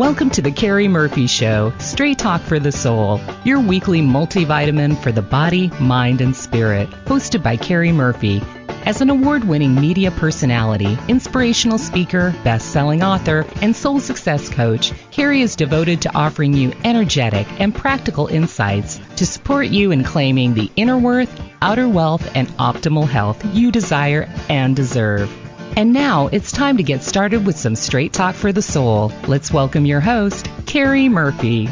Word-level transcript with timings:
Welcome 0.00 0.30
to 0.30 0.40
the 0.40 0.50
Cari 0.50 0.88
Murphy 0.88 1.26
Show, 1.26 1.74
Straight 1.78 2.18
Talk 2.18 2.40
for 2.40 2.58
the 2.58 2.72
Soul, 2.72 3.20
your 3.44 3.60
weekly 3.60 4.00
multivitamin 4.00 4.96
for 5.02 5.12
the 5.12 5.20
body, 5.20 5.68
mind, 5.78 6.22
and 6.22 6.34
spirit, 6.34 6.88
hosted 7.04 7.42
by 7.42 7.58
Cari 7.58 7.92
Murphy. 7.92 8.42
As 8.86 9.02
an 9.02 9.10
award 9.10 9.44
winning 9.44 9.74
media 9.74 10.10
personality, 10.10 10.96
inspirational 11.06 11.76
speaker, 11.76 12.34
best 12.44 12.70
selling 12.70 13.02
author, 13.02 13.44
and 13.60 13.76
soul 13.76 14.00
success 14.00 14.48
coach, 14.48 14.90
Cari 15.10 15.42
is 15.42 15.54
devoted 15.54 16.00
to 16.00 16.14
offering 16.16 16.54
you 16.54 16.72
energetic 16.82 17.46
and 17.60 17.74
practical 17.74 18.26
insights 18.28 18.98
to 19.16 19.26
support 19.26 19.66
you 19.66 19.90
in 19.90 20.02
claiming 20.02 20.54
the 20.54 20.70
inner 20.76 20.96
worth, 20.96 21.30
outer 21.60 21.86
wealth, 21.86 22.26
and 22.34 22.48
optimal 22.56 23.06
health 23.06 23.44
you 23.54 23.70
desire 23.70 24.30
and 24.48 24.74
deserve. 24.74 25.30
And 25.76 25.92
now 25.92 26.28
it's 26.28 26.52
time 26.52 26.76
to 26.76 26.82
get 26.82 27.02
started 27.02 27.46
with 27.46 27.56
some 27.56 27.76
straight 27.76 28.12
talk 28.12 28.34
for 28.34 28.52
the 28.52 28.62
soul. 28.62 29.12
Let's 29.26 29.52
welcome 29.52 29.86
your 29.86 30.00
host, 30.00 30.48
Cari 30.66 31.08
Murphy. 31.08 31.68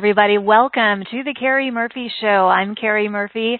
Everybody. 0.00 0.38
Welcome 0.38 1.04
to 1.10 1.22
the 1.24 1.34
Cari 1.38 1.70
Murphy 1.70 2.10
Show. 2.22 2.48
I'm 2.48 2.74
Cari 2.74 3.06
Murphy. 3.10 3.58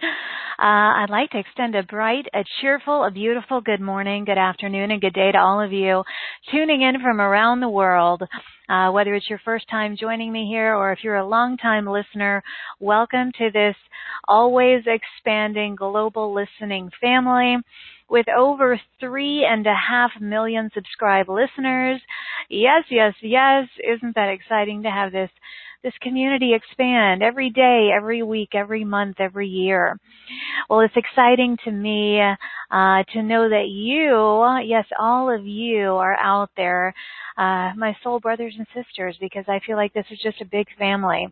Uh, 0.59 1.05
I'd 1.05 1.11
like 1.11 1.29
to 1.33 1.39
extend 1.39 1.75
a 1.75 1.83
bright, 1.83 2.29
a 2.33 2.45
cheerful, 2.63 3.05
a 3.05 3.11
beautiful 3.11 3.61
good 3.61 3.79
morning, 3.79 4.25
good 4.25 4.39
afternoon, 4.39 4.91
and 4.91 5.03
good 5.03 5.13
day 5.13 5.33
to 5.33 5.39
all 5.39 5.61
of 5.61 5.71
you 5.71 6.03
tuning 6.51 6.81
in 6.81 7.03
from 7.03 7.21
around 7.21 7.61
the 7.61 7.69
world. 7.69 8.23
Uh, 8.71 8.91
whether 8.91 9.15
it's 9.15 9.29
your 9.29 9.41
first 9.45 9.69
time 9.69 9.99
joining 10.01 10.33
me 10.33 10.49
here 10.51 10.75
or 10.75 10.93
if 10.93 11.01
you're 11.05 11.17
a 11.17 11.29
long-time 11.29 11.87
listener, 11.87 12.43
welcome 12.79 13.33
to 13.37 13.51
this 13.53 13.77
always 14.27 14.83
expanding 14.87 15.77
global 15.77 16.35
listening 16.35 16.91
family 17.03 17.59
with 18.09 18.27
over 18.35 18.81
three 18.99 19.47
and 19.49 19.67
a 19.67 19.75
half 19.75 20.11
million 20.19 20.71
subscribed 20.73 21.29
listeners. 21.29 22.01
Yes, 22.49 22.85
yes, 22.91 23.13
yes. 23.21 23.69
Isn't 23.79 24.15
that 24.15 24.31
exciting 24.31 24.85
to 24.85 24.91
have 24.91 25.13
this 25.13 25.31
this 25.83 25.95
community 26.03 26.53
expand 26.55 27.23
every 27.23 27.51
day, 27.51 27.91
every 27.95 28.23
week, 28.23 28.51
every 28.55 28.85
month, 28.85 29.17
every 29.19 29.49
year. 29.49 29.99
Well, 30.69 30.81
it's 30.81 30.97
exciting 30.97 31.57
to 31.65 31.71
me 31.71 32.21
uh, 32.21 33.03
to 33.13 33.23
know 33.23 33.49
that 33.49 33.69
you, 33.69 34.69
yes, 34.69 34.85
all 34.99 35.35
of 35.35 35.47
you 35.47 35.93
are 35.95 36.17
out 36.17 36.51
there, 36.57 36.95
uh, 37.37 37.73
my 37.77 37.97
soul 38.03 38.21
brothers 38.21 38.55
and 38.59 38.67
sisters, 38.75 39.17
because 39.21 39.45
I 39.49 39.61
feel 39.67 39.77
like 39.77 39.93
this 39.95 40.07
is 40.11 40.21
just 40.23 40.41
a 40.41 40.45
big 40.45 40.67
family. 40.79 41.29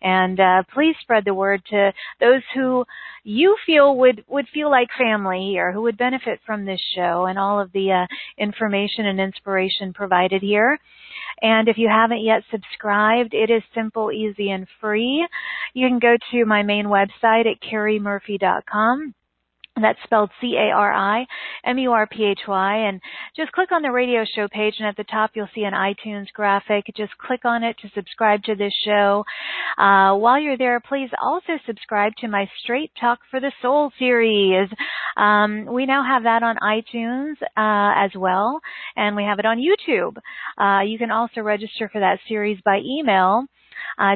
And 0.00 0.38
uh, 0.38 0.62
please 0.72 0.94
spread 1.02 1.24
the 1.24 1.34
word 1.34 1.62
to 1.70 1.92
those 2.20 2.42
who 2.54 2.84
you 3.24 3.56
feel 3.66 3.96
would 3.96 4.24
would 4.28 4.46
feel 4.54 4.70
like 4.70 4.88
family 4.96 5.50
here, 5.50 5.72
who 5.72 5.82
would 5.82 5.98
benefit 5.98 6.40
from 6.46 6.64
this 6.64 6.80
show 6.94 7.26
and 7.26 7.38
all 7.38 7.60
of 7.60 7.72
the 7.72 7.92
uh, 7.92 8.06
information 8.42 9.06
and 9.06 9.20
inspiration 9.20 9.92
provided 9.92 10.42
here. 10.42 10.78
And 11.42 11.68
if 11.68 11.78
you 11.78 11.88
haven't 11.88 12.22
yet 12.22 12.42
subscribed, 12.50 13.34
it 13.34 13.50
is 13.50 13.62
simple, 13.74 14.10
easy, 14.12 14.50
and 14.50 14.66
free. 14.80 15.26
You 15.74 15.88
can 15.88 15.98
go 15.98 16.16
to 16.32 16.44
my 16.44 16.62
main 16.62 16.86
website 16.86 17.46
at 17.46 17.60
carimurphy.com. 17.62 19.14
That's 19.82 19.98
spelled 20.04 20.30
C-A-R-I-M-U-R-P-H-Y 20.40 22.76
and 22.76 23.00
just 23.36 23.52
click 23.52 23.72
on 23.72 23.82
the 23.82 23.90
radio 23.90 24.24
show 24.24 24.48
page 24.48 24.76
and 24.78 24.88
at 24.88 24.96
the 24.96 25.04
top 25.04 25.32
you'll 25.34 25.50
see 25.54 25.64
an 25.64 25.74
iTunes 25.74 26.32
graphic. 26.32 26.86
Just 26.96 27.18
click 27.18 27.44
on 27.44 27.62
it 27.62 27.76
to 27.82 27.90
subscribe 27.94 28.42
to 28.44 28.54
this 28.54 28.72
show. 28.84 29.24
Uh, 29.76 30.16
while 30.16 30.40
you're 30.40 30.58
there, 30.58 30.80
please 30.80 31.10
also 31.22 31.58
subscribe 31.66 32.12
to 32.18 32.28
my 32.28 32.48
Straight 32.62 32.92
Talk 33.00 33.18
for 33.30 33.40
the 33.40 33.52
Soul 33.62 33.90
series. 33.98 34.68
Um, 35.16 35.66
we 35.66 35.86
now 35.86 36.04
have 36.04 36.24
that 36.24 36.42
on 36.42 36.56
iTunes 36.56 37.34
uh, 37.56 38.04
as 38.04 38.10
well 38.16 38.60
and 38.96 39.16
we 39.16 39.24
have 39.24 39.38
it 39.38 39.46
on 39.46 39.58
YouTube. 39.58 40.16
Uh, 40.56 40.82
you 40.82 40.98
can 40.98 41.10
also 41.10 41.40
register 41.40 41.88
for 41.92 42.00
that 42.00 42.18
series 42.28 42.58
by 42.64 42.80
email 42.84 43.44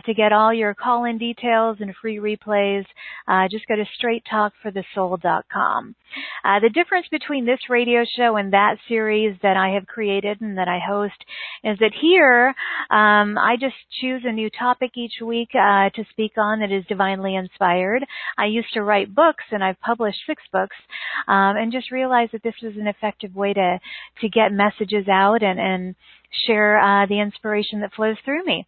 to 0.04 0.14
get 0.14 0.32
all 0.32 0.52
your 0.52 0.74
call-in 0.74 1.18
details 1.18 1.78
and 1.80 1.94
free 2.00 2.16
replays, 2.16 2.84
uh, 3.28 3.48
just 3.50 3.66
go 3.66 3.76
to 3.76 3.84
straighttalkforthesoul.com. 4.00 5.94
Uh, 6.44 6.60
the 6.60 6.68
difference 6.68 7.06
between 7.10 7.46
this 7.46 7.60
radio 7.68 8.04
show 8.16 8.36
and 8.36 8.52
that 8.52 8.76
series 8.88 9.36
that 9.42 9.56
I 9.56 9.70
have 9.70 9.86
created 9.86 10.40
and 10.40 10.58
that 10.58 10.68
I 10.68 10.78
host 10.86 11.14
is 11.64 11.78
that 11.78 11.92
here 12.00 12.54
um, 12.90 13.38
I 13.38 13.56
just 13.58 13.76
choose 14.00 14.22
a 14.24 14.32
new 14.32 14.50
topic 14.50 14.92
each 14.96 15.20
week 15.24 15.50
uh, 15.54 15.90
to 15.90 16.04
speak 16.10 16.32
on 16.36 16.60
that 16.60 16.70
is 16.70 16.84
divinely 16.86 17.34
inspired. 17.34 18.04
I 18.36 18.46
used 18.46 18.72
to 18.74 18.82
write 18.82 19.14
books 19.14 19.44
and 19.50 19.64
I've 19.64 19.80
published 19.80 20.18
six 20.26 20.42
books 20.52 20.76
um, 21.28 21.56
and 21.56 21.72
just 21.72 21.90
realized 21.90 22.32
that 22.32 22.42
this 22.42 22.54
was 22.62 22.74
an 22.76 22.86
effective 22.86 23.34
way 23.34 23.52
to 23.54 23.78
to 24.20 24.28
get 24.28 24.52
messages 24.52 25.08
out 25.08 25.42
and 25.42 25.58
and 25.58 25.94
share 26.46 26.78
uh, 26.78 27.06
the 27.06 27.20
inspiration 27.20 27.80
that 27.80 27.94
flows 27.94 28.16
through 28.24 28.44
me. 28.44 28.66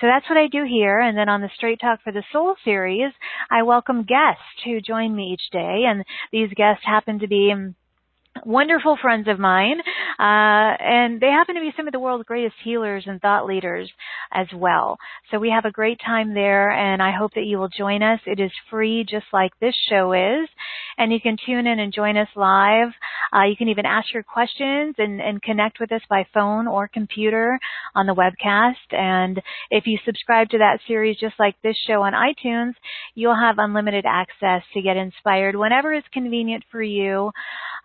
So 0.00 0.06
that's 0.06 0.28
what 0.28 0.38
I 0.38 0.48
do 0.48 0.64
here. 0.64 0.98
And 0.98 1.16
then 1.16 1.28
on 1.28 1.40
the 1.40 1.50
Straight 1.54 1.80
Talk 1.80 2.00
for 2.02 2.12
the 2.12 2.24
Soul 2.32 2.54
series, 2.64 3.12
I 3.50 3.62
welcome 3.62 4.04
guests 4.04 4.42
who 4.64 4.80
join 4.80 5.14
me 5.14 5.32
each 5.32 5.50
day. 5.52 5.84
And 5.86 6.04
these 6.32 6.50
guests 6.56 6.84
happen 6.84 7.18
to 7.20 7.28
be 7.28 7.50
um, 7.52 7.74
wonderful 8.44 8.96
friends 9.00 9.28
of 9.28 9.38
mine, 9.38 9.80
uh, 10.18 10.72
and 10.80 11.20
they 11.20 11.28
happen 11.28 11.54
to 11.54 11.60
be 11.60 11.72
some 11.76 11.86
of 11.86 11.92
the 11.92 12.00
world's 12.00 12.24
greatest 12.24 12.54
healers 12.64 13.04
and 13.06 13.20
thought 13.20 13.46
leaders 13.46 13.90
as 14.32 14.46
well. 14.54 14.98
So 15.30 15.38
we 15.38 15.50
have 15.50 15.64
a 15.64 15.70
great 15.70 16.00
time 16.04 16.34
there, 16.34 16.70
and 16.70 17.02
I 17.02 17.12
hope 17.12 17.32
that 17.34 17.44
you 17.44 17.58
will 17.58 17.68
join 17.68 18.02
us. 18.02 18.20
It 18.26 18.40
is 18.40 18.50
free, 18.70 19.04
just 19.08 19.26
like 19.32 19.52
this 19.60 19.74
show 19.88 20.12
is, 20.12 20.48
and 20.98 21.12
you 21.12 21.20
can 21.20 21.36
tune 21.44 21.66
in 21.66 21.78
and 21.78 21.92
join 21.92 22.16
us 22.16 22.28
live. 22.34 22.88
Uh, 23.34 23.44
you 23.44 23.56
can 23.56 23.68
even 23.68 23.86
ask 23.86 24.12
your 24.12 24.22
questions 24.22 24.94
and, 24.98 25.20
and 25.20 25.42
connect 25.42 25.80
with 25.80 25.92
us 25.92 26.02
by 26.08 26.26
phone 26.34 26.66
or 26.66 26.88
computer 26.88 27.58
on 27.94 28.06
the 28.06 28.14
webcast. 28.14 28.74
And 28.90 29.40
if 29.70 29.86
you 29.86 29.98
subscribe 30.04 30.50
to 30.50 30.58
that 30.58 30.80
series, 30.86 31.18
just 31.18 31.34
like 31.38 31.54
this 31.62 31.76
show 31.86 32.02
on 32.02 32.12
iTunes, 32.12 32.74
you'll 33.14 33.40
have 33.40 33.56
unlimited 33.58 34.04
access 34.06 34.62
to 34.74 34.82
get 34.82 34.96
inspired 34.96 35.56
whenever 35.56 35.92
it's 35.92 36.06
convenient 36.12 36.64
for 36.70 36.82
you. 36.82 37.30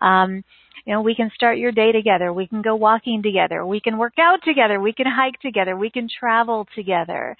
Um, 0.00 0.44
you 0.84 0.94
know, 0.94 1.02
we 1.02 1.14
can 1.14 1.30
start 1.34 1.58
your 1.58 1.72
day 1.72 1.92
together. 1.92 2.32
We 2.32 2.46
can 2.46 2.62
go 2.62 2.74
walking 2.74 3.22
together. 3.22 3.66
We 3.66 3.78
can 3.78 3.98
work 3.98 4.14
out 4.18 4.40
together. 4.42 4.80
We 4.80 4.94
can 4.94 5.06
hike 5.06 5.38
together. 5.40 5.76
We 5.76 5.90
can 5.90 6.08
travel 6.08 6.66
together. 6.74 7.36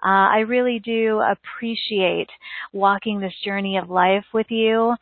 Uh, 0.00 0.30
I 0.30 0.44
really 0.46 0.78
do 0.78 1.20
appreciate 1.20 2.28
walking 2.72 3.18
this 3.18 3.34
journey 3.44 3.76
of 3.76 3.90
life 3.90 4.26
with 4.32 4.46
you. 4.50 4.94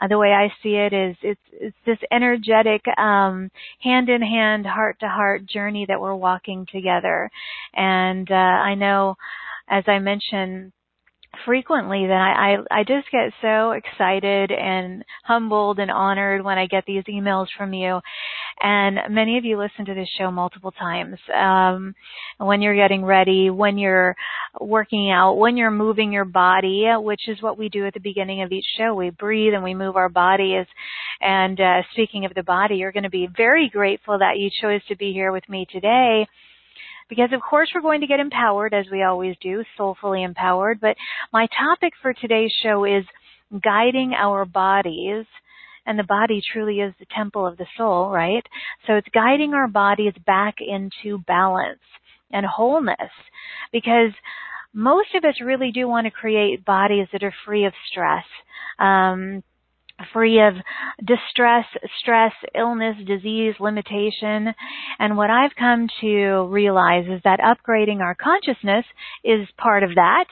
Uh, 0.00 0.08
the 0.08 0.18
way 0.18 0.32
I 0.32 0.48
see 0.62 0.74
it 0.74 0.92
is 0.92 1.16
it's 1.22 1.40
it's 1.52 1.76
this 1.86 1.98
energetic 2.10 2.80
um 2.98 3.50
hand 3.80 4.08
in 4.08 4.22
hand 4.22 4.66
heart 4.66 4.98
to 5.00 5.08
heart 5.08 5.46
journey 5.46 5.84
that 5.86 6.00
we're 6.00 6.14
walking 6.14 6.66
together 6.72 7.30
and 7.74 8.28
uh 8.30 8.34
I 8.34 8.74
know 8.74 9.16
as 9.68 9.84
I 9.86 9.98
mentioned 9.98 10.72
frequently 11.44 12.06
that 12.06 12.12
I, 12.12 12.54
I, 12.54 12.80
I 12.80 12.84
just 12.84 13.10
get 13.10 13.32
so 13.42 13.72
excited 13.72 14.50
and 14.50 15.04
humbled 15.24 15.78
and 15.78 15.90
honored 15.90 16.44
when 16.44 16.58
I 16.58 16.66
get 16.66 16.84
these 16.86 17.04
emails 17.04 17.46
from 17.56 17.72
you. 17.72 18.00
And 18.62 18.98
many 19.10 19.38
of 19.38 19.44
you 19.44 19.58
listen 19.58 19.84
to 19.86 19.94
this 19.94 20.08
show 20.18 20.30
multiple 20.30 20.72
times. 20.72 21.18
Um, 21.34 21.94
when 22.38 22.62
you're 22.62 22.76
getting 22.76 23.04
ready, 23.04 23.50
when 23.50 23.78
you're 23.78 24.16
working 24.60 25.10
out, 25.10 25.34
when 25.34 25.56
you're 25.56 25.70
moving 25.70 26.12
your 26.12 26.24
body, 26.24 26.86
which 26.96 27.28
is 27.28 27.42
what 27.42 27.58
we 27.58 27.68
do 27.68 27.86
at 27.86 27.94
the 27.94 28.00
beginning 28.00 28.42
of 28.42 28.52
each 28.52 28.66
show. 28.78 28.94
We 28.94 29.10
breathe 29.10 29.54
and 29.54 29.64
we 29.64 29.74
move 29.74 29.96
our 29.96 30.08
bodies. 30.08 30.66
And 31.20 31.60
uh, 31.60 31.82
speaking 31.92 32.24
of 32.24 32.34
the 32.34 32.42
body, 32.42 32.76
you're 32.76 32.92
going 32.92 33.04
to 33.04 33.10
be 33.10 33.28
very 33.36 33.68
grateful 33.68 34.18
that 34.18 34.38
you 34.38 34.50
chose 34.60 34.80
to 34.88 34.96
be 34.96 35.12
here 35.12 35.32
with 35.32 35.48
me 35.48 35.66
today 35.70 36.26
because 37.08 37.30
of 37.32 37.40
course 37.40 37.70
we're 37.74 37.80
going 37.80 38.00
to 38.00 38.06
get 38.06 38.20
empowered 38.20 38.74
as 38.74 38.86
we 38.90 39.02
always 39.02 39.36
do, 39.40 39.64
soulfully 39.76 40.22
empowered. 40.22 40.80
But 40.80 40.96
my 41.32 41.46
topic 41.46 41.92
for 42.00 42.12
today's 42.12 42.52
show 42.62 42.84
is 42.84 43.04
guiding 43.62 44.12
our 44.14 44.44
bodies 44.44 45.26
and 45.86 45.98
the 45.98 46.04
body 46.04 46.42
truly 46.52 46.80
is 46.80 46.94
the 46.98 47.06
temple 47.14 47.46
of 47.46 47.56
the 47.56 47.66
soul, 47.76 48.10
right? 48.10 48.44
So 48.86 48.94
it's 48.94 49.08
guiding 49.12 49.52
our 49.52 49.68
bodies 49.68 50.14
back 50.26 50.56
into 50.60 51.18
balance 51.18 51.80
and 52.30 52.46
wholeness 52.46 53.12
because 53.72 54.12
most 54.72 55.14
of 55.14 55.24
us 55.24 55.40
really 55.42 55.70
do 55.72 55.86
want 55.86 56.06
to 56.06 56.10
create 56.10 56.64
bodies 56.64 57.06
that 57.12 57.22
are 57.22 57.34
free 57.44 57.64
of 57.64 57.72
stress. 57.90 58.24
Um, 58.78 59.44
free 60.12 60.40
of 60.40 60.54
distress, 60.98 61.64
stress, 62.00 62.32
illness, 62.54 62.96
disease, 63.06 63.54
limitation. 63.60 64.54
And 64.98 65.16
what 65.16 65.30
I've 65.30 65.54
come 65.58 65.88
to 66.00 66.46
realize 66.48 67.06
is 67.06 67.20
that 67.24 67.40
upgrading 67.40 68.00
our 68.00 68.14
consciousness 68.14 68.84
is 69.22 69.46
part 69.56 69.82
of 69.82 69.90
that. 69.94 70.26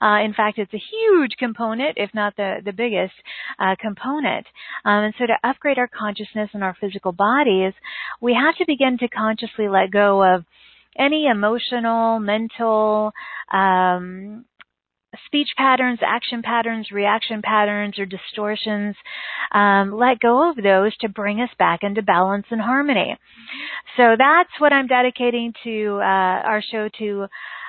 Uh, 0.00 0.24
in 0.24 0.34
fact, 0.34 0.58
it's 0.58 0.72
a 0.72 0.82
huge 0.90 1.32
component, 1.38 1.94
if 1.96 2.10
not 2.14 2.36
the, 2.36 2.56
the 2.64 2.72
biggest 2.72 3.14
uh, 3.58 3.74
component. 3.80 4.46
Um, 4.84 5.04
and 5.04 5.14
so 5.18 5.26
to 5.26 5.48
upgrade 5.48 5.78
our 5.78 5.88
consciousness 5.88 6.50
and 6.52 6.62
our 6.62 6.76
physical 6.80 7.12
bodies, 7.12 7.72
we 8.20 8.34
have 8.34 8.56
to 8.56 8.64
begin 8.66 8.98
to 8.98 9.08
consciously 9.08 9.68
let 9.68 9.90
go 9.90 10.22
of 10.22 10.44
any 10.98 11.26
emotional, 11.26 12.18
mental, 12.18 13.12
um, 13.52 14.44
speech 15.26 15.48
patterns, 15.56 16.00
action 16.02 16.42
patterns, 16.42 16.90
reaction 16.90 17.42
patterns, 17.42 17.98
or 17.98 18.06
distortions, 18.06 18.96
um, 19.52 19.92
let 19.96 20.20
go 20.20 20.50
of 20.50 20.56
those 20.56 20.96
to 20.98 21.08
bring 21.08 21.40
us 21.40 21.50
back 21.58 21.80
into 21.82 22.02
balance 22.02 22.46
and 22.50 22.60
harmony. 22.60 23.16
So 23.96 24.14
that's 24.18 24.50
what 24.58 24.72
I'm 24.72 24.86
dedicating 24.86 25.54
to 25.64 25.98
uh, 26.00 26.42
our 26.44 26.62
show 26.70 26.88
to 26.98 27.26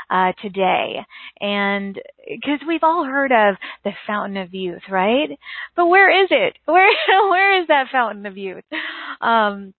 uh, 0.10 0.32
today. 0.42 1.06
And 1.40 2.00
because 2.28 2.60
we've 2.68 2.84
all 2.84 3.06
heard 3.06 3.32
of 3.32 3.56
the 3.84 3.92
fountain 4.08 4.38
of 4.38 4.54
youth, 4.54 4.82
right? 4.90 5.30
But 5.76 5.88
where 5.88 6.24
is 6.24 6.30
it? 6.32 6.58
Where 6.66 6.92
where 7.30 7.62
is 7.62 7.68
that 7.68 7.88
fountain 7.92 8.26
of 8.26 8.38
youth? 8.38 8.64
Um, 9.22 9.74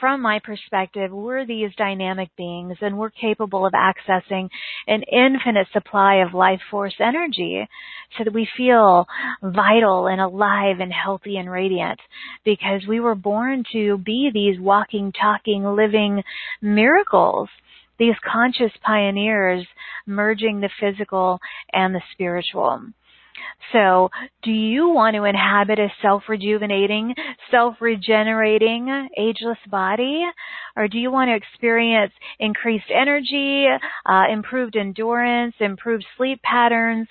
from 0.00 0.22
my 0.22 0.40
perspective, 0.42 1.12
we're 1.12 1.46
these 1.46 1.70
dynamic 1.76 2.30
beings 2.36 2.76
and 2.80 2.98
we're 2.98 3.10
capable 3.10 3.66
of 3.66 3.74
accessing 3.74 4.48
an 4.86 5.02
infinite 5.02 5.68
supply 5.72 6.16
of 6.16 6.34
life 6.34 6.60
force 6.70 6.94
energy 6.98 7.68
so 8.16 8.24
that 8.24 8.32
we 8.32 8.48
feel 8.56 9.06
vital 9.42 10.06
and 10.06 10.20
alive 10.20 10.80
and 10.80 10.92
healthy 10.92 11.36
and 11.36 11.50
radiant 11.50 12.00
because 12.44 12.82
we 12.88 12.98
were 12.98 13.14
born 13.14 13.62
to 13.72 13.98
be 13.98 14.30
these 14.32 14.58
walking, 14.58 15.12
talking, 15.12 15.64
living 15.64 16.22
miracles 16.60 17.48
these 18.00 18.14
conscious 18.24 18.72
pioneers 18.82 19.66
merging 20.06 20.60
the 20.60 20.70
physical 20.80 21.38
and 21.72 21.94
the 21.94 22.00
spiritual. 22.12 22.80
So, 23.72 24.10
do 24.42 24.50
you 24.50 24.88
want 24.88 25.14
to 25.14 25.24
inhabit 25.24 25.78
a 25.78 25.88
self-rejuvenating, 26.02 27.14
self-regenerating, 27.50 29.08
ageless 29.16 29.58
body? 29.70 30.24
Or 30.76 30.88
do 30.88 30.98
you 30.98 31.10
want 31.10 31.28
to 31.28 31.36
experience 31.36 32.12
increased 32.38 32.90
energy, 32.92 33.66
uh, 34.06 34.24
improved 34.32 34.76
endurance, 34.76 35.54
improved 35.60 36.04
sleep 36.16 36.42
patterns, 36.42 37.06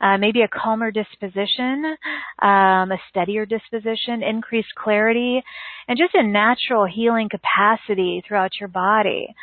uh, 0.00 0.16
maybe 0.16 0.42
a 0.42 0.48
calmer 0.48 0.90
disposition, 0.90 1.96
um, 2.40 2.90
a 2.92 2.98
steadier 3.10 3.44
disposition, 3.44 4.22
increased 4.22 4.74
clarity, 4.74 5.42
and 5.88 5.98
just 5.98 6.14
a 6.14 6.22
natural 6.22 6.86
healing 6.86 7.28
capacity 7.28 8.22
throughout 8.26 8.52
your 8.58 8.68
body? 8.68 9.34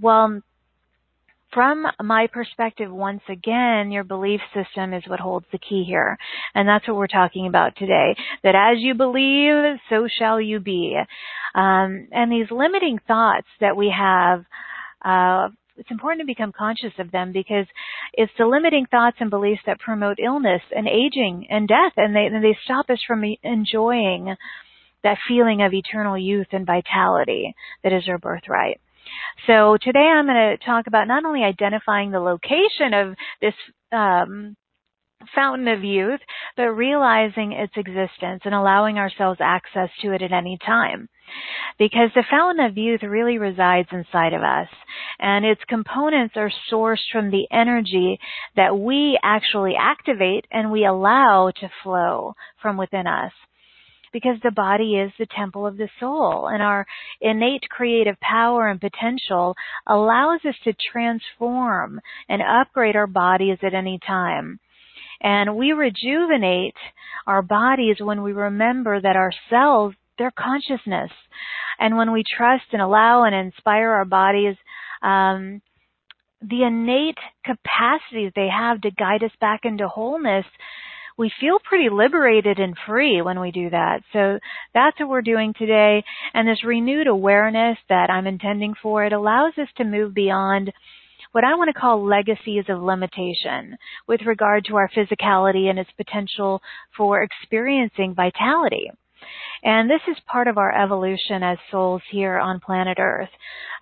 Well, 0.00 0.42
from 1.56 1.86
my 2.02 2.26
perspective, 2.30 2.92
once 2.92 3.22
again, 3.30 3.90
your 3.90 4.04
belief 4.04 4.42
system 4.54 4.92
is 4.92 5.02
what 5.06 5.20
holds 5.20 5.46
the 5.52 5.58
key 5.58 5.84
here. 5.86 6.18
And 6.54 6.68
that's 6.68 6.86
what 6.86 6.98
we're 6.98 7.06
talking 7.06 7.46
about 7.46 7.76
today. 7.76 8.14
That 8.42 8.54
as 8.54 8.76
you 8.78 8.92
believe, 8.92 9.78
so 9.88 10.06
shall 10.18 10.38
you 10.38 10.60
be. 10.60 10.94
Um, 11.54 12.08
and 12.12 12.30
these 12.30 12.50
limiting 12.50 12.98
thoughts 13.08 13.46
that 13.62 13.74
we 13.74 13.90
have, 13.96 14.44
uh, 15.02 15.48
it's 15.78 15.90
important 15.90 16.20
to 16.20 16.26
become 16.26 16.52
conscious 16.52 16.92
of 16.98 17.10
them 17.10 17.32
because 17.32 17.64
it's 18.12 18.32
the 18.38 18.44
limiting 18.44 18.84
thoughts 18.90 19.16
and 19.20 19.30
beliefs 19.30 19.62
that 19.64 19.80
promote 19.80 20.18
illness 20.22 20.60
and 20.76 20.86
aging 20.86 21.46
and 21.48 21.66
death 21.66 21.94
and 21.96 22.14
they, 22.14 22.26
and 22.26 22.44
they 22.44 22.56
stop 22.64 22.90
us 22.90 23.00
from 23.06 23.24
enjoying 23.42 24.36
that 25.02 25.16
feeling 25.26 25.62
of 25.62 25.72
eternal 25.72 26.18
youth 26.18 26.48
and 26.52 26.66
vitality 26.66 27.54
that 27.82 27.94
is 27.94 28.02
our 28.08 28.18
birthright. 28.18 28.78
So 29.46 29.76
today 29.80 30.00
I'm 30.00 30.26
going 30.26 30.56
to 30.56 30.64
talk 30.64 30.86
about 30.86 31.08
not 31.08 31.24
only 31.24 31.42
identifying 31.42 32.10
the 32.10 32.20
location 32.20 32.94
of 32.94 33.14
this 33.40 33.54
um, 33.92 34.56
fountain 35.34 35.68
of 35.68 35.84
youth, 35.84 36.20
but 36.56 36.64
realizing 36.64 37.52
its 37.52 37.72
existence 37.76 38.42
and 38.44 38.54
allowing 38.54 38.98
ourselves 38.98 39.40
access 39.42 39.88
to 40.02 40.12
it 40.12 40.22
at 40.22 40.32
any 40.32 40.58
time. 40.64 41.08
Because 41.78 42.10
the 42.14 42.24
fountain 42.30 42.64
of 42.64 42.78
youth 42.78 43.02
really 43.02 43.38
resides 43.38 43.88
inside 43.90 44.32
of 44.32 44.42
us, 44.42 44.68
and 45.18 45.44
its 45.44 45.60
components 45.68 46.34
are 46.36 46.52
sourced 46.72 47.04
from 47.10 47.30
the 47.30 47.46
energy 47.50 48.18
that 48.54 48.78
we 48.78 49.18
actually 49.22 49.74
activate 49.78 50.46
and 50.50 50.70
we 50.70 50.86
allow 50.86 51.50
to 51.60 51.70
flow 51.82 52.34
from 52.62 52.76
within 52.76 53.06
us 53.06 53.32
because 54.16 54.38
the 54.42 54.50
body 54.50 54.94
is 54.94 55.12
the 55.18 55.26
temple 55.36 55.66
of 55.66 55.76
the 55.76 55.90
soul 56.00 56.48
and 56.50 56.62
our 56.62 56.86
innate 57.20 57.68
creative 57.68 58.18
power 58.18 58.66
and 58.66 58.80
potential 58.80 59.54
allows 59.86 60.40
us 60.48 60.54
to 60.64 60.72
transform 60.90 62.00
and 62.26 62.40
upgrade 62.40 62.96
our 62.96 63.06
bodies 63.06 63.58
at 63.62 63.74
any 63.74 63.98
time. 64.06 64.58
And 65.20 65.54
we 65.54 65.72
rejuvenate 65.72 66.76
our 67.26 67.42
bodies 67.42 67.96
when 68.00 68.22
we 68.22 68.32
remember 68.32 68.98
that 68.98 69.16
our 69.16 69.32
cells, 69.50 69.92
they're 70.16 70.32
consciousness. 70.32 71.10
And 71.78 71.98
when 71.98 72.10
we 72.10 72.24
trust 72.38 72.64
and 72.72 72.80
allow 72.80 73.24
and 73.24 73.34
inspire 73.34 73.90
our 73.90 74.06
bodies, 74.06 74.56
um, 75.02 75.60
the 76.40 76.62
innate 76.62 77.18
capacity 77.44 78.32
they 78.34 78.48
have 78.48 78.80
to 78.80 78.90
guide 78.90 79.22
us 79.22 79.32
back 79.42 79.60
into 79.64 79.86
wholeness 79.86 80.46
we 81.18 81.32
feel 81.40 81.58
pretty 81.62 81.88
liberated 81.90 82.58
and 82.58 82.76
free 82.86 83.22
when 83.22 83.40
we 83.40 83.50
do 83.50 83.70
that. 83.70 84.02
So 84.12 84.38
that's 84.74 84.98
what 85.00 85.08
we're 85.08 85.22
doing 85.22 85.54
today. 85.58 86.04
And 86.34 86.46
this 86.46 86.64
renewed 86.64 87.06
awareness 87.06 87.78
that 87.88 88.10
I'm 88.10 88.26
intending 88.26 88.74
for, 88.82 89.04
it 89.04 89.12
allows 89.12 89.52
us 89.58 89.68
to 89.76 89.84
move 89.84 90.14
beyond 90.14 90.72
what 91.32 91.44
I 91.44 91.54
want 91.54 91.68
to 91.68 91.78
call 91.78 92.04
legacies 92.04 92.64
of 92.68 92.82
limitation 92.82 93.76
with 94.06 94.22
regard 94.22 94.64
to 94.66 94.76
our 94.76 94.88
physicality 94.88 95.68
and 95.68 95.78
its 95.78 95.90
potential 95.96 96.62
for 96.96 97.22
experiencing 97.22 98.14
vitality. 98.14 98.90
And 99.62 99.90
this 99.90 100.02
is 100.08 100.16
part 100.26 100.48
of 100.48 100.58
our 100.58 100.82
evolution 100.82 101.42
as 101.42 101.58
souls 101.70 102.02
here 102.10 102.38
on 102.38 102.60
planet 102.60 102.98
Earth 103.00 103.30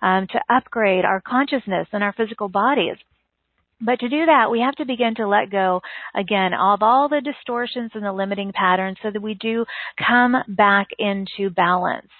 um, 0.01 0.27
to 0.27 0.41
upgrade 0.49 1.05
our 1.05 1.21
consciousness 1.21 1.87
and 1.91 2.03
our 2.03 2.13
physical 2.13 2.49
bodies. 2.49 2.97
But 3.81 3.99
to 3.99 4.09
do 4.09 4.25
that, 4.25 4.49
we 4.49 4.61
have 4.61 4.75
to 4.75 4.85
begin 4.85 5.15
to 5.15 5.27
let 5.27 5.51
go 5.51 5.81
again 6.15 6.53
of 6.53 6.81
all 6.81 7.09
the 7.09 7.21
distortions 7.21 7.91
and 7.93 8.03
the 8.03 8.13
limiting 8.13 8.53
patterns 8.53 8.97
so 9.03 9.11
that 9.11 9.21
we 9.21 9.33
do 9.33 9.65
come 10.07 10.35
back 10.47 10.87
into 10.97 11.49
balance, 11.49 12.11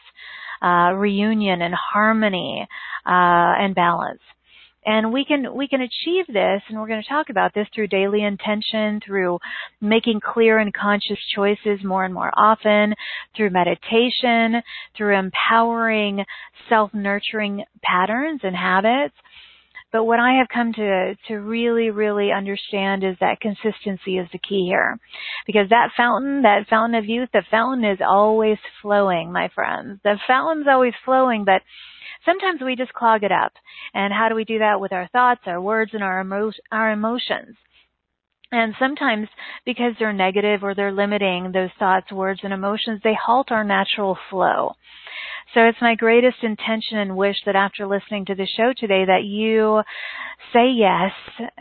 uh, 0.61 0.91
reunion 0.93 1.61
and 1.61 1.73
harmony, 1.73 2.67
uh, 3.05 3.55
and 3.59 3.73
balance. 3.73 4.21
And 4.87 5.11
we 5.11 5.25
can, 5.25 5.55
we 5.55 5.67
can 5.67 5.81
achieve 5.81 6.27
this, 6.27 6.61
and 6.69 6.77
we're 6.77 6.87
going 6.87 7.01
to 7.01 7.09
talk 7.09 7.29
about 7.31 7.55
this 7.55 7.67
through 7.73 7.87
daily 7.87 8.23
intention, 8.23 8.99
through 9.03 9.39
making 9.81 10.19
clear 10.19 10.59
and 10.59 10.71
conscious 10.71 11.17
choices 11.33 11.83
more 11.83 12.05
and 12.05 12.13
more 12.13 12.31
often, 12.37 12.93
through 13.35 13.49
meditation, 13.49 14.61
through 14.95 15.17
empowering 15.17 16.23
self-nurturing 16.69 17.63
patterns 17.81 18.41
and 18.43 18.55
habits, 18.55 19.15
but 19.95 20.03
what 20.03 20.19
I 20.19 20.39
have 20.39 20.49
come 20.49 20.73
to, 20.73 21.15
to 21.29 21.35
really, 21.35 21.89
really 21.89 22.29
understand 22.29 23.01
is 23.05 23.15
that 23.21 23.39
consistency 23.39 24.17
is 24.17 24.27
the 24.33 24.39
key 24.39 24.65
here. 24.67 24.99
Because 25.47 25.69
that 25.69 25.91
fountain, 25.95 26.41
that 26.41 26.67
fountain 26.69 26.95
of 26.99 27.05
youth, 27.05 27.29
the 27.31 27.43
fountain 27.49 27.89
is 27.89 27.99
always 28.05 28.57
flowing, 28.81 29.31
my 29.31 29.47
friends. 29.55 30.01
The 30.03 30.17
fountain's 30.27 30.67
always 30.69 30.91
flowing, 31.05 31.45
but 31.45 31.61
sometimes 32.25 32.59
we 32.61 32.75
just 32.75 32.91
clog 32.91 33.23
it 33.23 33.31
up. 33.31 33.53
And 33.93 34.13
how 34.13 34.27
do 34.27 34.35
we 34.35 34.43
do 34.43 34.59
that 34.59 34.81
with 34.81 34.91
our 34.91 35.07
thoughts, 35.13 35.43
our 35.45 35.61
words, 35.61 35.91
and 35.93 36.03
our, 36.03 36.19
emo- 36.19 36.51
our 36.73 36.91
emotions? 36.91 37.55
And 38.51 38.75
sometimes 38.79 39.27
because 39.65 39.93
they're 39.99 40.13
negative 40.13 40.63
or 40.63 40.75
they're 40.75 40.91
limiting 40.91 41.51
those 41.51 41.71
thoughts, 41.79 42.11
words, 42.11 42.41
and 42.43 42.53
emotions, 42.53 43.01
they 43.03 43.15
halt 43.15 43.51
our 43.51 43.63
natural 43.63 44.17
flow. 44.29 44.73
So 45.53 45.61
it's 45.61 45.81
my 45.81 45.95
greatest 45.95 46.37
intention 46.43 46.97
and 46.97 47.15
wish 47.15 47.37
that 47.45 47.55
after 47.55 47.87
listening 47.87 48.25
to 48.25 48.35
the 48.35 48.47
show 48.57 48.73
today 48.77 49.05
that 49.05 49.23
you 49.23 49.81
say 50.53 50.69
yes, 50.69 51.11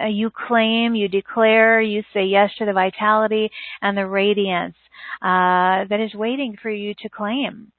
uh, 0.01 0.07
you 0.07 0.31
claim, 0.31 0.95
you 0.95 1.09
declare, 1.09 1.81
you 1.81 2.03
say 2.13 2.25
yes 2.25 2.51
to 2.59 2.65
the 2.65 2.73
vitality 2.73 3.51
and 3.83 3.97
the 3.97 4.07
radiance 4.07 4.77
uh, 5.23 5.85
that 5.89 6.01
is 6.01 6.15
waiting 6.15 6.57
for 6.61 6.71
you 6.71 6.95
to 7.03 7.09
claim. 7.09 7.71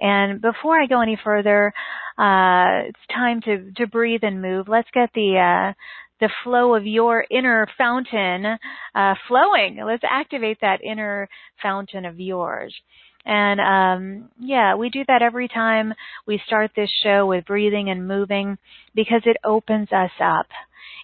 And 0.00 0.40
before 0.40 0.80
I 0.80 0.86
go 0.86 1.02
any 1.02 1.18
further, 1.22 1.72
uh, 2.18 2.88
it's 2.88 2.98
time 3.14 3.40
to, 3.42 3.72
to 3.76 3.86
breathe 3.86 4.24
and 4.24 4.40
move. 4.40 4.66
Let's 4.68 4.88
get 4.94 5.10
the, 5.14 5.36
uh, 5.36 5.72
the 6.20 6.30
flow 6.44 6.74
of 6.74 6.86
your 6.86 7.24
inner 7.30 7.66
fountain, 7.78 8.58
uh, 8.94 9.14
flowing. 9.26 9.82
Let's 9.84 10.04
activate 10.08 10.60
that 10.60 10.82
inner 10.82 11.28
fountain 11.62 12.04
of 12.04 12.20
yours. 12.20 12.74
And 13.24 13.60
um, 13.60 14.30
yeah, 14.38 14.74
we 14.76 14.88
do 14.88 15.04
that 15.06 15.22
every 15.22 15.48
time 15.48 15.94
we 16.26 16.40
start 16.46 16.70
this 16.74 16.90
show 17.02 17.26
with 17.26 17.44
breathing 17.44 17.90
and 17.90 18.08
moving 18.08 18.56
because 18.94 19.22
it 19.26 19.36
opens 19.44 19.88
us 19.92 20.10
up. 20.22 20.46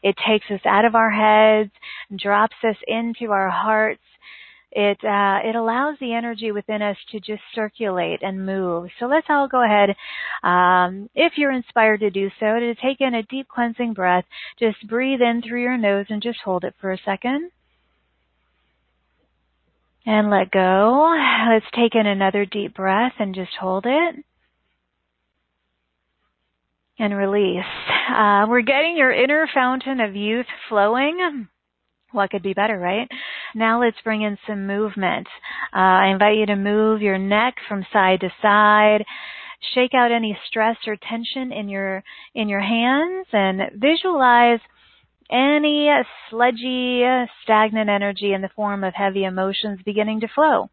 It 0.03 0.17
takes 0.27 0.47
us 0.51 0.61
out 0.65 0.85
of 0.85 0.95
our 0.95 1.11
heads, 1.11 1.71
drops 2.17 2.57
us 2.63 2.77
into 2.87 3.33
our 3.33 3.51
hearts, 3.51 4.01
it 4.77 4.99
uh, 5.03 5.39
it 5.43 5.57
allows 5.57 5.97
the 6.01 6.13
energy 6.13 6.53
within 6.53 6.83
us 6.83 6.99
to 7.11 7.19
just 7.19 7.41
circulate 7.55 8.21
and 8.23 8.45
move. 8.45 8.91
So 9.01 9.07
let's 9.07 9.27
all 9.31 9.49
go 9.49 9.65
ahead, 9.65 9.97
um, 10.45 11.09
if 11.15 11.33
you're 11.37 11.51
inspired 11.51 12.01
to 12.01 12.11
do 12.11 12.29
so, 12.39 12.47
to 12.61 12.75
take 12.75 13.01
in 13.01 13.15
a 13.15 13.23
deep 13.23 13.49
cleansing 13.49 13.95
breath. 13.95 14.25
Just 14.61 14.87
breathe 14.87 15.23
in 15.23 15.41
through 15.41 15.63
your 15.63 15.79
nose 15.79 16.05
and 16.11 16.23
just 16.23 16.41
hold 16.45 16.65
it 16.65 16.75
for 16.79 16.93
a 16.93 16.99
second. 17.07 17.51
And 20.05 20.29
let 20.31 20.51
go. 20.51 21.17
Let's 21.49 21.67
take 21.75 21.95
in 21.95 22.07
another 22.07 22.45
deep 22.45 22.75
breath 22.75 23.15
and 23.19 23.35
just 23.35 23.53
hold 23.59 23.87
it. 23.87 24.25
And 26.99 27.17
release. 27.17 27.65
Uh, 28.15 28.45
we're 28.47 28.61
getting 28.61 28.97
your 28.97 29.13
inner 29.13 29.49
fountain 29.53 30.01
of 30.01 30.15
youth 30.15 30.47
flowing. 30.69 31.49
What 32.13 32.31
could 32.31 32.43
be 32.43 32.55
better, 32.55 32.79
right? 32.79 33.09
Now 33.55 33.81
let's 33.81 34.01
bring 34.05 34.23
in 34.23 34.39
some 34.47 34.67
movement. 34.67 35.27
Uh, 35.75 35.79
I 35.79 36.09
invite 36.09 36.39
you 36.39 36.47
to 36.47 36.57
move 36.57 37.03
your 37.03 37.19
neck 37.19 37.57
from 37.69 37.85
side 37.93 38.21
to 38.21 38.31
side. 38.41 39.05
Shake 39.75 39.95
out 39.95 40.13
any 40.13 40.39
stress 40.47 40.77
or 40.87 40.97
tension 40.97 41.53
in 41.53 41.69
your 41.69 42.05
in 42.35 42.49
your 42.49 42.61
hands 42.61 43.27
and 43.33 43.61
visualize 43.75 44.61
any 45.31 45.91
sludgy, 46.31 47.03
stagnant 47.43 47.91
energy 47.91 48.33
in 48.33 48.43
the 48.43 48.51
form 48.55 48.85
of 48.85 48.95
heavy 48.95 49.25
emotions 49.25 49.81
beginning 49.85 50.21
to 50.21 50.29
flow. 50.29 50.71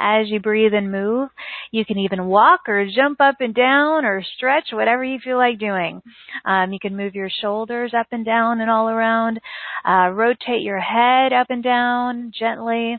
As 0.00 0.28
you 0.28 0.40
breathe 0.40 0.74
and 0.74 0.90
move, 0.90 1.28
you 1.70 1.84
can 1.84 1.98
even 1.98 2.26
walk 2.26 2.68
or 2.68 2.86
jump 2.86 3.20
up 3.20 3.36
and 3.40 3.54
down 3.54 4.04
or 4.04 4.22
stretch, 4.36 4.68
whatever 4.72 5.04
you 5.04 5.18
feel 5.22 5.36
like 5.36 5.58
doing. 5.58 6.02
Um, 6.44 6.72
you 6.72 6.78
can 6.80 6.96
move 6.96 7.14
your 7.14 7.30
shoulders 7.40 7.92
up 7.98 8.06
and 8.12 8.24
down 8.24 8.60
and 8.60 8.70
all 8.70 8.88
around, 8.88 9.40
uh, 9.86 10.10
rotate 10.10 10.62
your 10.62 10.80
head 10.80 11.32
up 11.32 11.48
and 11.50 11.62
down 11.62 12.32
gently, 12.38 12.98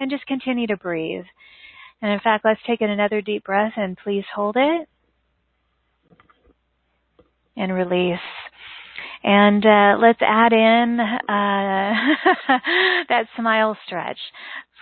and 0.00 0.10
just 0.10 0.26
continue 0.26 0.66
to 0.66 0.76
breathe. 0.76 1.24
And 2.02 2.12
in 2.12 2.20
fact, 2.20 2.44
let's 2.44 2.60
take 2.66 2.80
in 2.82 2.90
another 2.90 3.20
deep 3.20 3.44
breath 3.44 3.72
and 3.76 3.96
please 3.96 4.24
hold 4.34 4.56
it 4.56 4.88
and 7.56 7.72
release. 7.72 8.18
And 9.22 9.64
uh, 9.64 9.96
let's 10.02 10.20
add 10.20 10.52
in 10.52 11.00
uh, 11.00 11.14
that 13.08 13.24
smile 13.38 13.76
stretch. 13.86 14.18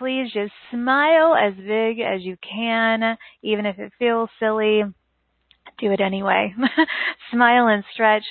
Please 0.02 0.32
just 0.32 0.52
smile 0.72 1.36
as 1.36 1.54
big 1.54 2.00
as 2.00 2.22
you 2.22 2.36
can, 2.42 3.16
even 3.40 3.66
if 3.66 3.78
it 3.78 3.92
feels 4.00 4.28
silly. 4.40 4.82
Do 5.78 5.92
it 5.92 6.00
anyway. 6.00 6.52
Smile 7.30 7.68
and 7.68 7.84
stretch. 7.94 8.24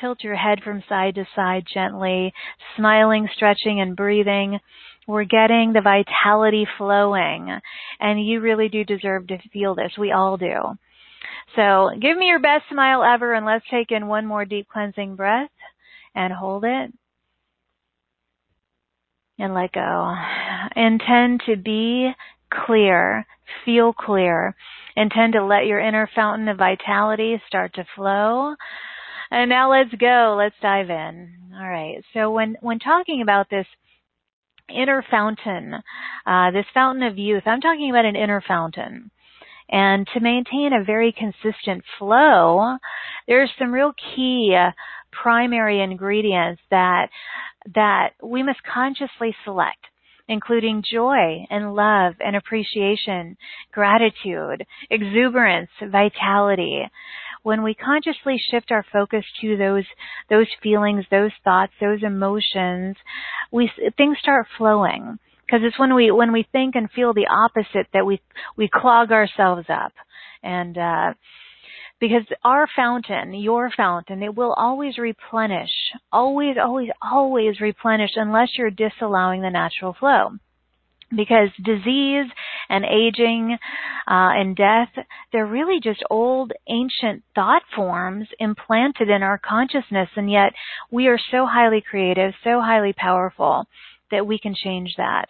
Tilt 0.00 0.24
your 0.24 0.34
head 0.34 0.62
from 0.64 0.82
side 0.88 1.14
to 1.14 1.24
side 1.36 1.62
gently, 1.72 2.32
smiling, 2.76 3.28
stretching, 3.36 3.80
and 3.80 3.94
breathing. 3.94 4.58
We're 5.06 5.22
getting 5.22 5.72
the 5.72 5.80
vitality 5.80 6.66
flowing, 6.76 7.56
and 8.00 8.26
you 8.26 8.40
really 8.40 8.68
do 8.68 8.82
deserve 8.82 9.28
to 9.28 9.38
feel 9.52 9.76
this. 9.76 9.92
We 9.96 10.10
all 10.10 10.36
do. 10.36 10.76
So 11.54 11.90
give 12.00 12.18
me 12.18 12.26
your 12.26 12.40
best 12.40 12.64
smile 12.68 13.04
ever 13.04 13.32
and 13.32 13.46
let's 13.46 13.64
take 13.70 13.92
in 13.92 14.08
one 14.08 14.26
more 14.26 14.44
deep 14.44 14.66
cleansing 14.68 15.14
breath 15.14 15.50
and 16.16 16.32
hold 16.32 16.64
it 16.64 16.92
and 19.42 19.54
let 19.54 19.72
go. 19.72 20.14
Intend 20.76 21.42
to 21.46 21.56
be 21.56 22.12
clear, 22.66 23.26
feel 23.64 23.92
clear. 23.92 24.54
Intend 24.96 25.32
to 25.32 25.44
let 25.44 25.66
your 25.66 25.80
inner 25.80 26.08
fountain 26.14 26.48
of 26.48 26.58
vitality 26.58 27.42
start 27.46 27.74
to 27.74 27.84
flow. 27.96 28.54
And 29.30 29.48
now 29.48 29.70
let's 29.70 29.94
go. 29.94 30.36
Let's 30.38 30.54
dive 30.60 30.90
in. 30.90 31.32
All 31.54 31.68
right. 31.68 32.02
So 32.12 32.30
when, 32.30 32.56
when 32.60 32.78
talking 32.78 33.22
about 33.22 33.48
this 33.50 33.66
inner 34.68 35.04
fountain, 35.10 35.74
uh, 36.26 36.50
this 36.50 36.66
fountain 36.74 37.02
of 37.02 37.18
youth, 37.18 37.42
I'm 37.46 37.60
talking 37.60 37.90
about 37.90 38.04
an 38.04 38.16
inner 38.16 38.42
fountain. 38.46 39.10
And 39.70 40.06
to 40.12 40.20
maintain 40.20 40.72
a 40.74 40.84
very 40.84 41.12
consistent 41.12 41.82
flow, 41.98 42.76
there's 43.26 43.50
some 43.58 43.72
real 43.72 43.92
key 44.14 44.54
uh, 44.54 44.72
primary 45.12 45.80
ingredients 45.80 46.60
that 46.70 47.08
that 47.74 48.10
we 48.22 48.42
must 48.42 48.60
consciously 48.62 49.34
select 49.44 49.78
including 50.28 50.82
joy 50.90 51.44
and 51.50 51.74
love 51.74 52.14
and 52.20 52.36
appreciation, 52.36 53.36
gratitude, 53.72 54.64
exuberance, 54.90 55.70
vitality. 55.90 56.82
When 57.42 57.62
we 57.62 57.74
consciously 57.74 58.40
shift 58.50 58.70
our 58.70 58.84
focus 58.92 59.24
to 59.40 59.56
those 59.56 59.84
those 60.30 60.46
feelings, 60.62 61.04
those 61.10 61.32
thoughts, 61.42 61.72
those 61.80 62.02
emotions, 62.02 62.96
we 63.50 63.70
things 63.96 64.16
start 64.20 64.46
flowing 64.56 65.18
because 65.44 65.60
it's 65.64 65.78
when 65.78 65.94
we 65.94 66.10
when 66.10 66.32
we 66.32 66.46
think 66.52 66.76
and 66.76 66.90
feel 66.92 67.12
the 67.12 67.26
opposite 67.28 67.88
that 67.92 68.06
we 68.06 68.20
we 68.56 68.70
clog 68.72 69.10
ourselves 69.10 69.66
up 69.68 69.92
and 70.42 70.78
uh 70.78 71.12
because 72.02 72.26
our 72.42 72.66
fountain, 72.74 73.32
your 73.32 73.70
fountain, 73.76 74.24
it 74.24 74.34
will 74.34 74.52
always 74.54 74.98
replenish, 74.98 75.70
always, 76.10 76.56
always, 76.60 76.88
always 77.00 77.60
replenish 77.60 78.10
unless 78.16 78.48
you're 78.58 78.72
disallowing 78.72 79.40
the 79.40 79.50
natural 79.50 79.94
flow. 79.94 80.30
Because 81.14 81.50
disease 81.64 82.26
and 82.68 82.84
aging 82.84 83.56
uh, 84.08 84.34
and 84.34 84.56
death, 84.56 84.88
they're 85.32 85.46
really 85.46 85.78
just 85.80 86.02
old, 86.10 86.50
ancient 86.68 87.22
thought 87.36 87.62
forms 87.76 88.26
implanted 88.40 89.08
in 89.08 89.22
our 89.22 89.38
consciousness, 89.38 90.08
and 90.16 90.28
yet 90.28 90.54
we 90.90 91.06
are 91.06 91.20
so 91.30 91.46
highly 91.46 91.84
creative, 91.88 92.32
so 92.42 92.60
highly 92.60 92.92
powerful 92.92 93.66
that 94.10 94.26
we 94.26 94.40
can 94.40 94.56
change 94.56 94.94
that. 94.96 95.26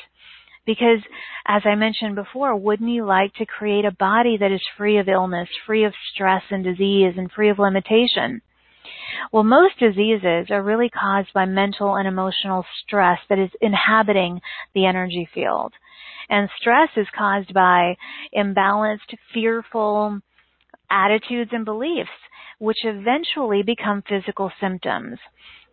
Because, 0.65 1.01
as 1.47 1.63
I 1.65 1.75
mentioned 1.75 2.15
before, 2.15 2.57
wouldn't 2.57 2.91
you 2.91 3.05
like 3.05 3.35
to 3.35 3.47
create 3.47 3.85
a 3.85 3.97
body 3.99 4.37
that 4.39 4.53
is 4.53 4.63
free 4.77 4.99
of 4.99 5.09
illness, 5.09 5.49
free 5.67 5.85
of 5.85 5.93
stress 6.13 6.43
and 6.51 6.63
disease, 6.63 7.15
and 7.17 7.31
free 7.33 7.51
of 7.51 7.59
limitation? 7.59 8.43
Well, 9.33 9.43
most 9.43 9.79
diseases 9.79 10.51
are 10.51 10.63
really 10.63 10.89
caused 10.89 11.33
by 11.33 11.47
mental 11.47 11.97
and 11.97 12.07
emotional 12.07 12.65
stress 12.83 13.19
that 13.29 13.39
is 13.39 13.51
inhabiting 13.61 14.41
the 14.75 14.87
energy 14.87 15.29
field. 15.35 15.73
And 16.29 16.49
stress 16.59 16.91
is 16.97 17.07
caused 17.17 17.53
by 17.53 17.97
imbalanced, 18.35 19.17
fearful 19.35 20.21
attitudes 20.93 21.51
and 21.53 21.65
beliefs, 21.65 22.11
which 22.59 22.85
eventually 22.85 23.63
become 23.63 24.03
physical 24.09 24.53
symptoms. 24.61 25.19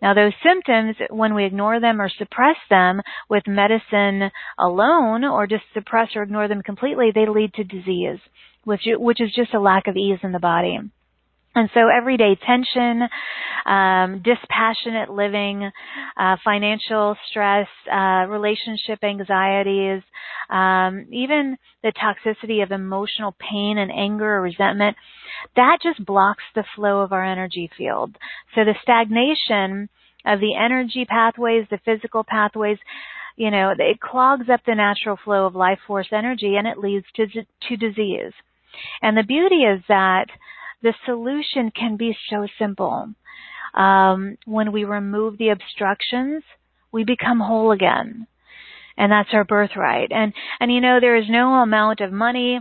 Now 0.02 0.14
those 0.14 0.34
symptoms, 0.42 0.96
when 1.10 1.36
we 1.36 1.46
ignore 1.46 1.80
them 1.80 2.02
or 2.02 2.10
suppress 2.10 2.56
them 2.70 3.02
with 3.30 3.44
medicine 3.48 4.32
alone 4.58 5.26
or 5.26 5.46
just 5.46 5.64
suppress 5.74 6.16
or 6.16 6.24
ignore 6.24 6.48
them 6.48 6.64
completely, 6.64 7.12
they 7.14 7.28
lead 7.28 7.54
to 7.56 7.64
disease, 7.66 8.20
which, 8.64 8.84
which 8.86 9.20
is 9.20 9.34
just 9.36 9.54
a 9.54 9.60
lack 9.60 9.88
of 9.88 9.98
ease 9.98 10.20
in 10.24 10.32
the 10.32 10.40
body. 10.40 10.80
And 11.56 11.70
so 11.74 11.88
everyday 11.90 12.38
tension, 12.46 13.08
um, 13.66 14.22
dispassionate 14.24 15.10
living, 15.10 15.70
uh, 16.16 16.38
financial 16.44 17.16
stress, 17.30 17.68
uh, 17.92 18.28
relationship 18.30 19.04
anxieties, 19.04 20.04
um, 20.50 21.08
even 21.12 21.58
the 21.82 21.92
toxicity 21.92 22.62
of 22.62 22.72
emotional 22.72 23.36
pain 23.40 23.78
and 23.80 23.92
anger 23.92 24.38
or 24.38 24.42
resentment, 24.42 24.96
that 25.56 25.80
just 25.82 26.06
blocks 26.06 26.44
the 26.54 26.64
flow 26.76 27.02
of 27.02 27.12
our 27.12 27.26
energy 27.26 27.70
field. 27.78 28.16
So 28.54 28.64
the 28.64 28.76
stagnation 28.84 29.90
of 30.26 30.40
the 30.40 30.56
energy 30.56 31.06
pathways, 31.06 31.66
the 31.72 31.80
physical 31.84 32.24
pathways, 32.24 32.78
you 33.38 33.50
know, 33.50 33.74
it 33.78 34.00
clogs 34.00 34.50
up 34.52 34.62
the 34.66 34.76
natural 34.76 35.18
flow 35.24 35.46
of 35.48 35.56
life 35.56 35.80
force 35.88 36.10
energy 36.12 36.56
and 36.58 36.68
it 36.68 36.78
leads 36.78 37.06
to, 37.16 37.26
to 37.26 37.78
disease. 37.78 38.34
And 39.02 39.18
the 39.18 39.24
beauty 39.24 39.64
is 39.64 39.82
that 39.88 40.28
the 40.82 40.94
solution 41.06 41.72
can 41.72 41.98
be 41.98 42.16
so 42.30 42.48
simple. 42.58 43.14
Um, 43.74 44.38
when 44.46 44.72
we 44.72 44.84
remove 44.84 45.38
the 45.38 45.50
obstructions, 45.50 46.44
we 46.92 47.04
become 47.04 47.40
whole 47.40 47.72
again. 47.72 48.28
And 48.98 49.12
that's 49.12 49.30
our 49.34 49.46
birthright. 49.46 50.12
And, 50.12 50.34
and 50.60 50.72
you 50.72 50.82
know, 50.82 51.00
there 51.00 51.16
is 51.16 51.30
no 51.30 51.54
amount 51.56 52.02
of 52.02 52.12
money, 52.12 52.60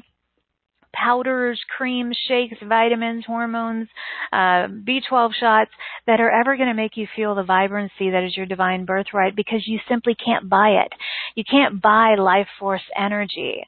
powders, 0.95 1.61
creams, 1.77 2.17
shakes, 2.29 2.57
vitamins, 2.67 3.25
hormones, 3.27 3.89
uh, 4.33 4.69
B12 4.69 5.35
shots 5.39 5.71
that 6.07 6.21
are 6.21 6.31
ever 6.31 6.57
going 6.57 6.69
to 6.69 6.75
make 6.75 6.97
you 6.97 7.07
feel 7.17 7.35
the 7.35 7.43
vibrancy 7.43 8.11
that 8.11 8.25
is 8.25 8.37
your 8.37 8.47
divine 8.47 8.85
birthright 8.85 9.37
because 9.37 9.67
you 9.67 9.81
simply 9.89 10.15
can't 10.15 10.49
buy 10.49 10.83
it. 10.85 10.93
You 11.35 11.45
can't 11.49 11.81
buy 11.81 12.15
life 12.17 12.49
force 12.59 12.83
energy. 12.97 13.67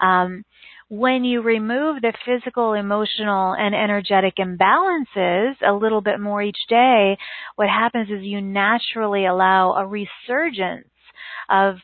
Um, 0.00 0.44
when 0.90 1.22
you 1.22 1.40
remove 1.40 2.02
the 2.02 2.12
physical, 2.26 2.72
emotional, 2.72 3.54
and 3.54 3.76
energetic 3.76 4.34
imbalances 4.38 5.54
a 5.64 5.72
little 5.72 6.00
bit 6.00 6.18
more 6.18 6.42
each 6.42 6.58
day, 6.68 7.16
what 7.54 7.68
happens 7.68 8.10
is 8.10 8.24
you 8.24 8.40
naturally 8.40 9.24
allow 9.24 9.74
a 9.74 9.86
resurgence 9.86 10.88
of 11.48 11.76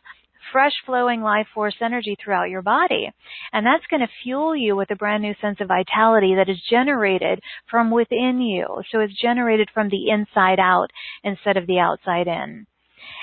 fresh 0.51 0.73
flowing 0.85 1.21
life 1.21 1.47
force 1.53 1.75
energy 1.81 2.17
throughout 2.21 2.49
your 2.49 2.61
body. 2.61 3.09
And 3.53 3.65
that's 3.65 3.85
going 3.89 4.01
to 4.01 4.13
fuel 4.23 4.53
you 4.53 4.75
with 4.75 4.91
a 4.91 4.95
brand 4.97 5.23
new 5.23 5.35
sense 5.41 5.59
of 5.61 5.69
vitality 5.69 6.35
that 6.35 6.49
is 6.49 6.61
generated 6.69 7.39
from 7.71 7.91
within 7.91 8.41
you. 8.41 8.67
So 8.91 8.99
it's 8.99 9.21
generated 9.21 9.69
from 9.73 9.87
the 9.87 10.09
inside 10.09 10.59
out 10.59 10.87
instead 11.23 11.55
of 11.55 11.65
the 11.65 11.79
outside 11.79 12.27
in. 12.27 12.67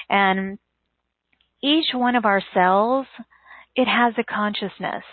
And 0.08 0.58
each 1.62 1.92
one 1.92 2.16
of 2.16 2.24
our 2.24 2.42
cells, 2.54 3.06
it 3.76 3.86
has 3.86 4.14
a 4.16 4.24
consciousness 4.24 5.04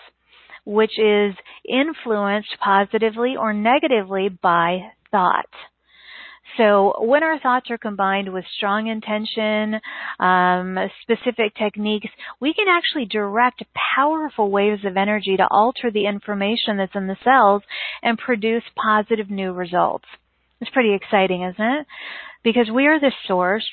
which 0.65 0.98
is 1.00 1.34
influenced 1.68 2.56
positively 2.63 3.36
or 3.38 3.53
negatively 3.53 4.30
by 4.30 4.91
thought. 5.12 5.50
So 6.58 6.96
when 7.00 7.24
our 7.24 7.39
thoughts 7.39 7.72
are 7.72 7.77
combined 7.77 8.32
with 8.34 8.44
strong 8.58 8.88
intention, 8.88 9.80
um, 10.20 10.77
specific 11.01 11.56
techniques, 11.56 12.10
we 12.39 12.53
can 12.53 12.68
actually 12.68 13.06
direct 13.06 13.63
powerful 13.96 14.51
waves 14.51 14.84
of 14.84 14.98
energy 14.98 15.38
to 15.38 15.48
alter 15.50 15.91
the 15.91 16.08
information 16.08 16.77
that's 16.77 16.96
in 16.96 17.08
the 17.08 17.18
cells 17.24 17.63
and 18.03 18.18
produce 18.18 18.63
positive 18.75 19.30
new 19.30 19.53
results. 19.53 20.06
It's 20.60 20.72
pretty 20.72 20.94
exciting, 20.94 21.44
isn't 21.44 21.65
it? 21.65 21.88
Because 22.44 22.70
we 22.74 22.88
are 22.88 23.00
the 23.00 23.13
source. 23.27 23.68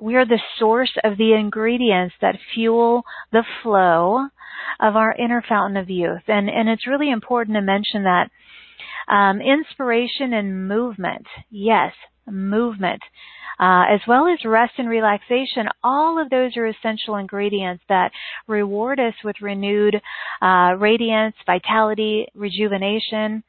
We 0.00 0.16
are 0.16 0.24
the 0.24 0.40
source 0.58 0.92
of 1.04 1.18
the 1.18 1.34
ingredients 1.34 2.14
that 2.22 2.38
fuel 2.54 3.02
the 3.32 3.44
flow 3.62 4.28
of 4.80 4.96
our 4.96 5.12
inner 5.12 5.42
fountain 5.48 5.76
of 5.76 5.90
youth. 5.90 6.22
And, 6.28 6.48
and 6.48 6.68
it's 6.68 6.86
really 6.86 7.10
important 7.10 7.56
to 7.56 7.62
mention 7.62 8.04
that 8.04 8.30
um, 9.08 9.40
inspiration 9.40 10.34
and 10.34 10.68
movement, 10.68 11.26
yes, 11.50 11.92
movement, 12.26 13.00
uh, 13.58 13.84
as 13.90 14.00
well 14.06 14.28
as 14.28 14.44
rest 14.44 14.74
and 14.78 14.88
relaxation, 14.88 15.66
all 15.82 16.20
of 16.20 16.30
those 16.30 16.56
are 16.56 16.66
essential 16.66 17.16
ingredients 17.16 17.82
that 17.88 18.12
reward 18.46 19.00
us 19.00 19.14
with 19.24 19.36
renewed 19.40 19.96
uh, 20.40 20.74
radiance, 20.78 21.34
vitality, 21.46 22.26
rejuvenation. 22.34 23.42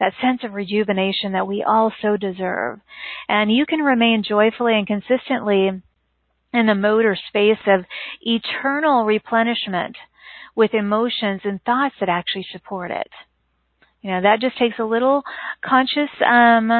That 0.00 0.12
sense 0.20 0.40
of 0.42 0.54
rejuvenation 0.54 1.32
that 1.32 1.46
we 1.46 1.62
all 1.62 1.92
so 2.02 2.16
deserve. 2.16 2.80
And 3.28 3.52
you 3.52 3.64
can 3.66 3.80
remain 3.80 4.24
joyfully 4.26 4.72
and 4.74 4.86
consistently 4.86 5.70
in 6.52 6.66
the 6.66 6.74
mode 6.74 7.04
or 7.04 7.16
space 7.28 7.58
of 7.66 7.84
eternal 8.22 9.04
replenishment 9.04 9.96
with 10.54 10.74
emotions 10.74 11.40
and 11.44 11.62
thoughts 11.64 11.94
that 12.00 12.08
actually 12.08 12.46
support 12.52 12.90
it. 12.90 13.10
You 14.02 14.10
know, 14.10 14.22
that 14.22 14.40
just 14.40 14.58
takes 14.58 14.78
a 14.78 14.84
little 14.84 15.22
conscious 15.64 16.10
um, 16.26 16.70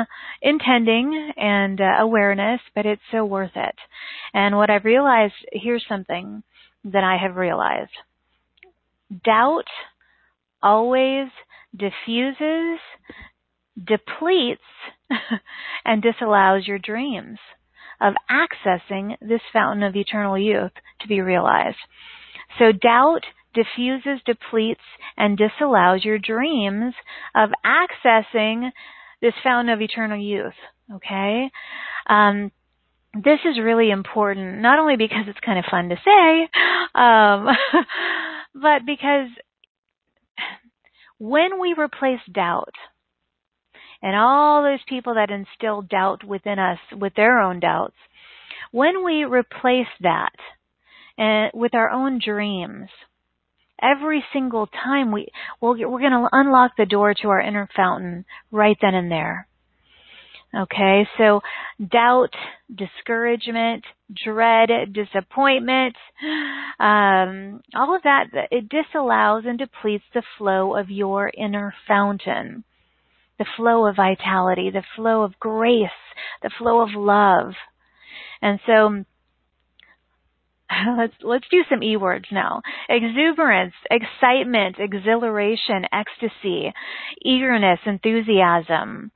intending 0.42 1.32
and 1.36 1.80
uh, 1.80 1.96
awareness, 2.00 2.60
but 2.74 2.84
it's 2.84 3.02
so 3.10 3.24
worth 3.24 3.56
it. 3.56 3.74
And 4.34 4.56
what 4.56 4.68
I've 4.68 4.84
realized, 4.84 5.32
here's 5.50 5.84
something 5.88 6.42
that 6.84 7.02
I 7.02 7.16
have 7.16 7.36
realized. 7.36 7.92
Doubt 9.24 9.64
always 10.62 11.28
diffuses, 11.74 12.78
depletes, 13.82 14.60
and 15.84 16.02
disallows 16.02 16.66
your 16.66 16.78
dreams 16.78 17.38
of 18.00 18.14
accessing 18.30 19.16
this 19.20 19.40
fountain 19.52 19.82
of 19.82 19.96
eternal 19.96 20.36
youth 20.36 20.72
to 21.00 21.08
be 21.08 21.20
realized. 21.20 21.76
So 22.58 22.72
doubt 22.72 23.22
diffuses, 23.54 24.20
depletes, 24.26 24.80
and 25.16 25.38
disallows 25.38 26.04
your 26.04 26.18
dreams 26.18 26.94
of 27.34 27.50
accessing 27.64 28.70
this 29.22 29.34
fountain 29.42 29.72
of 29.72 29.80
eternal 29.80 30.18
youth. 30.18 30.54
Okay? 30.94 31.50
Um, 32.08 32.50
this 33.14 33.38
is 33.44 33.58
really 33.62 33.90
important, 33.90 34.60
not 34.60 34.78
only 34.78 34.96
because 34.96 35.24
it's 35.28 35.38
kind 35.44 35.58
of 35.58 35.64
fun 35.70 35.88
to 35.88 35.96
say, 35.96 36.48
um, 36.94 37.46
but 38.54 38.84
because 38.84 39.28
when 41.18 41.60
we 41.60 41.74
replace 41.78 42.20
doubt, 42.30 42.74
and 44.02 44.14
all 44.14 44.62
those 44.62 44.80
people 44.86 45.14
that 45.14 45.30
instill 45.30 45.80
doubt 45.80 46.22
within 46.24 46.58
us 46.58 46.78
with 46.92 47.14
their 47.14 47.40
own 47.40 47.58
doubts, 47.58 47.96
when 48.70 49.02
we 49.02 49.24
replace 49.24 49.86
that 50.00 50.34
and 51.16 51.50
with 51.54 51.74
our 51.74 51.90
own 51.90 52.20
dreams, 52.22 52.90
every 53.84 54.24
single 54.32 54.66
time 54.66 55.12
we 55.12 55.28
we'll, 55.60 55.74
we're 55.74 56.00
going 56.00 56.12
to 56.12 56.28
unlock 56.32 56.72
the 56.76 56.86
door 56.86 57.14
to 57.22 57.28
our 57.28 57.40
inner 57.40 57.68
fountain 57.76 58.24
right 58.50 58.76
then 58.80 58.94
and 58.94 59.10
there. 59.10 59.46
Okay, 60.56 61.08
so 61.18 61.40
doubt, 61.84 62.32
discouragement, 62.72 63.84
dread, 64.24 64.70
disappointment, 64.92 65.96
um, 66.78 67.60
all 67.74 67.96
of 67.96 68.02
that, 68.04 68.26
it 68.52 68.68
disallows 68.68 69.44
and 69.46 69.58
depletes 69.58 70.04
the 70.14 70.22
flow 70.38 70.76
of 70.76 70.90
your 70.90 71.28
inner 71.36 71.74
fountain. 71.88 72.62
The 73.36 73.46
flow 73.56 73.86
of 73.88 73.96
vitality, 73.96 74.70
the 74.70 74.84
flow 74.94 75.22
of 75.22 75.40
grace, 75.40 75.88
the 76.40 76.50
flow 76.56 76.82
of 76.82 76.90
love. 76.94 77.54
And 78.40 78.60
so, 78.64 79.04
let's 80.98 81.14
let's 81.22 81.46
do 81.50 81.62
some 81.68 81.82
e 81.82 81.96
words 81.96 82.26
now. 82.30 82.62
Exuberance, 82.88 83.74
excitement, 83.90 84.76
exhilaration, 84.78 85.84
ecstasy, 85.92 86.72
eagerness, 87.24 87.80
enthusiasm. 87.86 89.10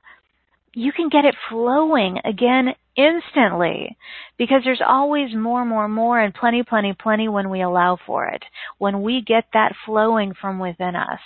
You 0.73 0.91
can 0.91 1.09
get 1.09 1.25
it 1.25 1.35
flowing 1.49 2.19
again 2.23 2.75
instantly 2.95 3.97
because 4.37 4.61
there's 4.63 4.83
always 4.85 5.33
more, 5.35 5.65
more, 5.65 5.87
more 5.87 6.19
and 6.19 6.33
plenty, 6.33 6.63
plenty, 6.63 6.93
plenty 6.93 7.27
when 7.27 7.49
we 7.49 7.61
allow 7.61 7.97
for 8.05 8.27
it. 8.27 8.43
When 8.77 9.01
we 9.01 9.23
get 9.25 9.45
that 9.53 9.73
flowing 9.85 10.33
from 10.39 10.59
within 10.59 10.95
us. 10.95 11.19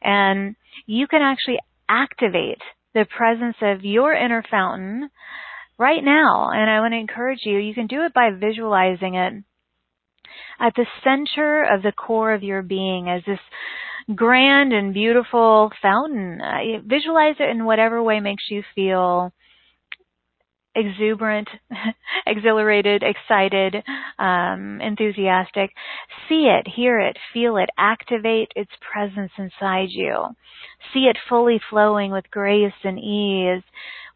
And 0.00 0.54
you 0.86 1.08
can 1.08 1.20
actually 1.20 1.58
activate 1.88 2.60
the 2.94 3.06
presence 3.16 3.56
of 3.60 3.84
your 3.84 4.14
inner 4.14 4.44
fountain 4.48 5.10
right 5.78 6.02
now. 6.02 6.50
And 6.52 6.70
I 6.70 6.80
want 6.80 6.92
to 6.92 6.98
encourage 6.98 7.40
you, 7.44 7.58
you 7.58 7.74
can 7.74 7.86
do 7.86 8.02
it 8.02 8.12
by 8.12 8.30
visualizing 8.30 9.14
it 9.14 9.44
at 10.60 10.74
the 10.74 10.86
center 11.04 11.64
of 11.64 11.82
the 11.82 11.92
core 11.92 12.32
of 12.32 12.42
your 12.42 12.62
being 12.62 13.08
as 13.08 13.22
this 13.26 13.38
grand 14.14 14.72
and 14.72 14.94
beautiful 14.94 15.70
fountain. 15.80 16.40
Uh, 16.40 16.80
visualize 16.84 17.36
it 17.38 17.50
in 17.50 17.64
whatever 17.64 18.02
way 18.02 18.20
makes 18.20 18.44
you 18.50 18.62
feel 18.74 19.32
exuberant, 20.74 21.48
exhilarated, 22.26 23.02
excited, 23.02 23.76
um, 24.18 24.80
enthusiastic. 24.80 25.70
See 26.28 26.48
it, 26.48 26.70
hear 26.74 27.00
it, 27.00 27.16
feel 27.32 27.56
it, 27.56 27.68
activate 27.76 28.52
its 28.54 28.70
presence 28.92 29.32
inside 29.38 29.88
you. 29.90 30.26
See 30.92 31.06
it 31.10 31.16
fully 31.28 31.60
flowing 31.70 32.12
with 32.12 32.30
grace 32.30 32.72
and 32.84 32.98
ease 32.98 33.62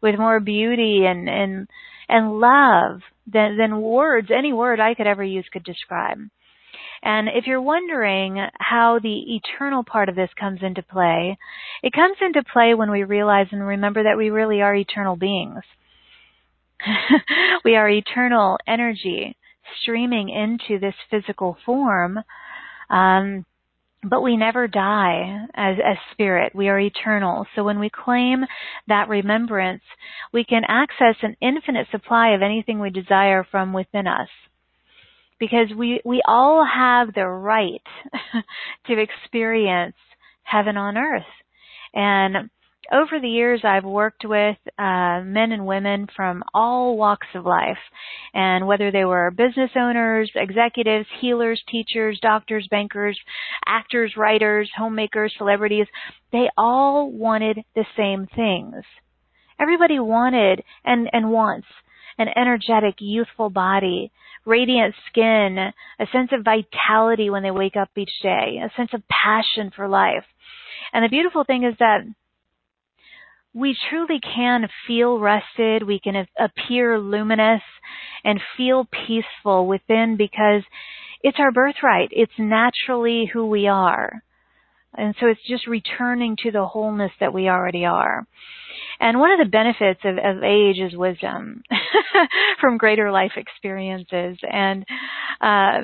with 0.03 0.19
more 0.19 0.39
beauty 0.39 1.05
and 1.07 1.27
and 1.27 1.67
and 2.09 2.39
love 2.39 3.01
than 3.25 3.57
than 3.57 3.81
words 3.81 4.27
any 4.29 4.53
word 4.53 4.79
I 4.79 4.93
could 4.93 5.07
ever 5.07 5.23
use 5.23 5.45
could 5.51 5.63
describe. 5.63 6.19
And 7.01 7.27
if 7.27 7.47
you're 7.47 7.61
wondering 7.61 8.37
how 8.59 8.99
the 9.01 9.35
eternal 9.35 9.83
part 9.83 10.07
of 10.07 10.15
this 10.15 10.29
comes 10.39 10.59
into 10.61 10.83
play, 10.83 11.37
it 11.81 11.91
comes 11.91 12.17
into 12.21 12.43
play 12.43 12.75
when 12.75 12.91
we 12.91 13.03
realize 13.03 13.47
and 13.51 13.65
remember 13.65 14.03
that 14.03 14.17
we 14.17 14.29
really 14.29 14.61
are 14.61 14.75
eternal 14.75 15.17
beings. 15.17 15.63
we 17.65 17.75
are 17.75 17.89
eternal 17.89 18.57
energy 18.67 19.35
streaming 19.81 20.29
into 20.29 20.79
this 20.79 20.95
physical 21.09 21.57
form. 21.65 22.19
Um, 22.89 23.45
but 24.03 24.21
we 24.21 24.35
never 24.37 24.67
die 24.67 25.45
as, 25.53 25.77
as 25.83 25.97
spirit. 26.11 26.53
We 26.53 26.67
are 26.67 26.79
eternal. 26.79 27.45
So 27.55 27.63
when 27.63 27.79
we 27.79 27.89
claim 27.89 28.45
that 28.87 29.09
remembrance, 29.09 29.83
we 30.33 30.43
can 30.43 30.63
access 30.67 31.15
an 31.21 31.37
infinite 31.41 31.87
supply 31.91 32.33
of 32.33 32.41
anything 32.41 32.79
we 32.79 32.89
desire 32.89 33.47
from 33.49 33.73
within 33.73 34.07
us. 34.07 34.29
Because 35.39 35.67
we, 35.75 36.01
we 36.05 36.21
all 36.27 36.65
have 36.65 37.13
the 37.13 37.25
right 37.25 37.81
to 38.87 38.99
experience 38.99 39.95
heaven 40.43 40.77
on 40.77 40.97
earth. 40.97 41.23
And 41.93 42.49
over 42.93 43.19
the 43.19 43.27
years, 43.27 43.61
I've 43.63 43.83
worked 43.83 44.23
with 44.23 44.57
uh, 44.77 45.21
men 45.23 45.51
and 45.51 45.65
women 45.65 46.07
from 46.15 46.43
all 46.53 46.95
walks 46.95 47.27
of 47.33 47.43
life, 47.43 47.79
and 48.33 48.67
whether 48.67 48.91
they 48.91 49.03
were 49.03 49.31
business 49.31 49.71
owners, 49.75 50.31
executives, 50.35 51.07
healers, 51.19 51.61
teachers, 51.69 52.19
doctors, 52.21 52.67
bankers, 52.69 53.19
actors, 53.65 54.13
writers, 54.15 54.69
homemakers, 54.77 55.33
celebrities, 55.37 55.87
they 56.31 56.49
all 56.55 57.11
wanted 57.11 57.59
the 57.75 57.85
same 57.97 58.27
things. 58.35 58.83
Everybody 59.59 59.99
wanted 59.99 60.63
and, 60.85 61.09
and 61.11 61.31
wants 61.31 61.67
an 62.19 62.27
energetic, 62.35 62.95
youthful 62.99 63.49
body, 63.49 64.11
radiant 64.45 64.93
skin, 65.09 65.57
a 65.57 66.05
sense 66.11 66.29
of 66.31 66.45
vitality 66.45 67.29
when 67.29 67.41
they 67.41 67.51
wake 67.51 67.75
up 67.75 67.89
each 67.97 68.21
day, 68.21 68.61
a 68.63 68.69
sense 68.77 68.91
of 68.93 69.01
passion 69.09 69.71
for 69.75 69.87
life. 69.87 70.25
And 70.91 71.03
the 71.03 71.09
beautiful 71.09 71.43
thing 71.43 71.63
is 71.63 71.75
that 71.79 72.01
we 73.53 73.75
truly 73.89 74.19
can 74.19 74.67
feel 74.87 75.19
rested, 75.19 75.83
we 75.83 75.99
can 75.99 76.25
appear 76.39 76.99
luminous 76.99 77.61
and 78.23 78.39
feel 78.57 78.87
peaceful 79.07 79.67
within 79.67 80.17
because 80.17 80.63
it's 81.21 81.37
our 81.39 81.51
birthright. 81.51 82.09
It's 82.11 82.33
naturally 82.37 83.29
who 83.31 83.47
we 83.47 83.67
are. 83.67 84.23
And 84.95 85.15
so 85.19 85.27
it's 85.27 85.47
just 85.47 85.67
returning 85.67 86.37
to 86.43 86.51
the 86.51 86.65
wholeness 86.65 87.11
that 87.19 87.33
we 87.33 87.47
already 87.47 87.85
are. 87.85 88.27
And 88.99 89.19
one 89.19 89.31
of 89.31 89.39
the 89.39 89.49
benefits 89.49 90.01
of, 90.03 90.17
of 90.17 90.43
age 90.43 90.77
is 90.77 90.95
wisdom 90.95 91.63
from 92.61 92.77
greater 92.77 93.11
life 93.11 93.33
experiences. 93.37 94.37
And, 94.43 94.85
uh, 95.41 95.81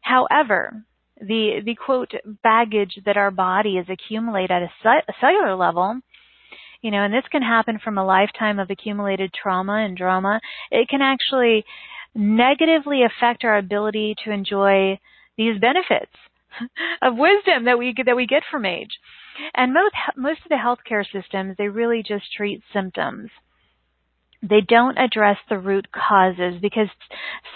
however, 0.00 0.84
the, 1.20 1.60
the 1.64 1.76
quote, 1.76 2.12
baggage 2.42 2.98
that 3.06 3.16
our 3.16 3.30
body 3.30 3.76
has 3.76 3.86
accumulated 3.88 4.50
at 4.50 4.62
a, 4.62 4.88
a 5.08 5.14
cellular 5.20 5.54
level, 5.54 6.00
you 6.84 6.90
know, 6.90 7.02
and 7.02 7.14
this 7.14 7.24
can 7.32 7.40
happen 7.40 7.78
from 7.82 7.96
a 7.96 8.04
lifetime 8.04 8.58
of 8.58 8.68
accumulated 8.68 9.32
trauma 9.32 9.82
and 9.86 9.96
drama. 9.96 10.38
It 10.70 10.86
can 10.86 11.00
actually 11.00 11.64
negatively 12.14 13.00
affect 13.02 13.42
our 13.42 13.56
ability 13.56 14.16
to 14.22 14.30
enjoy 14.30 14.98
these 15.38 15.58
benefits 15.58 16.12
of 17.02 17.14
wisdom 17.16 17.64
that 17.64 17.78
we 17.78 17.94
that 18.04 18.16
we 18.16 18.26
get 18.26 18.42
from 18.50 18.66
age. 18.66 18.90
And 19.54 19.72
most 19.72 19.94
most 20.14 20.40
of 20.44 20.50
the 20.50 20.56
healthcare 20.56 21.06
systems 21.10 21.54
they 21.56 21.68
really 21.68 22.02
just 22.06 22.26
treat 22.36 22.60
symptoms. 22.74 23.30
They 24.42 24.60
don't 24.60 24.98
address 24.98 25.38
the 25.48 25.58
root 25.58 25.86
causes 25.90 26.60
because 26.60 26.88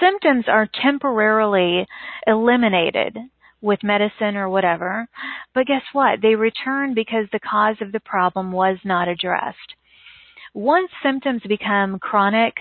symptoms 0.00 0.46
are 0.48 0.66
temporarily 0.82 1.86
eliminated 2.26 3.18
with 3.60 3.82
medicine 3.82 4.36
or 4.36 4.48
whatever. 4.48 5.08
But 5.54 5.66
guess 5.66 5.82
what? 5.92 6.20
They 6.22 6.34
return 6.34 6.94
because 6.94 7.26
the 7.32 7.40
cause 7.40 7.76
of 7.80 7.92
the 7.92 8.00
problem 8.00 8.52
was 8.52 8.78
not 8.84 9.08
addressed. 9.08 9.74
Once 10.54 10.90
symptoms 11.02 11.42
become 11.48 11.98
chronic, 11.98 12.54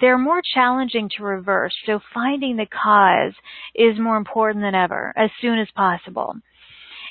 they're 0.00 0.18
more 0.18 0.40
challenging 0.54 1.10
to 1.16 1.24
reverse. 1.24 1.74
So 1.86 2.00
finding 2.12 2.56
the 2.56 2.66
cause 2.66 3.34
is 3.74 3.98
more 3.98 4.16
important 4.16 4.62
than 4.62 4.74
ever 4.74 5.12
as 5.16 5.30
soon 5.40 5.58
as 5.58 5.68
possible. 5.74 6.34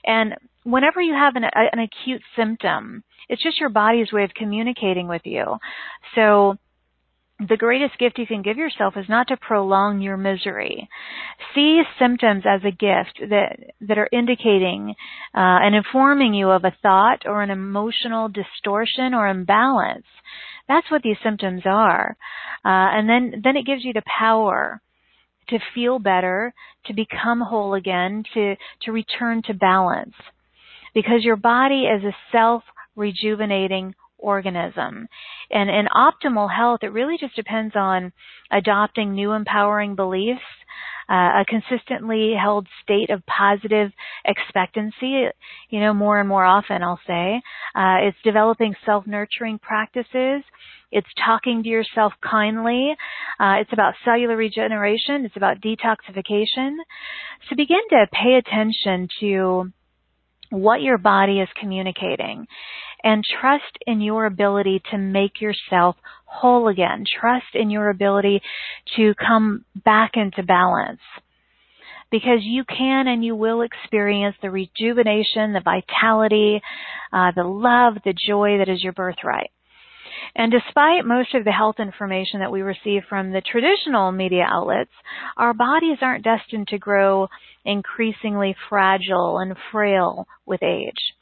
And 0.06 0.36
whenever 0.64 1.02
you 1.02 1.14
have 1.14 1.36
an, 1.36 1.44
an 1.54 1.80
acute 1.80 2.22
symptom, 2.36 3.04
it's 3.30 3.44
just 3.44 3.60
your 3.60 3.70
body's 3.70 4.12
way 4.12 4.24
of 4.24 4.34
communicating 4.34 5.08
with 5.08 5.22
you. 5.26 5.58
So 6.16 6.58
the 7.40 7.58
greatest 7.58 7.98
gift 7.98 8.20
you 8.20 8.28
can 8.28 8.42
give 8.42 8.58
yourself 8.58 8.96
is 8.96 9.10
not 9.10 9.28
to 9.28 9.38
prolong 9.38 10.02
your 10.02 10.18
misery. 10.18 10.88
See 11.56 11.82
symptoms 12.00 12.44
as 12.48 12.62
a 12.64 12.72
gift 12.72 13.20
that 13.30 13.58
that 13.82 13.98
are 13.98 14.10
indicating 14.12 14.94
uh, 15.36 15.60
and 15.64 15.76
informing 15.76 16.34
you 16.34 16.50
of 16.50 16.64
a 16.64 16.76
thought 16.82 17.26
or 17.26 17.42
an 17.42 17.50
emotional 17.50 18.30
distortion 18.30 19.14
or 19.14 19.28
imbalance. 19.28 20.06
That's 20.68 20.90
what 20.92 21.02
these 21.02 21.18
symptoms 21.24 21.64
are, 21.66 22.16
uh, 22.64 22.90
and 22.96 23.10
then 23.10 23.42
then 23.44 23.58
it 23.58 23.66
gives 23.66 23.84
you 23.84 23.94
the 23.94 24.04
power 24.20 24.80
to 25.50 25.60
feel 25.76 26.00
better, 26.00 26.54
to 26.86 26.94
become 26.94 27.42
whole 27.42 27.74
again, 27.74 28.24
to 28.36 28.56
to 28.84 28.92
return 28.92 29.42
to 29.48 29.54
balance, 29.54 30.16
because 30.94 31.24
your 31.24 31.36
body 31.36 31.86
is 31.86 32.04
a 32.04 32.16
self 32.32 32.64
rejuvenating 32.96 33.96
organism. 34.24 35.08
And 35.52 35.70
in 35.70 35.86
optimal 35.94 36.50
health, 36.50 36.80
it 36.82 36.92
really 36.92 37.18
just 37.20 37.36
depends 37.36 37.76
on 37.76 38.14
adopting 38.52 39.14
new 39.14 39.34
empowering 39.34 39.96
beliefs, 39.96 40.42
uh, 41.10 41.42
a 41.42 41.46
consistently 41.48 42.34
held 42.40 42.68
state 42.82 43.10
of 43.10 43.22
positive 43.26 43.92
expectancy, 44.26 45.26
you 45.70 45.80
know, 45.80 45.94
more 45.94 46.20
and 46.20 46.30
more 46.30 46.46
often, 46.46 46.82
I'll 46.82 47.00
say. 47.06 47.42
Uh, 47.76 48.08
it's 48.08 48.18
developing 48.24 48.74
self-nurturing 48.86 49.60
practices. 49.60 50.44
It's 50.92 51.08
talking 51.26 51.64
to 51.64 51.70
yourself 51.70 52.14
kindly. 52.22 52.96
Uh, 53.40 53.56
it's 53.62 53.74
about 53.74 53.96
cellular 54.06 54.38
regeneration. 54.38 55.26
It's 55.26 55.36
about 55.36 55.60
detoxification. 55.60 56.78
So 57.50 57.56
begin 57.56 57.82
to 57.90 58.08
pay 58.12 58.36
attention 58.36 59.10
to 59.20 59.72
what 60.52 60.82
your 60.82 61.00
body 61.00 61.40
is 61.40 61.50
communicating 61.60 62.46
and 63.04 63.24
trust 63.42 63.78
in 63.86 64.02
your 64.02 64.26
ability 64.26 64.82
to 64.92 64.98
make 64.98 65.42
yourself 65.42 65.96
whole 66.26 66.68
again. 66.68 67.04
Trust 67.20 67.54
in 67.54 67.70
your 67.70 67.90
ability 67.90 68.42
to 68.96 69.14
come 69.16 69.66
back 69.84 70.12
into 70.16 70.44
balance. 70.44 71.02
Because 72.10 72.40
you 72.42 72.64
can 72.64 73.08
and 73.08 73.26
you 73.26 73.36
will 73.36 73.62
experience 73.62 74.36
the 74.42 74.52
rejuvenation, 74.52 75.54
the 75.54 75.62
vitality, 75.64 76.62
uh, 77.12 77.32
the 77.36 77.44
love, 77.44 77.96
the 78.06 78.14
joy 78.28 78.60
that 78.60 78.70
is 78.70 78.84
your 78.84 78.94
birthright. 78.94 79.50
And 80.36 80.52
despite 80.52 81.06
most 81.06 81.34
of 81.34 81.44
the 81.44 81.52
health 81.52 81.76
information 81.80 82.40
that 82.40 82.52
we 82.52 82.62
receive 82.62 83.04
from 83.10 83.32
the 83.32 83.42
traditional 83.42 84.12
media 84.12 84.46
outlets, 84.48 84.92
our 85.38 85.54
bodies 85.54 85.98
aren't 86.02 86.24
destined 86.24 86.68
to 86.70 86.78
grow 86.78 87.30
increasingly 87.66 88.56
fragile 88.70 89.40
and 89.40 89.56
frail 89.72 90.28
with 90.46 90.62
age 90.64 91.14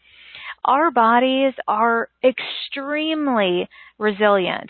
our 0.65 0.91
bodies 0.91 1.53
are 1.67 2.09
extremely 2.23 3.67
resilient 3.97 4.69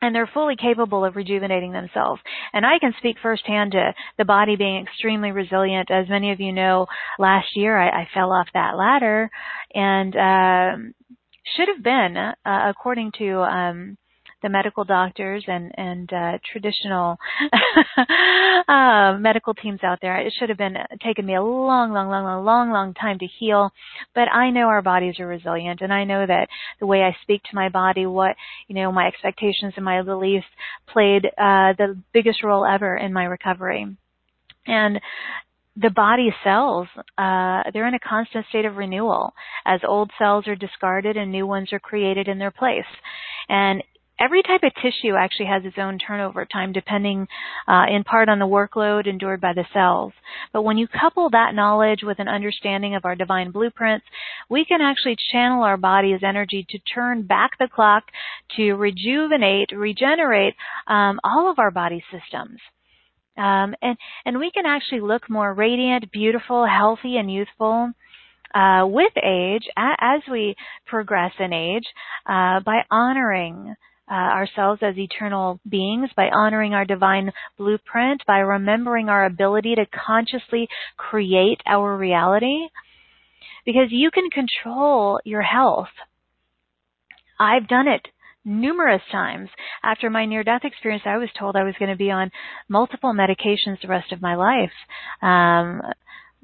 and 0.00 0.14
they're 0.14 0.30
fully 0.32 0.54
capable 0.56 1.04
of 1.04 1.16
rejuvenating 1.16 1.72
themselves. 1.72 2.20
And 2.52 2.64
I 2.64 2.78
can 2.78 2.94
speak 2.98 3.16
firsthand 3.20 3.72
to 3.72 3.94
the 4.16 4.24
body 4.24 4.56
being 4.56 4.82
extremely 4.82 5.32
resilient. 5.32 5.90
As 5.90 6.08
many 6.08 6.30
of 6.30 6.40
you 6.40 6.52
know, 6.52 6.86
last 7.18 7.48
year 7.56 7.76
I, 7.76 8.02
I 8.02 8.08
fell 8.14 8.32
off 8.32 8.46
that 8.54 8.76
ladder 8.76 9.28
and 9.74 10.14
uh, 10.14 10.76
should 11.56 11.68
have 11.74 11.82
been, 11.82 12.16
uh, 12.16 12.32
according 12.44 13.12
to 13.18 13.40
um, 13.40 13.98
the 14.42 14.48
medical 14.48 14.84
doctors 14.84 15.44
and 15.46 15.72
and 15.76 16.12
uh, 16.12 16.38
traditional 16.50 17.16
uh, 18.68 19.16
medical 19.18 19.54
teams 19.54 19.80
out 19.82 19.98
there. 20.00 20.18
It 20.18 20.32
should 20.38 20.48
have 20.48 20.58
been 20.58 20.76
taken 21.04 21.26
me 21.26 21.34
a 21.34 21.42
long, 21.42 21.92
long, 21.92 22.08
long, 22.08 22.24
long, 22.24 22.44
long, 22.44 22.70
long 22.70 22.94
time 22.94 23.18
to 23.18 23.26
heal, 23.26 23.70
but 24.14 24.28
I 24.32 24.50
know 24.50 24.68
our 24.68 24.82
bodies 24.82 25.18
are 25.20 25.26
resilient, 25.26 25.80
and 25.80 25.92
I 25.92 26.04
know 26.04 26.26
that 26.26 26.48
the 26.80 26.86
way 26.86 27.02
I 27.02 27.16
speak 27.22 27.42
to 27.44 27.54
my 27.54 27.68
body, 27.68 28.06
what 28.06 28.36
you 28.68 28.74
know, 28.74 28.92
my 28.92 29.06
expectations 29.06 29.74
and 29.76 29.84
my 29.84 30.02
beliefs 30.02 30.46
played 30.86 31.26
uh, 31.26 31.72
the 31.76 32.00
biggest 32.12 32.42
role 32.42 32.64
ever 32.64 32.96
in 32.96 33.12
my 33.12 33.24
recovery. 33.24 33.96
And 34.66 35.00
the 35.80 35.90
body 35.90 36.34
cells, 36.42 36.88
uh, 37.16 37.62
they're 37.72 37.86
in 37.86 37.94
a 37.94 38.00
constant 38.00 38.46
state 38.48 38.64
of 38.64 38.76
renewal 38.76 39.32
as 39.64 39.80
old 39.86 40.10
cells 40.18 40.48
are 40.48 40.56
discarded 40.56 41.16
and 41.16 41.30
new 41.30 41.46
ones 41.46 41.72
are 41.72 41.78
created 41.78 42.26
in 42.26 42.38
their 42.38 42.50
place. 42.50 42.84
And 43.48 43.82
every 44.20 44.42
type 44.42 44.62
of 44.62 44.72
tissue 44.74 45.14
actually 45.18 45.46
has 45.46 45.64
its 45.64 45.76
own 45.78 45.98
turnover 45.98 46.44
time 46.44 46.72
depending 46.72 47.26
uh, 47.66 47.84
in 47.90 48.04
part 48.04 48.28
on 48.28 48.38
the 48.38 48.46
workload 48.46 49.06
endured 49.06 49.40
by 49.40 49.52
the 49.52 49.64
cells. 49.72 50.12
But 50.52 50.62
when 50.62 50.78
you 50.78 50.88
couple 50.88 51.30
that 51.30 51.54
knowledge 51.54 52.00
with 52.02 52.18
an 52.18 52.28
understanding 52.28 52.94
of 52.94 53.04
our 53.04 53.14
divine 53.14 53.50
blueprints, 53.50 54.06
we 54.48 54.64
can 54.64 54.80
actually 54.80 55.16
channel 55.32 55.62
our 55.62 55.76
body's 55.76 56.22
energy 56.22 56.66
to 56.70 56.78
turn 56.94 57.22
back 57.22 57.52
the 57.58 57.68
clock 57.72 58.04
to 58.56 58.74
rejuvenate, 58.74 59.70
regenerate 59.72 60.54
um, 60.86 61.20
all 61.24 61.50
of 61.50 61.58
our 61.58 61.70
body 61.70 62.02
systems. 62.10 62.58
Um, 63.36 63.74
and, 63.80 63.96
and 64.24 64.38
we 64.38 64.50
can 64.50 64.66
actually 64.66 65.00
look 65.00 65.30
more 65.30 65.54
radiant, 65.54 66.10
beautiful, 66.10 66.66
healthy, 66.66 67.16
and 67.16 67.32
youthful. 67.32 67.92
Uh, 68.54 68.86
with 68.86 69.12
age, 69.22 69.68
as 69.76 70.22
we 70.30 70.56
progress 70.86 71.32
in 71.38 71.52
age, 71.52 71.84
uh, 72.26 72.60
by 72.60 72.80
honoring 72.90 73.74
uh, 74.10 74.14
ourselves 74.14 74.80
as 74.82 74.96
eternal 74.96 75.60
beings, 75.68 76.10
by 76.16 76.28
honoring 76.28 76.74
our 76.74 76.84
divine 76.84 77.32
blueprint, 77.56 78.22
by 78.26 78.38
remembering 78.38 79.08
our 79.08 79.26
ability 79.26 79.74
to 79.74 79.86
consciously 79.86 80.68
create 80.96 81.60
our 81.66 81.96
reality. 81.96 82.68
Because 83.64 83.88
you 83.90 84.10
can 84.10 84.30
control 84.30 85.20
your 85.24 85.42
health. 85.42 85.88
I've 87.38 87.68
done 87.68 87.86
it 87.86 88.08
numerous 88.44 89.02
times. 89.12 89.50
After 89.84 90.08
my 90.10 90.24
near 90.24 90.42
death 90.42 90.62
experience, 90.64 91.02
I 91.06 91.18
was 91.18 91.28
told 91.38 91.54
I 91.54 91.64
was 91.64 91.74
going 91.78 91.90
to 91.90 91.96
be 91.96 92.10
on 92.10 92.30
multiple 92.68 93.12
medications 93.12 93.80
the 93.82 93.88
rest 93.88 94.10
of 94.12 94.22
my 94.22 94.36
life. 94.36 94.72
Um, 95.22 95.82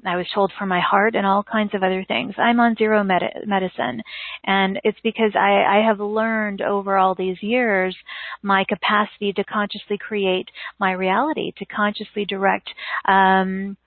I 0.07 0.17
was 0.17 0.27
told 0.33 0.51
for 0.57 0.65
my 0.65 0.79
heart 0.79 1.15
and 1.15 1.25
all 1.25 1.43
kinds 1.43 1.73
of 1.73 1.83
other 1.83 2.05
things. 2.07 2.33
I'm 2.37 2.59
on 2.59 2.75
zero 2.75 3.03
med- 3.03 3.43
medicine. 3.45 4.01
And 4.43 4.79
it's 4.83 4.99
because 5.03 5.31
I, 5.35 5.63
I 5.79 5.87
have 5.87 5.99
learned 5.99 6.61
over 6.61 6.97
all 6.97 7.15
these 7.15 7.41
years 7.41 7.95
my 8.41 8.65
capacity 8.67 9.33
to 9.33 9.43
consciously 9.43 9.97
create 9.97 10.49
my 10.79 10.91
reality, 10.91 11.51
to 11.57 11.65
consciously 11.65 12.25
direct, 12.25 12.69
um, 13.07 13.77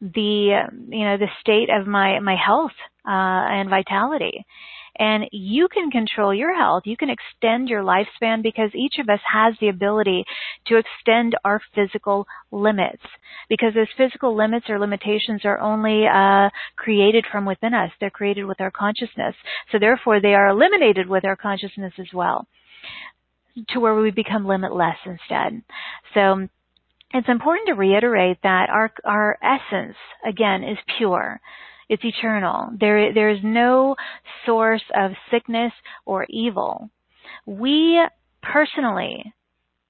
the, 0.00 0.62
you 0.88 1.04
know, 1.04 1.16
the 1.16 1.26
state 1.40 1.70
of 1.70 1.86
my, 1.86 2.20
my 2.20 2.36
health, 2.36 2.72
uh, 3.04 3.10
and 3.50 3.70
vitality. 3.70 4.44
And 4.98 5.24
you 5.30 5.68
can 5.72 5.90
control 5.90 6.34
your 6.34 6.54
health. 6.56 6.82
You 6.86 6.96
can 6.96 7.08
extend 7.10 7.68
your 7.68 7.82
lifespan 7.82 8.42
because 8.42 8.70
each 8.74 8.94
of 8.98 9.08
us 9.08 9.20
has 9.32 9.54
the 9.60 9.68
ability 9.68 10.24
to 10.66 10.76
extend 10.76 11.36
our 11.44 11.60
physical 11.74 12.26
limits. 12.50 13.02
Because 13.48 13.74
those 13.74 13.86
physical 13.96 14.36
limits 14.36 14.66
or 14.68 14.78
limitations 14.78 15.42
are 15.44 15.60
only 15.60 16.04
uh, 16.06 16.50
created 16.76 17.26
from 17.30 17.44
within 17.44 17.74
us. 17.74 17.90
They're 18.00 18.10
created 18.10 18.44
with 18.44 18.60
our 18.60 18.70
consciousness. 18.70 19.34
So 19.70 19.78
therefore, 19.78 20.20
they 20.20 20.34
are 20.34 20.48
eliminated 20.48 21.08
with 21.08 21.24
our 21.24 21.36
consciousness 21.36 21.92
as 21.98 22.12
well, 22.12 22.48
to 23.70 23.80
where 23.80 23.94
we 23.94 24.10
become 24.10 24.46
limitless 24.46 24.96
instead. 25.06 25.62
So 26.14 26.48
it's 27.14 27.28
important 27.28 27.68
to 27.68 27.74
reiterate 27.74 28.38
that 28.42 28.68
our 28.68 28.92
our 29.04 29.38
essence 29.42 29.96
again 30.26 30.62
is 30.62 30.78
pure. 30.98 31.40
It's 31.88 32.04
eternal. 32.04 32.70
There, 32.78 33.14
there 33.14 33.30
is 33.30 33.40
no 33.42 33.96
source 34.44 34.82
of 34.94 35.12
sickness 35.30 35.72
or 36.04 36.26
evil. 36.28 36.90
We 37.46 38.00
personally, 38.42 39.32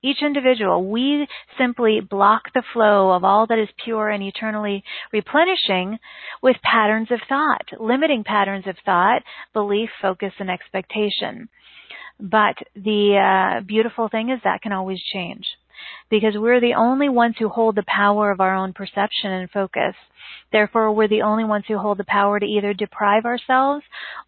each 0.02 0.22
individual, 0.22 0.88
we 0.88 1.26
simply 1.58 2.00
block 2.00 2.42
the 2.54 2.62
flow 2.72 3.10
of 3.10 3.24
all 3.24 3.46
that 3.48 3.58
is 3.58 3.68
pure 3.84 4.08
and 4.08 4.22
eternally 4.22 4.84
replenishing 5.12 5.98
with 6.40 6.56
patterns 6.62 7.08
of 7.10 7.18
thought, 7.28 7.66
limiting 7.80 8.22
patterns 8.22 8.66
of 8.68 8.76
thought, 8.84 9.22
belief, 9.52 9.90
focus, 10.00 10.32
and 10.38 10.50
expectation. 10.50 11.48
But 12.20 12.56
the 12.74 13.58
uh, 13.58 13.60
beautiful 13.62 14.08
thing 14.08 14.30
is 14.30 14.40
that 14.44 14.62
can 14.62 14.72
always 14.72 15.00
change 15.12 15.46
because 16.10 16.34
we're 16.36 16.60
the 16.60 16.74
only 16.74 17.08
ones 17.08 17.36
who 17.38 17.48
hold 17.48 17.76
the 17.76 17.84
power 17.86 18.30
of 18.30 18.40
our 18.40 18.54
own 18.54 18.72
perception 18.72 19.30
and 19.30 19.50
focus. 19.50 19.94
Therefore, 20.52 20.92
we're 20.92 21.08
the 21.08 21.22
only 21.22 21.44
ones 21.44 21.64
who 21.68 21.78
hold 21.78 21.98
the 21.98 22.04
power 22.04 22.38
to 22.38 22.46
either 22.46 22.72
deprive 22.72 23.24
ourselves 23.24 23.84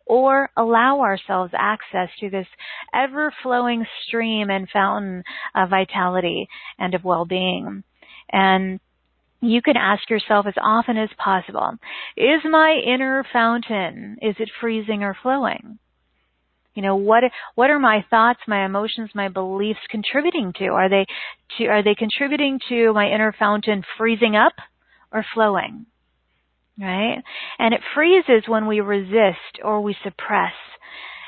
or 0.07 0.51
allow 0.57 1.01
ourselves 1.01 1.53
access 1.57 2.09
to 2.21 2.31
this 2.31 2.47
ever 2.95 3.33
flowing 3.43 3.87
stream 4.07 4.51
and 4.51 4.69
fountain 4.71 5.23
of 5.55 5.71
vitality 5.71 6.49
and 6.79 6.95
of 6.95 7.05
well-being. 7.05 7.85
And 8.31 8.81
you 9.41 9.63
can 9.63 9.77
ask 9.77 10.09
yourself 10.11 10.47
as 10.47 10.55
often 10.61 10.97
as 10.97 11.09
possible, 11.17 11.75
is 12.17 12.41
my 12.45 12.73
inner 12.87 13.25
fountain, 13.33 14.19
is 14.21 14.37
it 14.39 14.51
freezing 14.61 15.03
or 15.03 15.17
flowing? 15.23 15.79
You 16.81 16.87
know, 16.87 16.97
what 16.97 17.25
what 17.57 17.69
are 17.69 17.79
my 17.79 18.07
thoughts, 18.09 18.41
my 18.49 18.65
emotions, 18.65 19.11
my 19.15 19.29
beliefs 19.29 19.81
contributing 19.91 20.55
to? 20.57 20.69
Are 20.69 20.89
they 20.89 21.05
to 21.59 21.67
are 21.67 21.83
they 21.83 21.95
contributing 21.95 22.59
to 22.71 22.95
my 22.95 23.11
inner 23.11 23.35
fountain 23.39 23.85
freezing 23.99 24.35
up 24.35 24.55
or 25.13 25.23
flowing? 25.35 25.85
Right? 26.81 27.23
And 27.59 27.75
it 27.75 27.83
freezes 27.95 28.49
when 28.49 28.67
we 28.67 28.81
resist 28.81 29.61
or 29.63 29.83
we 29.83 29.95
suppress. 30.03 30.55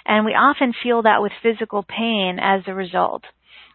And 0.07 0.25
we 0.25 0.33
often 0.33 0.73
feel 0.83 1.03
that 1.03 1.21
with 1.21 1.33
physical 1.43 1.83
pain 1.83 2.39
as 2.41 2.63
a 2.67 2.73
result. 2.73 3.25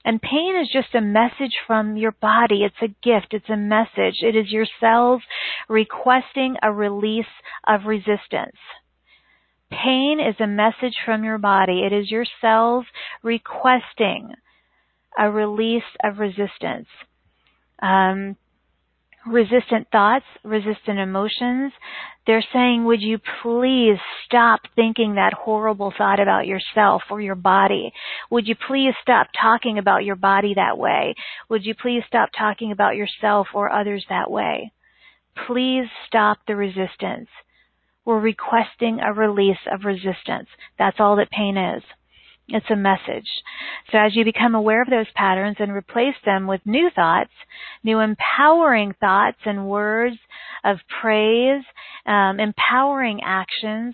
And 0.03 0.19
pain 0.19 0.59
is 0.59 0.69
just 0.73 0.95
a 0.95 1.01
message 1.01 1.53
from 1.67 1.95
your 1.95 2.13
body. 2.13 2.63
It's 2.63 2.81
a 2.81 2.87
gift. 2.87 3.35
It's 3.35 3.49
a 3.51 3.55
message. 3.55 4.23
It 4.23 4.35
is 4.35 4.49
your 4.49 4.65
cells 4.79 5.21
requesting 5.69 6.55
a 6.63 6.71
release 6.71 7.25
of 7.67 7.85
resistance. 7.85 8.57
Pain 9.71 10.19
is 10.19 10.35
a 10.39 10.47
message 10.47 10.95
from 11.05 11.23
your 11.23 11.37
body. 11.37 11.83
It 11.85 11.93
is 11.93 12.09
your 12.09 12.25
cells 12.41 12.85
requesting 13.23 14.33
a 15.17 15.29
release 15.29 15.83
of 16.03 16.19
resistance. 16.19 16.87
Um, 17.81 18.37
resistant 19.25 19.87
thoughts, 19.91 20.25
resistant 20.43 20.99
emotions. 20.99 21.73
They're 22.25 22.43
saying, 22.53 22.85
would 22.85 23.01
you 23.01 23.19
please 23.41 23.97
stop 24.25 24.61
thinking 24.75 25.15
that 25.15 25.33
horrible 25.33 25.93
thought 25.97 26.19
about 26.19 26.47
yourself 26.47 27.03
or 27.09 27.21
your 27.21 27.35
body? 27.35 27.91
Would 28.31 28.47
you 28.47 28.55
please 28.67 28.93
stop 29.01 29.27
talking 29.39 29.77
about 29.77 30.05
your 30.05 30.15
body 30.15 30.53
that 30.55 30.77
way? 30.77 31.15
Would 31.49 31.65
you 31.65 31.75
please 31.75 32.03
stop 32.07 32.29
talking 32.37 32.71
about 32.71 32.95
yourself 32.95 33.47
or 33.53 33.71
others 33.71 34.05
that 34.09 34.31
way? 34.31 34.71
Please 35.45 35.87
stop 36.07 36.39
the 36.47 36.55
resistance. 36.55 37.29
We're 38.07 38.21
requesting 38.21 39.01
a 39.01 39.11
release 39.11 39.57
of 39.69 39.83
resistance. 39.83 40.47
That's 40.79 40.95
all 40.97 41.17
that 41.17 41.29
pain 41.29 41.57
is. 41.57 41.83
It's 42.47 42.71
a 42.71 42.75
message. 42.77 43.27
So 43.91 43.97
as 43.97 44.15
you 44.15 44.23
become 44.23 44.55
aware 44.55 44.81
of 44.81 44.89
those 44.89 45.11
patterns 45.13 45.57
and 45.59 45.73
replace 45.73 46.15
them 46.23 46.47
with 46.47 46.61
new 46.63 46.89
thoughts, 46.95 47.31
new 47.83 47.99
empowering 47.99 48.93
thoughts 49.01 49.39
and 49.45 49.67
words 49.67 50.15
of 50.63 50.77
praise, 51.01 51.65
um, 52.05 52.39
empowering 52.39 53.19
actions, 53.25 53.93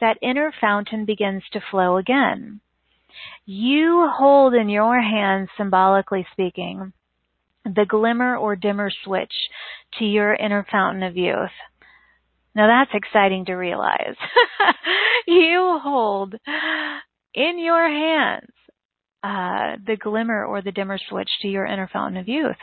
that 0.00 0.18
inner 0.22 0.54
fountain 0.60 1.04
begins 1.04 1.42
to 1.52 1.60
flow 1.72 1.96
again. 1.96 2.60
You 3.46 4.08
hold 4.16 4.54
in 4.54 4.68
your 4.68 5.02
hands, 5.02 5.48
symbolically 5.56 6.24
speaking, 6.30 6.92
the 7.64 7.84
glimmer 7.88 8.36
or 8.36 8.54
dimmer 8.54 8.92
switch 9.02 9.34
to 9.98 10.04
your 10.04 10.34
inner 10.34 10.64
fountain 10.70 11.02
of 11.02 11.16
youth. 11.16 11.50
Now 12.54 12.66
that's 12.66 12.94
exciting 12.94 13.44
to 13.46 13.54
realize. 13.54 14.16
you 15.26 15.78
hold 15.82 16.34
in 17.34 17.58
your 17.58 17.88
hands 17.88 18.50
uh, 19.22 19.76
the 19.86 19.96
glimmer 19.96 20.44
or 20.44 20.62
the 20.62 20.72
dimmer 20.72 20.98
switch 21.08 21.30
to 21.42 21.48
your 21.48 21.66
inner 21.66 21.88
fountain 21.92 22.18
of 22.18 22.28
youth. 22.28 22.56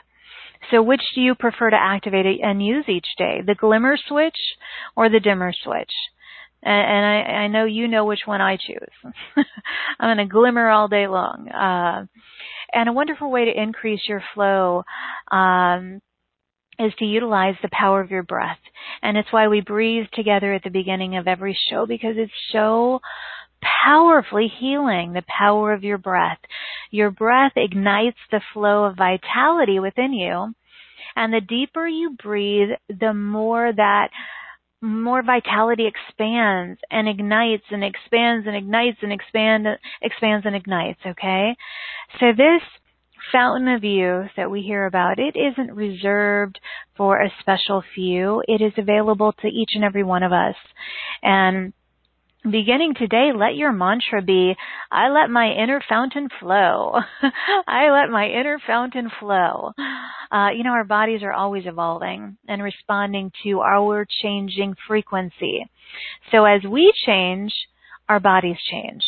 So 0.71 0.81
which 0.81 1.01
do 1.13 1.21
you 1.21 1.35
prefer 1.35 1.69
to 1.69 1.77
activate 1.79 2.41
and 2.41 2.65
use 2.65 2.85
each 2.87 3.07
day? 3.17 3.41
The 3.45 3.55
glimmer 3.55 3.95
switch 4.07 4.37
or 4.95 5.09
the 5.09 5.19
dimmer 5.19 5.53
switch? 5.53 5.91
And, 6.63 6.73
and 6.73 7.05
I, 7.05 7.43
I, 7.43 7.47
know 7.47 7.65
you 7.65 7.87
know 7.87 8.05
which 8.05 8.21
one 8.25 8.41
I 8.41 8.57
choose. 8.57 9.13
I'm 9.99 10.17
going 10.17 10.27
to 10.27 10.31
glimmer 10.31 10.67
all 10.67 10.87
day 10.87 11.07
long. 11.07 11.47
Uh, 11.49 12.05
and 12.73 12.89
a 12.89 12.93
wonderful 12.93 13.29
way 13.29 13.45
to 13.45 13.61
increase 13.61 14.01
your 14.09 14.23
flow 14.33 14.83
um, 15.31 16.01
is 16.79 16.93
to 16.99 17.05
utilize 17.05 17.55
the 17.61 17.69
power 17.71 18.01
of 18.01 18.11
your 18.11 18.23
breath. 18.23 18.59
And 19.01 19.17
it's 19.17 19.31
why 19.31 19.47
we 19.47 19.61
breathe 19.61 20.07
together 20.13 20.53
at 20.53 20.63
the 20.63 20.69
beginning 20.69 21.17
of 21.17 21.27
every 21.27 21.57
show 21.69 21.85
because 21.85 22.15
it's 22.17 22.31
so 22.51 22.99
powerfully 23.85 24.51
healing 24.59 25.13
the 25.13 25.23
power 25.27 25.73
of 25.73 25.83
your 25.83 25.97
breath. 25.97 26.39
Your 26.91 27.11
breath 27.11 27.53
ignites 27.55 28.19
the 28.31 28.41
flow 28.53 28.85
of 28.85 28.97
vitality 28.97 29.79
within 29.79 30.13
you. 30.13 30.53
And 31.15 31.33
the 31.33 31.41
deeper 31.41 31.87
you 31.87 32.15
breathe, 32.21 32.69
the 32.89 33.13
more 33.13 33.71
that 33.73 34.09
more 34.81 35.23
vitality 35.23 35.87
expands 35.87 36.79
and 36.91 37.09
ignites 37.09 37.63
and 37.71 37.83
expands 37.83 38.45
and 38.45 38.55
ignites 38.55 38.97
and 39.01 39.11
expand, 39.11 39.65
expands 40.01 40.45
and 40.45 40.55
ignites, 40.55 40.99
okay? 41.05 41.55
So 42.19 42.27
this 42.37 42.61
fountain 43.31 43.67
of 43.67 43.83
youth 43.83 44.29
that 44.37 44.51
we 44.51 44.61
hear 44.61 44.85
about, 44.85 45.19
it 45.19 45.35
isn't 45.35 45.73
reserved 45.73 46.59
for 46.95 47.21
a 47.21 47.31
special 47.39 47.83
few. 47.95 48.43
It 48.47 48.61
is 48.61 48.73
available 48.77 49.33
to 49.41 49.47
each 49.47 49.71
and 49.75 49.83
every 49.83 50.03
one 50.03 50.23
of 50.23 50.31
us. 50.31 50.55
And 51.23 51.73
beginning 52.43 52.93
today, 52.95 53.31
let 53.35 53.55
your 53.55 53.71
mantra 53.71 54.21
be, 54.21 54.55
I 54.91 55.09
let 55.09 55.29
my 55.29 55.51
inner 55.51 55.81
fountain 55.87 56.29
flow. 56.39 56.99
I 57.67 57.89
let 57.89 58.09
my 58.09 58.27
inner 58.27 58.59
fountain 58.65 59.09
flow. 59.19 59.73
Uh, 60.31 60.49
you 60.55 60.63
know, 60.63 60.71
our 60.71 60.83
bodies 60.83 61.23
are 61.23 61.33
always 61.33 61.65
evolving 61.65 62.37
and 62.47 62.61
responding 62.61 63.31
to 63.43 63.61
our 63.61 64.05
changing 64.21 64.75
frequency. 64.87 65.65
So 66.31 66.45
as 66.45 66.63
we 66.63 66.93
change, 67.05 67.53
our 68.09 68.19
bodies 68.19 68.57
change. 68.69 69.03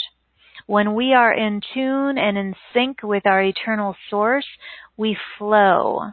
When 0.69 0.93
we 0.93 1.13
are 1.15 1.33
in 1.33 1.61
tune 1.73 2.19
and 2.19 2.37
in 2.37 2.53
sync 2.75 3.01
with 3.01 3.25
our 3.25 3.41
eternal 3.41 3.95
source, 4.11 4.45
we 4.97 5.17
flow. 5.39 6.11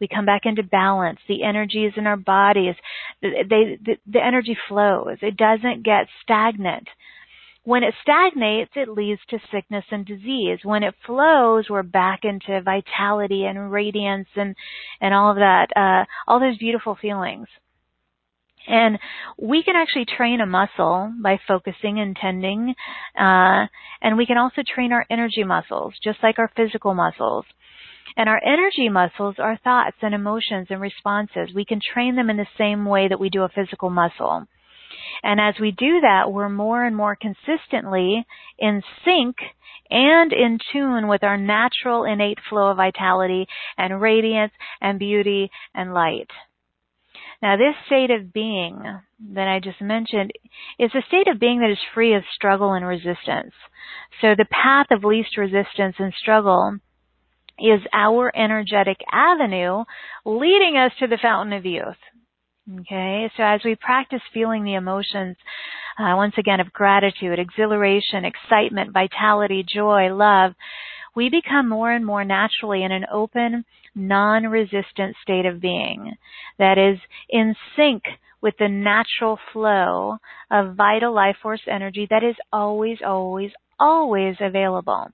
We 0.00 0.08
come 0.08 0.26
back 0.26 0.40
into 0.46 0.64
balance. 0.64 1.20
The 1.28 1.44
energies 1.44 1.92
in 1.96 2.08
our 2.08 2.16
bodies, 2.16 2.74
they, 3.22 3.78
the, 3.80 3.94
the 4.04 4.18
energy 4.20 4.58
flows. 4.68 5.18
It 5.22 5.36
doesn't 5.36 5.84
get 5.84 6.08
stagnant. 6.24 6.88
When 7.62 7.84
it 7.84 7.94
stagnates, 8.02 8.72
it 8.74 8.88
leads 8.88 9.20
to 9.30 9.38
sickness 9.52 9.84
and 9.92 10.04
disease. 10.04 10.58
When 10.64 10.82
it 10.82 10.96
flows, 11.06 11.66
we're 11.70 11.84
back 11.84 12.24
into 12.24 12.62
vitality 12.62 13.44
and 13.44 13.70
radiance 13.70 14.28
and, 14.34 14.56
and 15.00 15.14
all 15.14 15.30
of 15.30 15.36
that, 15.36 15.68
uh, 15.76 16.04
all 16.26 16.40
those 16.40 16.58
beautiful 16.58 16.98
feelings. 17.00 17.46
And 18.66 18.98
we 19.38 19.62
can 19.62 19.76
actually 19.76 20.06
train 20.06 20.40
a 20.40 20.46
muscle 20.46 21.12
by 21.22 21.38
focusing 21.46 22.00
and 22.00 22.16
tending, 22.16 22.74
uh, 23.18 23.66
and 24.00 24.16
we 24.16 24.26
can 24.26 24.38
also 24.38 24.62
train 24.66 24.92
our 24.92 25.04
energy 25.10 25.44
muscles, 25.44 25.94
just 26.02 26.18
like 26.22 26.38
our 26.38 26.50
physical 26.56 26.94
muscles. 26.94 27.44
And 28.16 28.28
our 28.28 28.40
energy 28.44 28.88
muscles 28.88 29.36
are 29.38 29.58
thoughts 29.64 29.96
and 30.02 30.14
emotions 30.14 30.68
and 30.70 30.80
responses. 30.80 31.50
We 31.54 31.64
can 31.64 31.80
train 31.92 32.16
them 32.16 32.30
in 32.30 32.36
the 32.36 32.46
same 32.56 32.84
way 32.84 33.08
that 33.08 33.20
we 33.20 33.28
do 33.28 33.42
a 33.42 33.48
physical 33.48 33.90
muscle. 33.90 34.46
And 35.22 35.40
as 35.40 35.54
we 35.60 35.70
do 35.70 36.00
that, 36.00 36.32
we're 36.32 36.48
more 36.48 36.84
and 36.84 36.94
more 36.96 37.16
consistently 37.16 38.24
in 38.58 38.82
sync 39.04 39.36
and 39.90 40.32
in 40.32 40.58
tune 40.72 41.08
with 41.08 41.22
our 41.22 41.36
natural 41.36 42.04
innate 42.04 42.38
flow 42.48 42.70
of 42.70 42.76
vitality 42.76 43.46
and 43.76 44.00
radiance 44.00 44.52
and 44.80 44.98
beauty 44.98 45.50
and 45.74 45.92
light. 45.92 46.30
Now, 47.42 47.56
this 47.56 47.74
state 47.86 48.10
of 48.10 48.32
being 48.32 48.82
that 49.34 49.48
I 49.48 49.60
just 49.60 49.80
mentioned 49.80 50.32
is 50.78 50.90
a 50.94 51.06
state 51.08 51.28
of 51.28 51.40
being 51.40 51.60
that 51.60 51.70
is 51.70 51.78
free 51.94 52.14
of 52.14 52.22
struggle 52.34 52.72
and 52.72 52.86
resistance. 52.86 53.52
So 54.20 54.34
the 54.34 54.46
path 54.50 54.86
of 54.90 55.04
least 55.04 55.36
resistance 55.36 55.96
and 55.98 56.12
struggle 56.14 56.78
is 57.58 57.80
our 57.92 58.32
energetic 58.36 58.98
avenue 59.12 59.84
leading 60.24 60.76
us 60.76 60.92
to 60.98 61.06
the 61.06 61.18
fountain 61.20 61.52
of 61.52 61.64
youth. 61.64 61.96
Okay, 62.80 63.30
so 63.36 63.42
as 63.42 63.60
we 63.62 63.76
practice 63.76 64.22
feeling 64.32 64.64
the 64.64 64.74
emotions, 64.74 65.36
uh, 65.98 66.14
once 66.16 66.34
again, 66.38 66.60
of 66.60 66.72
gratitude, 66.72 67.38
exhilaration, 67.38 68.24
excitement, 68.24 68.92
vitality, 68.92 69.64
joy, 69.68 70.12
love, 70.12 70.54
we 71.14 71.28
become 71.28 71.68
more 71.68 71.92
and 71.92 72.06
more 72.06 72.24
naturally 72.24 72.82
in 72.82 72.90
an 72.90 73.04
open, 73.12 73.64
non-resistant 73.94 75.16
state 75.22 75.46
of 75.46 75.60
being 75.60 76.14
that 76.58 76.78
is 76.78 76.98
in 77.28 77.54
sync 77.76 78.02
with 78.40 78.54
the 78.58 78.68
natural 78.68 79.38
flow 79.52 80.18
of 80.50 80.76
vital 80.76 81.14
life 81.14 81.36
force 81.42 81.62
energy 81.66 82.06
that 82.10 82.22
is 82.22 82.36
always, 82.52 82.98
always, 83.04 83.50
always 83.80 84.36
available. 84.40 85.08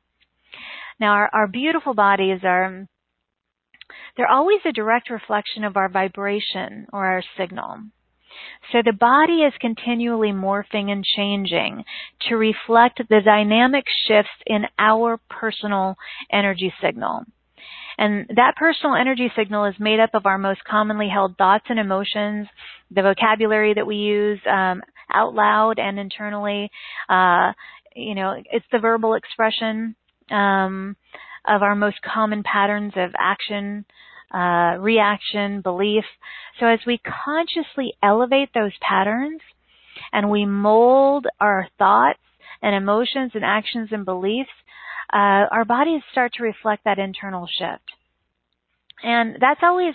Now 0.99 1.12
our, 1.12 1.31
our 1.33 1.47
beautiful 1.47 1.95
bodies 1.95 2.40
are 2.43 2.87
they're 4.16 4.31
always 4.31 4.61
a 4.64 4.73
direct 4.73 5.11
reflection 5.11 5.64
of 5.64 5.77
our 5.77 5.88
vibration 5.88 6.87
or 6.93 7.07
our 7.07 7.23
signal. 7.38 7.79
So 8.73 8.83
the 8.85 8.93
body 8.93 9.43
is 9.43 9.53
continually 9.61 10.33
morphing 10.33 10.90
and 10.90 11.05
changing 11.05 11.85
to 12.29 12.37
reflect 12.37 13.01
the 13.09 13.21
dynamic 13.25 13.85
shifts 14.07 14.31
in 14.47 14.64
our 14.79 15.19
personal 15.29 15.97
energy 16.33 16.73
signal. 16.83 17.25
And 18.01 18.27
that 18.35 18.57
personal 18.57 18.97
energy 18.97 19.31
signal 19.37 19.67
is 19.67 19.75
made 19.79 20.01
up 20.01 20.15
of 20.15 20.25
our 20.25 20.39
most 20.39 20.65
commonly 20.65 21.11
held 21.13 21.37
thoughts 21.37 21.67
and 21.69 21.79
emotions, 21.79 22.49
the 22.91 23.03
vocabulary 23.03 23.75
that 23.75 23.87
we 23.87 23.97
use 23.97 24.41
um, 24.51 24.81
out 25.13 25.35
loud 25.35 25.79
and 25.79 25.99
internally. 25.99 26.71
Uh, 27.11 27.53
you 27.95 28.15
know, 28.15 28.43
it's 28.51 28.65
the 28.73 28.79
verbal 28.79 29.15
expression 29.15 29.95
um, 30.31 30.97
of 31.47 31.63
our 31.63 31.75
most 31.75 31.99
common 32.01 32.43
patterns 32.43 32.95
of 32.97 33.11
action, 33.19 33.85
uh, 34.33 34.79
reaction, 34.81 35.61
belief. 35.61 36.05
So 36.59 36.67
as 36.67 36.81
we 36.87 37.03
consciously 37.05 37.93
elevate 38.03 38.49
those 38.55 38.73
patterns 38.81 39.43
and 40.11 40.31
we 40.31 40.47
mold 40.47 41.27
our 41.39 41.69
thoughts 41.79 42.19
and 42.63 42.75
emotions 42.75 43.33
and 43.35 43.45
actions 43.45 43.91
and 43.93 44.07
beliefs, 44.07 44.49
uh, 45.12 45.46
our 45.51 45.64
bodies 45.64 46.03
start 46.12 46.33
to 46.35 46.42
reflect 46.42 46.85
that 46.85 46.99
internal 46.99 47.46
shift. 47.46 47.85
And 49.03 49.37
that's 49.40 49.61
always 49.62 49.94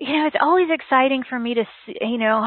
you 0.00 0.12
know, 0.12 0.26
it's 0.28 0.36
always 0.40 0.68
exciting 0.70 1.24
for 1.28 1.36
me 1.36 1.54
to, 1.54 1.64
you 2.00 2.18
know, 2.18 2.46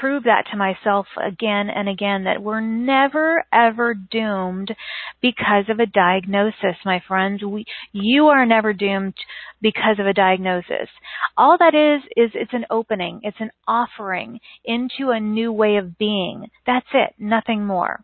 prove 0.00 0.24
that 0.24 0.44
to 0.50 0.56
myself 0.56 1.06
again 1.22 1.68
and 1.68 1.90
again 1.90 2.24
that 2.24 2.42
we're 2.42 2.62
never 2.62 3.44
ever 3.52 3.92
doomed 3.92 4.74
because 5.20 5.64
of 5.68 5.78
a 5.78 5.84
diagnosis, 5.84 6.76
my 6.86 7.02
friends. 7.06 7.42
We, 7.44 7.66
you 7.92 8.28
are 8.28 8.46
never 8.46 8.72
doomed 8.72 9.14
because 9.60 9.98
of 9.98 10.06
a 10.06 10.14
diagnosis. 10.14 10.88
All 11.36 11.58
that 11.58 11.74
is, 11.74 12.02
is 12.16 12.30
it's 12.32 12.54
an 12.54 12.64
opening. 12.70 13.20
It's 13.24 13.40
an 13.40 13.50
offering 13.68 14.40
into 14.64 15.10
a 15.10 15.20
new 15.20 15.52
way 15.52 15.76
of 15.76 15.98
being. 15.98 16.46
That's 16.66 16.86
it. 16.94 17.12
Nothing 17.18 17.66
more. 17.66 18.02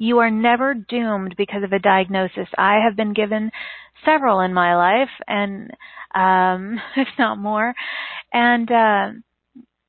You 0.00 0.20
are 0.20 0.30
never 0.30 0.72
doomed 0.72 1.34
because 1.36 1.62
of 1.62 1.74
a 1.74 1.78
diagnosis. 1.78 2.48
I 2.56 2.80
have 2.82 2.96
been 2.96 3.12
given 3.12 3.50
several 4.02 4.40
in 4.40 4.54
my 4.54 4.74
life 4.74 5.10
and 5.28 5.70
um, 6.14 6.80
if 6.96 7.08
not 7.18 7.36
more. 7.36 7.74
And 8.32 8.70
uh, 8.70 9.10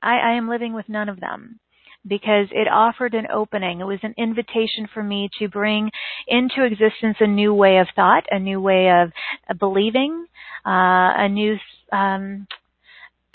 I, 0.02 0.18
I 0.18 0.32
am 0.36 0.50
living 0.50 0.74
with 0.74 0.86
none 0.86 1.08
of 1.08 1.18
them 1.18 1.58
because 2.06 2.48
it 2.50 2.68
offered 2.70 3.14
an 3.14 3.28
opening. 3.32 3.80
It 3.80 3.86
was 3.86 4.00
an 4.02 4.12
invitation 4.18 4.86
for 4.92 5.02
me 5.02 5.30
to 5.38 5.48
bring 5.48 5.90
into 6.28 6.62
existence 6.62 7.16
a 7.20 7.26
new 7.26 7.54
way 7.54 7.78
of 7.78 7.86
thought, 7.96 8.24
a 8.30 8.38
new 8.38 8.60
way 8.60 8.90
of 8.90 9.58
believing, 9.58 10.26
uh, 10.66 11.16
a 11.16 11.28
new 11.30 11.56
um, 11.90 12.46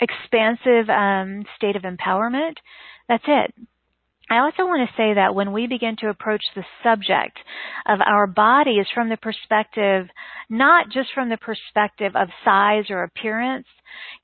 expansive 0.00 0.88
um, 0.88 1.44
state 1.56 1.74
of 1.74 1.82
empowerment. 1.82 2.54
That's 3.08 3.24
it. 3.26 3.52
I 4.30 4.38
also 4.38 4.64
want 4.64 4.88
to 4.88 4.96
say 4.96 5.14
that 5.14 5.34
when 5.34 5.52
we 5.52 5.66
begin 5.66 5.96
to 6.00 6.10
approach 6.10 6.42
the 6.54 6.64
subject 6.82 7.38
of 7.86 8.00
our 8.04 8.26
bodies 8.26 8.86
from 8.94 9.08
the 9.08 9.16
perspective, 9.16 10.06
not 10.50 10.90
just 10.90 11.08
from 11.14 11.30
the 11.30 11.38
perspective 11.38 12.14
of 12.14 12.28
size 12.44 12.84
or 12.90 13.02
appearance, 13.02 13.66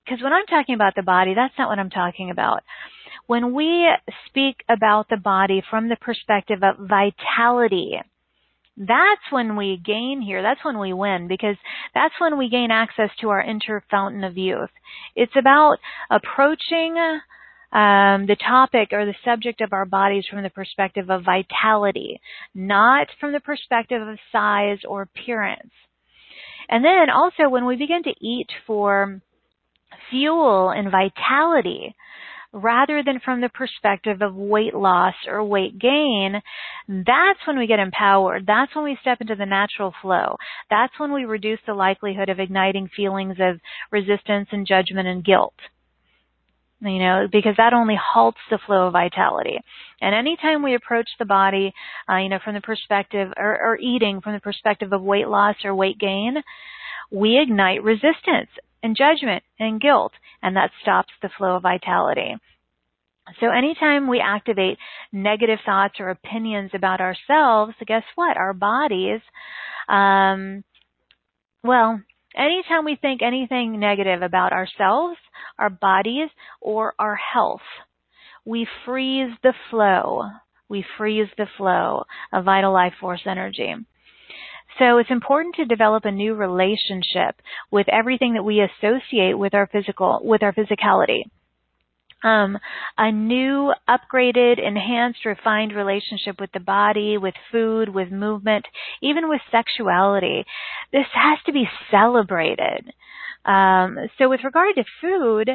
because 0.04 0.22
when 0.22 0.32
I'm 0.32 0.46
talking 0.46 0.74
about 0.74 0.94
the 0.94 1.02
body, 1.02 1.32
that's 1.34 1.54
not 1.58 1.68
what 1.68 1.78
I'm 1.78 1.90
talking 1.90 2.30
about. 2.30 2.62
When 3.26 3.54
we 3.54 3.88
speak 4.26 4.56
about 4.68 5.08
the 5.08 5.16
body 5.16 5.62
from 5.70 5.88
the 5.88 5.96
perspective 5.96 6.58
of 6.62 6.86
vitality, 6.86 7.98
that's 8.76 9.22
when 9.30 9.56
we 9.56 9.80
gain 9.82 10.20
here. 10.20 10.42
That's 10.42 10.64
when 10.64 10.78
we 10.78 10.92
win 10.92 11.28
because 11.28 11.56
that's 11.94 12.14
when 12.18 12.36
we 12.36 12.50
gain 12.50 12.70
access 12.70 13.10
to 13.20 13.30
our 13.30 13.40
inner 13.40 13.82
fountain 13.90 14.24
of 14.24 14.36
youth. 14.36 14.70
It's 15.16 15.36
about 15.38 15.78
approaching 16.10 16.96
um, 17.74 18.26
the 18.26 18.36
topic 18.36 18.90
or 18.92 19.04
the 19.04 19.16
subject 19.24 19.60
of 19.60 19.72
our 19.72 19.84
bodies 19.84 20.24
from 20.30 20.44
the 20.44 20.50
perspective 20.50 21.10
of 21.10 21.24
vitality, 21.24 22.20
not 22.54 23.08
from 23.18 23.32
the 23.32 23.40
perspective 23.40 24.00
of 24.00 24.16
size 24.30 24.78
or 24.88 25.02
appearance. 25.02 25.72
And 26.68 26.84
then 26.84 27.10
also 27.10 27.48
when 27.48 27.66
we 27.66 27.76
begin 27.76 28.04
to 28.04 28.14
eat 28.20 28.46
for 28.64 29.20
fuel 30.08 30.70
and 30.70 30.90
vitality, 30.90 31.96
rather 32.52 33.02
than 33.02 33.18
from 33.18 33.40
the 33.40 33.48
perspective 33.48 34.22
of 34.22 34.36
weight 34.36 34.74
loss 34.74 35.14
or 35.26 35.42
weight 35.42 35.76
gain, 35.76 36.40
that's 36.88 37.40
when 37.44 37.58
we 37.58 37.66
get 37.66 37.80
empowered. 37.80 38.46
That's 38.46 38.74
when 38.76 38.84
we 38.84 38.96
step 39.00 39.20
into 39.20 39.34
the 39.34 39.46
natural 39.46 39.92
flow. 40.00 40.36
That's 40.70 40.92
when 40.98 41.12
we 41.12 41.24
reduce 41.24 41.58
the 41.66 41.74
likelihood 41.74 42.28
of 42.28 42.38
igniting 42.38 42.88
feelings 42.94 43.38
of 43.40 43.60
resistance 43.90 44.48
and 44.52 44.64
judgment 44.64 45.08
and 45.08 45.24
guilt 45.24 45.54
you 46.80 46.98
know, 46.98 47.26
because 47.30 47.54
that 47.56 47.72
only 47.72 47.96
halts 47.96 48.38
the 48.50 48.58
flow 48.66 48.86
of 48.88 48.92
vitality. 48.92 49.58
And 50.00 50.14
anytime 50.14 50.62
we 50.62 50.74
approach 50.74 51.08
the 51.18 51.24
body, 51.24 51.72
uh, 52.08 52.16
you 52.16 52.28
know, 52.28 52.38
from 52.44 52.54
the 52.54 52.60
perspective, 52.60 53.32
or, 53.36 53.60
or 53.60 53.78
eating 53.78 54.20
from 54.20 54.34
the 54.34 54.40
perspective 54.40 54.92
of 54.92 55.02
weight 55.02 55.28
loss 55.28 55.56
or 55.64 55.74
weight 55.74 55.98
gain, 55.98 56.36
we 57.10 57.38
ignite 57.38 57.82
resistance 57.82 58.50
and 58.82 58.96
judgment 58.96 59.42
and 59.58 59.80
guilt, 59.80 60.12
and 60.42 60.56
that 60.56 60.70
stops 60.82 61.12
the 61.22 61.30
flow 61.38 61.56
of 61.56 61.62
vitality. 61.62 62.36
So 63.40 63.48
anytime 63.48 64.06
we 64.06 64.20
activate 64.20 64.76
negative 65.10 65.58
thoughts 65.64 65.94
or 65.98 66.10
opinions 66.10 66.72
about 66.74 67.00
ourselves, 67.00 67.72
guess 67.86 68.02
what? 68.16 68.36
Our 68.36 68.52
bodies, 68.52 69.20
um, 69.88 70.62
well, 71.62 72.02
anytime 72.36 72.84
we 72.84 72.96
think 72.96 73.22
anything 73.22 73.78
negative 73.78 74.22
about 74.22 74.52
ourselves, 74.52 75.16
our 75.58 75.70
bodies, 75.70 76.28
or 76.60 76.94
our 76.98 77.16
health, 77.16 77.60
we 78.44 78.66
freeze 78.84 79.32
the 79.42 79.54
flow. 79.70 80.22
We 80.68 80.84
freeze 80.96 81.28
the 81.36 81.46
flow 81.56 82.04
of 82.32 82.44
vital 82.44 82.72
life 82.72 82.94
force 83.00 83.22
energy. 83.26 83.74
So 84.78 84.98
it's 84.98 85.10
important 85.10 85.54
to 85.56 85.66
develop 85.66 86.04
a 86.04 86.10
new 86.10 86.34
relationship 86.34 87.40
with 87.70 87.86
everything 87.88 88.34
that 88.34 88.42
we 88.42 88.60
associate 88.60 89.38
with 89.38 89.54
our 89.54 89.68
physical, 89.68 90.20
with 90.24 90.42
our 90.42 90.52
physicality 90.52 91.24
um, 92.24 92.58
a 92.98 93.12
new, 93.12 93.72
upgraded, 93.88 94.58
enhanced, 94.58 95.24
refined 95.24 95.74
relationship 95.74 96.40
with 96.40 96.50
the 96.52 96.60
body, 96.60 97.18
with 97.18 97.34
food, 97.52 97.88
with 97.88 98.10
movement, 98.10 98.64
even 99.02 99.28
with 99.28 99.40
sexuality. 99.52 100.44
This 100.92 101.06
has 101.12 101.38
to 101.46 101.52
be 101.52 101.68
celebrated. 101.90 102.92
Um, 103.44 103.98
so 104.18 104.28
with 104.28 104.42
regard 104.42 104.74
to 104.76 104.84
food, 105.00 105.50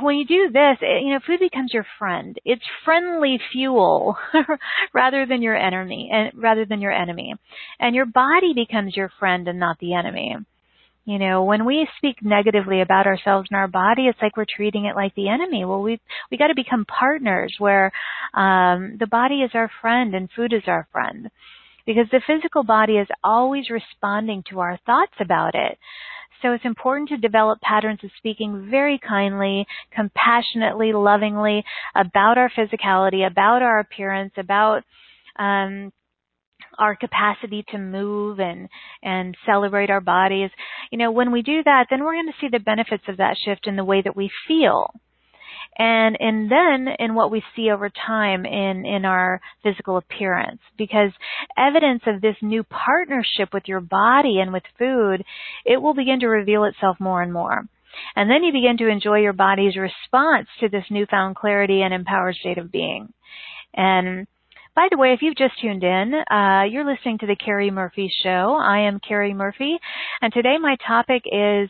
when 0.00 0.16
you 0.16 0.24
do 0.24 0.50
this, 0.52 0.78
it, 0.80 1.02
you 1.02 1.12
know, 1.12 1.20
food 1.26 1.40
becomes 1.40 1.72
your 1.72 1.86
friend. 1.98 2.38
It's 2.44 2.62
friendly 2.84 3.40
fuel 3.50 4.16
rather 4.94 5.26
than 5.26 5.42
your 5.42 5.56
enemy, 5.56 6.10
and 6.12 6.30
rather 6.40 6.64
than 6.64 6.80
your 6.80 6.92
enemy, 6.92 7.34
and 7.80 7.94
your 7.94 8.06
body 8.06 8.52
becomes 8.54 8.96
your 8.96 9.10
friend 9.18 9.48
and 9.48 9.58
not 9.58 9.78
the 9.80 9.94
enemy. 9.94 10.36
You 11.04 11.18
know, 11.18 11.44
when 11.44 11.64
we 11.64 11.88
speak 11.98 12.16
negatively 12.22 12.80
about 12.80 13.06
ourselves 13.06 13.48
and 13.50 13.58
our 13.58 13.68
body, 13.68 14.06
it's 14.06 14.18
like 14.22 14.36
we're 14.36 14.46
treating 14.56 14.84
it 14.86 14.96
like 14.96 15.14
the 15.14 15.28
enemy. 15.28 15.64
Well, 15.64 15.82
we 15.82 16.00
we 16.30 16.38
got 16.38 16.48
to 16.48 16.54
become 16.54 16.84
partners 16.86 17.54
where 17.58 17.92
um, 18.34 18.96
the 19.00 19.08
body 19.10 19.42
is 19.42 19.50
our 19.54 19.70
friend 19.80 20.14
and 20.14 20.28
food 20.36 20.52
is 20.52 20.62
our 20.66 20.86
friend. 20.92 21.28
because 21.86 22.06
the 22.10 22.22
physical 22.26 22.64
body 22.64 22.94
is 22.94 23.08
always 23.24 23.70
responding 23.70 24.44
to 24.50 24.60
our 24.60 24.78
thoughts 24.86 25.14
about 25.20 25.54
it. 25.54 25.78
So 26.42 26.52
it's 26.52 26.64
important 26.64 27.08
to 27.10 27.16
develop 27.18 27.60
patterns 27.60 28.00
of 28.02 28.10
speaking 28.18 28.68
very 28.70 28.98
kindly, 28.98 29.66
compassionately, 29.94 30.92
lovingly 30.92 31.64
about 31.94 32.38
our 32.38 32.50
physicality, 32.50 33.26
about 33.26 33.62
our 33.62 33.78
appearance, 33.78 34.32
about 34.36 34.82
um, 35.38 35.92
our 36.78 36.96
capacity 36.96 37.64
to 37.70 37.78
move 37.78 38.40
and 38.40 38.68
and 39.02 39.36
celebrate 39.46 39.90
our 39.90 40.00
bodies. 40.00 40.50
You 40.90 40.98
know, 40.98 41.10
when 41.10 41.32
we 41.32 41.42
do 41.42 41.62
that, 41.64 41.86
then 41.90 42.02
we're 42.02 42.14
going 42.14 42.32
to 42.32 42.40
see 42.40 42.48
the 42.50 42.58
benefits 42.58 43.04
of 43.08 43.18
that 43.18 43.36
shift 43.44 43.66
in 43.66 43.76
the 43.76 43.84
way 43.84 44.02
that 44.02 44.16
we 44.16 44.30
feel. 44.48 44.94
And 45.78 46.16
and 46.20 46.50
then 46.50 46.94
in 46.98 47.14
what 47.14 47.30
we 47.30 47.42
see 47.56 47.70
over 47.70 47.88
time 47.88 48.44
in 48.44 48.84
in 48.84 49.04
our 49.04 49.40
physical 49.62 49.96
appearance. 49.96 50.60
Because 50.76 51.12
evidence 51.56 52.02
of 52.06 52.20
this 52.20 52.36
new 52.42 52.62
partnership 52.64 53.54
with 53.54 53.64
your 53.66 53.80
body 53.80 54.38
and 54.40 54.52
with 54.52 54.64
food 54.78 55.24
it 55.64 55.80
will 55.80 55.94
begin 55.94 56.20
to 56.20 56.26
reveal 56.26 56.64
itself 56.64 56.98
more 57.00 57.22
and 57.22 57.32
more. 57.32 57.64
And 58.16 58.30
then 58.30 58.42
you 58.42 58.52
begin 58.52 58.78
to 58.78 58.88
enjoy 58.88 59.18
your 59.20 59.32
body's 59.32 59.76
response 59.76 60.48
to 60.60 60.68
this 60.68 60.84
newfound 60.90 61.36
clarity 61.36 61.82
and 61.82 61.92
empowered 61.92 62.36
state 62.36 62.58
of 62.58 62.72
being. 62.72 63.12
And 63.74 64.26
by 64.74 64.88
the 64.90 64.96
way, 64.96 65.12
if 65.12 65.20
you've 65.20 65.36
just 65.36 65.60
tuned 65.60 65.84
in, 65.84 66.14
uh, 66.30 66.62
you're 66.70 66.90
listening 66.90 67.18
to 67.18 67.26
the 67.26 67.36
Cari 67.36 67.70
Murphy 67.70 68.12
Show. 68.22 68.58
I 68.58 68.88
am 68.88 69.00
Cari 69.06 69.34
Murphy, 69.34 69.78
and 70.22 70.32
today 70.32 70.56
my 70.58 70.76
topic 70.86 71.22
is 71.26 71.68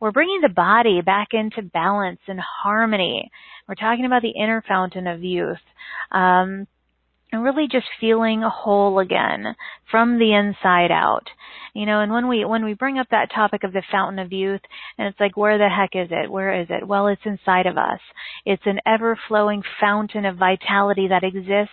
we're 0.00 0.10
bringing 0.10 0.40
the 0.42 0.48
body 0.48 1.00
back 1.02 1.28
into 1.32 1.62
balance 1.62 2.18
and 2.26 2.40
harmony. 2.40 3.30
We're 3.68 3.76
talking 3.76 4.04
about 4.04 4.22
the 4.22 4.34
inner 4.36 4.62
fountain 4.66 5.06
of 5.06 5.22
youth. 5.22 5.60
Um, 6.10 6.66
and 7.30 7.42
really 7.42 7.66
just 7.70 7.86
feeling 8.00 8.42
whole 8.42 8.98
again 8.98 9.56
from 9.90 10.18
the 10.18 10.34
inside 10.34 10.90
out. 10.90 11.28
You 11.74 11.86
know, 11.86 12.00
and 12.00 12.12
when 12.12 12.28
we 12.28 12.44
when 12.44 12.64
we 12.64 12.74
bring 12.74 12.98
up 12.98 13.06
that 13.10 13.30
topic 13.34 13.64
of 13.64 13.72
the 13.72 13.82
fountain 13.90 14.18
of 14.18 14.30
youth 14.30 14.60
and 14.98 15.08
it's 15.08 15.18
like 15.18 15.38
where 15.38 15.56
the 15.56 15.70
heck 15.70 15.90
is 15.94 16.08
it? 16.10 16.30
Where 16.30 16.60
is 16.60 16.66
it? 16.68 16.86
Well, 16.86 17.06
it's 17.06 17.22
inside 17.24 17.66
of 17.66 17.78
us. 17.78 18.00
It's 18.44 18.66
an 18.66 18.80
ever-flowing 18.84 19.62
fountain 19.80 20.26
of 20.26 20.36
vitality 20.36 21.08
that 21.08 21.24
exists 21.24 21.72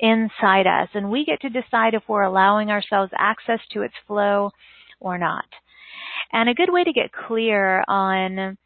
inside 0.00 0.66
us 0.66 0.88
and 0.94 1.10
we 1.10 1.26
get 1.26 1.42
to 1.42 1.50
decide 1.50 1.92
if 1.92 2.02
we're 2.08 2.22
allowing 2.22 2.70
ourselves 2.70 3.12
access 3.16 3.60
to 3.72 3.82
its 3.82 3.94
flow 4.06 4.50
or 4.98 5.18
not. 5.18 5.44
And 6.32 6.48
a 6.48 6.54
good 6.54 6.72
way 6.72 6.84
to 6.84 6.92
get 6.92 7.12
clear 7.12 7.84
on 7.86 8.56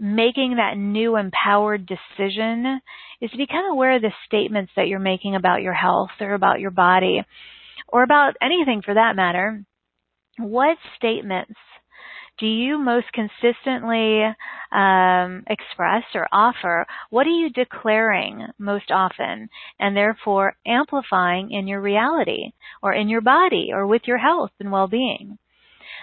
making 0.00 0.56
that 0.56 0.76
new 0.76 1.16
empowered 1.16 1.86
decision 1.86 2.80
is 3.20 3.30
to 3.30 3.36
become 3.36 3.64
aware 3.70 3.96
of 3.96 4.02
the 4.02 4.12
statements 4.26 4.72
that 4.74 4.88
you're 4.88 4.98
making 4.98 5.36
about 5.36 5.62
your 5.62 5.74
health 5.74 6.10
or 6.20 6.34
about 6.34 6.60
your 6.60 6.70
body 6.72 7.22
or 7.86 8.02
about 8.02 8.34
anything 8.42 8.82
for 8.82 8.94
that 8.94 9.16
matter. 9.16 9.64
What 10.38 10.78
statements 10.96 11.58
do 12.38 12.46
you 12.46 12.78
most 12.78 13.06
consistently 13.12 14.22
um, 14.72 15.44
express 15.48 16.04
or 16.14 16.28
offer? 16.30 16.86
What 17.10 17.26
are 17.26 17.30
you 17.30 17.50
declaring 17.50 18.46
most 18.58 18.90
often 18.90 19.48
and 19.80 19.96
therefore 19.96 20.56
amplifying 20.66 21.50
in 21.50 21.66
your 21.66 21.80
reality 21.80 22.52
or 22.82 22.92
in 22.92 23.08
your 23.08 23.20
body 23.20 23.70
or 23.72 23.86
with 23.86 24.02
your 24.06 24.18
health 24.18 24.52
and 24.60 24.70
well-being? 24.70 25.38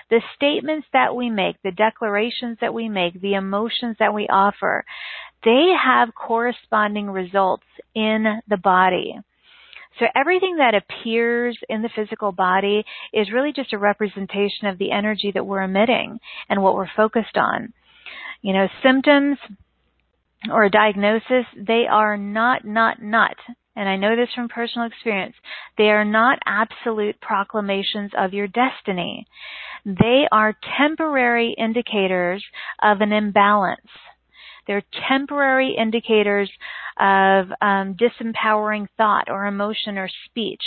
the 0.10 0.22
statements 0.36 0.88
that 0.94 1.16
we 1.16 1.30
make, 1.30 1.56
the 1.64 1.72
declarations 1.72 2.58
that 2.62 2.74
we 2.74 2.90
make, 2.90 3.20
the 3.20 3.34
emotions 3.34 3.96
that 4.00 4.14
we 4.14 4.28
offer, 4.28 4.86
they 5.44 5.74
have 5.84 6.14
corresponding 6.14 7.10
results 7.10 7.66
in 7.94 8.42
the 8.48 8.58
body. 8.58 9.16
So 10.00 10.06
everything 10.16 10.58
that 10.58 10.76
appears 10.76 11.58
in 11.70 11.82
the 11.82 11.90
physical 11.96 12.32
body 12.32 12.84
is 13.14 13.32
really 13.32 13.54
just 13.54 13.74
a 13.74 13.78
representation 13.78 14.68
of 14.68 14.78
the 14.78 14.92
energy 14.92 15.32
that 15.34 15.46
we're 15.46 15.62
emitting 15.62 16.20
and 16.50 16.62
what 16.62 16.76
we're 16.76 16.90
focused 16.96 17.38
on. 17.38 17.74
You 18.42 18.54
know, 18.54 18.68
symptoms 18.84 19.38
or 20.52 20.66
a 20.66 20.70
diagnosis, 20.70 21.46
they 21.56 21.86
are 21.90 22.18
not, 22.18 22.66
not, 22.66 23.02
not 23.02 23.36
and 23.76 23.90
I 23.90 23.98
know 23.98 24.16
this 24.16 24.30
from 24.34 24.48
personal 24.48 24.88
experience, 24.88 25.36
they 25.78 25.90
are 25.90 26.06
not 26.06 26.40
absolute 26.46 27.20
proclamations 27.20 28.12
of 28.18 28.34
your 28.34 28.48
destiny. 28.48 29.28
They 29.86 30.28
are 30.32 30.56
temporary 30.78 31.56
indicators 31.58 32.44
of 32.82 33.02
an 33.02 33.12
imbalance. 33.12 33.82
They're 34.68 34.84
temporary 35.08 35.76
indicators 35.78 36.52
of 37.00 37.48
um, 37.62 37.96
disempowering 37.96 38.88
thought 38.98 39.30
or 39.30 39.46
emotion 39.46 39.98
or 39.98 40.10
speech. 40.26 40.64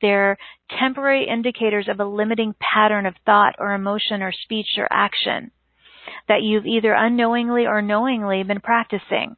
They're 0.00 0.36
temporary 0.78 1.28
indicators 1.28 1.88
of 1.88 2.00
a 2.00 2.04
limiting 2.04 2.54
pattern 2.60 3.06
of 3.06 3.14
thought 3.24 3.54
or 3.58 3.72
emotion 3.72 4.22
or 4.22 4.32
speech 4.32 4.66
or 4.76 4.88
action 4.90 5.52
that 6.28 6.42
you've 6.42 6.66
either 6.66 6.92
unknowingly 6.92 7.66
or 7.66 7.80
knowingly 7.80 8.42
been 8.42 8.60
practicing. 8.60 9.36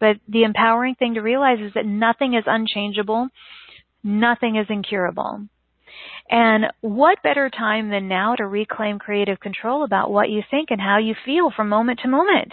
But 0.00 0.16
the 0.26 0.42
empowering 0.42 0.96
thing 0.96 1.14
to 1.14 1.20
realize 1.20 1.60
is 1.60 1.74
that 1.74 1.86
nothing 1.86 2.34
is 2.34 2.44
unchangeable. 2.46 3.28
Nothing 4.02 4.56
is 4.56 4.66
incurable. 4.68 5.46
And 6.30 6.64
what 6.80 7.22
better 7.22 7.50
time 7.50 7.90
than 7.90 8.08
now 8.08 8.34
to 8.34 8.46
reclaim 8.46 8.98
creative 8.98 9.38
control 9.38 9.84
about 9.84 10.10
what 10.10 10.30
you 10.30 10.42
think 10.50 10.70
and 10.70 10.80
how 10.80 10.98
you 10.98 11.14
feel 11.24 11.50
from 11.54 11.68
moment 11.68 12.00
to 12.02 12.08
moment? 12.08 12.52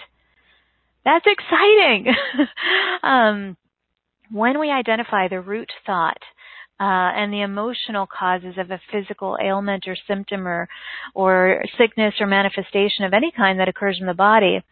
That's 1.04 1.26
exciting. 1.26 2.14
um, 3.02 3.56
when 4.30 4.60
we 4.60 4.70
identify 4.70 5.28
the 5.28 5.40
root 5.40 5.70
thought 5.86 6.22
uh, 6.78 7.12
and 7.16 7.32
the 7.32 7.42
emotional 7.42 8.06
causes 8.06 8.54
of 8.58 8.70
a 8.70 8.80
physical 8.92 9.36
ailment 9.42 9.84
or 9.86 9.96
symptom 10.06 10.46
or, 10.46 10.68
or 11.14 11.64
sickness 11.78 12.14
or 12.20 12.26
manifestation 12.26 13.04
of 13.04 13.12
any 13.12 13.32
kind 13.36 13.60
that 13.60 13.68
occurs 13.68 13.98
in 14.00 14.06
the 14.06 14.14
body, 14.14 14.62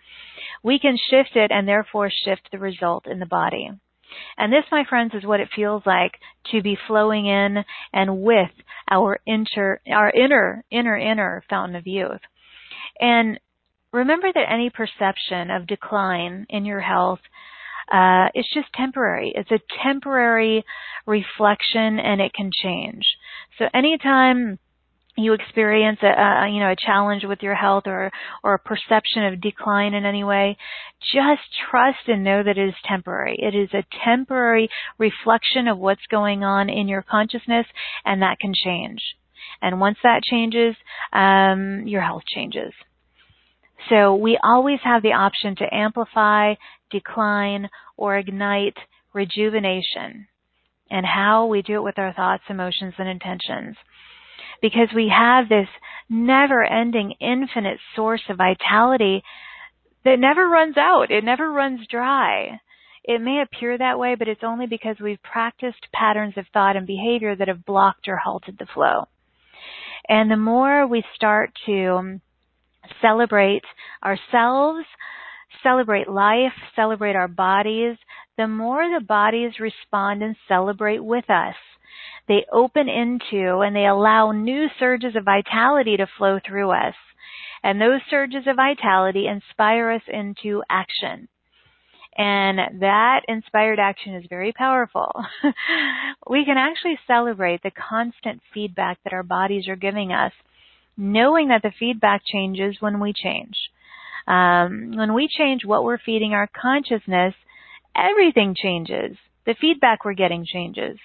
we 0.63 0.79
can 0.79 0.97
shift 1.11 1.35
it 1.35 1.51
and 1.51 1.67
therefore 1.67 2.11
shift 2.11 2.49
the 2.51 2.59
result 2.59 3.07
in 3.07 3.19
the 3.19 3.27
body. 3.27 3.71
And 4.39 4.53
this, 4.53 4.65
my 4.71 4.85
friends, 4.89 5.13
is 5.15 5.25
what 5.25 5.41
it 5.41 5.51
feels 5.55 5.83
like 5.85 6.13
to 6.51 6.63
be 6.63 6.79
flowing 6.87 7.27
in 7.27 7.65
and 7.93 8.23
with 8.23 8.51
our 8.91 9.21
inter, 9.27 9.81
our 9.91 10.11
inner, 10.11 10.65
inner, 10.71 10.97
inner 10.97 11.45
fountain 11.51 11.77
of 11.77 11.87
youth. 11.87 12.21
And 13.01 13.39
remember 13.93 14.29
that 14.33 14.51
any 14.53 14.71
perception 14.71 15.51
of 15.51 15.67
decline 15.67 16.47
in 16.49 16.65
your 16.65 16.81
health 16.81 17.21
uh, 17.91 18.29
it's 18.35 18.53
just 18.53 18.69
temporary. 18.75 19.33
It's 19.35 19.51
a 19.51 19.61
temporary 19.83 20.65
reflection 21.07 21.99
and 21.99 22.21
it 22.21 22.35
can 22.35 22.51
change. 22.63 23.03
So 23.59 23.65
anytime 23.73 24.59
you 25.17 25.33
experience 25.33 25.99
a, 26.03 26.07
a, 26.07 26.49
you 26.49 26.61
know 26.61 26.71
a 26.71 26.77
challenge 26.77 27.25
with 27.25 27.41
your 27.43 27.55
health 27.55 27.85
or 27.87 28.11
or 28.45 28.55
a 28.55 28.59
perception 28.59 29.25
of 29.25 29.41
decline 29.41 29.93
in 29.93 30.05
any 30.05 30.23
way 30.23 30.57
just 31.13 31.43
trust 31.69 32.07
and 32.07 32.23
know 32.23 32.41
that 32.43 32.57
it 32.57 32.69
is 32.69 32.75
temporary 32.85 33.37
it 33.37 33.53
is 33.53 33.69
a 33.75 33.85
temporary 34.05 34.69
reflection 34.97 35.67
of 35.67 35.77
what's 35.77 36.07
going 36.09 36.45
on 36.45 36.69
in 36.69 36.87
your 36.87 37.03
consciousness 37.03 37.67
and 38.05 38.23
that 38.23 38.39
can 38.39 38.53
change 38.55 39.01
and 39.61 39.81
once 39.81 39.99
that 40.05 40.23
changes 40.23 40.77
um, 41.13 41.83
your 41.87 42.03
health 42.03 42.23
changes 42.33 42.73
so 43.89 44.15
we 44.15 44.39
always 44.43 44.81
have 44.85 45.03
the 45.03 45.13
option 45.13 45.57
to 45.57 45.75
amplify 45.75 46.55
decline 46.91 47.69
or 47.97 48.17
ignite 48.17 48.77
rejuvenation 49.13 50.27
and 50.91 51.07
how 51.07 51.47
we 51.47 51.63
do 51.63 51.75
it 51.75 51.83
with 51.83 51.99
our 51.99 52.13
thoughts 52.13 52.45
emotions 52.49 52.95
and 52.99 53.09
intentions 53.09 53.77
because 54.61 54.89
we 54.95 55.13
have 55.15 55.49
this 55.49 55.69
never 56.09 56.65
ending 56.65 57.15
infinite 57.21 57.79
source 57.95 58.23
of 58.29 58.39
vitality 58.39 59.23
that 60.05 60.19
never 60.19 60.49
runs 60.49 60.77
out. 60.77 61.11
It 61.11 61.25
never 61.25 61.51
runs 61.51 61.87
dry. 61.91 62.61
It 63.05 63.21
may 63.21 63.43
appear 63.43 63.79
that 63.79 63.99
way, 63.99 64.15
but 64.17 64.29
it's 64.29 64.45
only 64.45 64.67
because 64.67 64.97
we've 65.01 65.23
practiced 65.23 65.87
patterns 65.93 66.35
of 66.37 66.47
thought 66.53 66.77
and 66.77 66.87
behavior 66.87 67.37
that 67.37 67.49
have 67.49 67.65
blocked 67.65 68.09
or 68.09 68.17
halted 68.17 68.59
the 68.59 68.67
flow. 68.67 69.07
And 70.09 70.31
the 70.31 70.37
more 70.37 70.87
we 70.87 71.03
start 71.15 71.51
to 71.67 72.21
celebrate 73.01 73.63
ourselves, 74.05 74.85
celebrate 75.63 76.09
life, 76.09 76.53
celebrate 76.77 77.17
our 77.17 77.29
bodies, 77.29 77.97
the 78.37 78.47
more 78.47 78.85
the 78.89 79.05
bodies 79.05 79.53
respond 79.61 80.23
and 80.23 80.37
celebrate 80.49 81.03
with 81.03 81.29
us 81.31 81.55
they 82.29 82.45
open 82.53 82.89
into 82.89 83.61
and 83.61 83.75
they 83.75 83.87
allow 83.87 84.33
new 84.33 84.69
surges 84.79 85.17
of 85.17 85.25
vitality 85.25 85.97
to 85.97 86.07
flow 86.19 86.39
through 86.47 86.71
us. 86.71 86.95
And 87.65 87.81
those 87.81 88.01
surges 88.09 88.47
of 88.47 88.57
vitality 88.57 89.27
inspire 89.27 89.91
us 89.91 90.03
into 90.07 90.63
action. 90.71 91.29
And 92.17 92.81
that 92.81 93.23
inspired 93.29 93.79
action 93.79 94.15
is 94.15 94.27
very 94.29 94.53
powerful. 94.53 95.11
we 96.29 96.45
can 96.45 96.57
actually 96.59 96.99
celebrate 97.07 97.63
the 97.63 97.71
constant 97.71 98.43
feedback 98.53 98.99
that 99.05 99.13
our 99.13 99.23
bodies 99.23 99.69
are 99.69 99.77
giving 99.77 100.13
us, 100.13 100.33
knowing 100.99 101.49
that 101.49 101.63
the 101.63 101.73
feedback 101.79 102.23
changes 102.27 102.77
when 102.81 103.01
we 103.01 103.15
change. 103.15 103.57
Um, 104.27 104.93
when 104.95 105.15
we 105.15 105.29
change 105.29 105.65
what 105.65 105.85
we're 105.85 105.99
feeding 105.99 106.35
our 106.35 106.49
consciousness, 106.55 107.35
everything 107.97 108.55
changes 108.55 109.17
the 109.49 109.57
feedback 109.59 110.05
we're 110.05 110.13
getting 110.13 110.45
changes. 110.45 110.99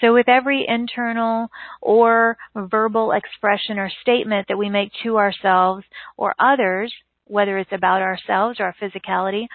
So 0.00 0.12
with 0.12 0.28
every 0.28 0.66
internal 0.68 1.48
or 1.80 2.36
verbal 2.56 3.12
expression 3.12 3.78
or 3.78 3.88
statement 4.02 4.48
that 4.48 4.58
we 4.58 4.68
make 4.68 4.90
to 5.04 5.16
ourselves 5.16 5.84
or 6.16 6.34
others, 6.40 6.92
whether 7.26 7.56
it's 7.56 7.70
about 7.72 8.02
ourselves 8.02 8.58
or 8.58 8.64
our 8.64 8.74
physicality, 8.82 9.46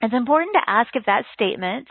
it's 0.00 0.14
important 0.14 0.54
to 0.54 0.70
ask 0.70 0.90
if 0.94 1.06
that 1.06 1.24
statement, 1.34 1.88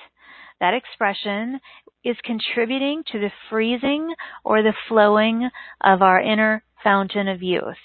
that 0.61 0.73
expression, 0.73 1.59
is 2.05 2.15
contributing 2.23 3.03
to 3.11 3.19
the 3.19 3.31
freezing 3.49 4.15
or 4.45 4.63
the 4.63 4.73
flowing 4.87 5.49
of 5.83 6.01
our 6.01 6.21
inner 6.21 6.63
fountain 6.83 7.27
of 7.27 7.41
youth. 7.41 7.77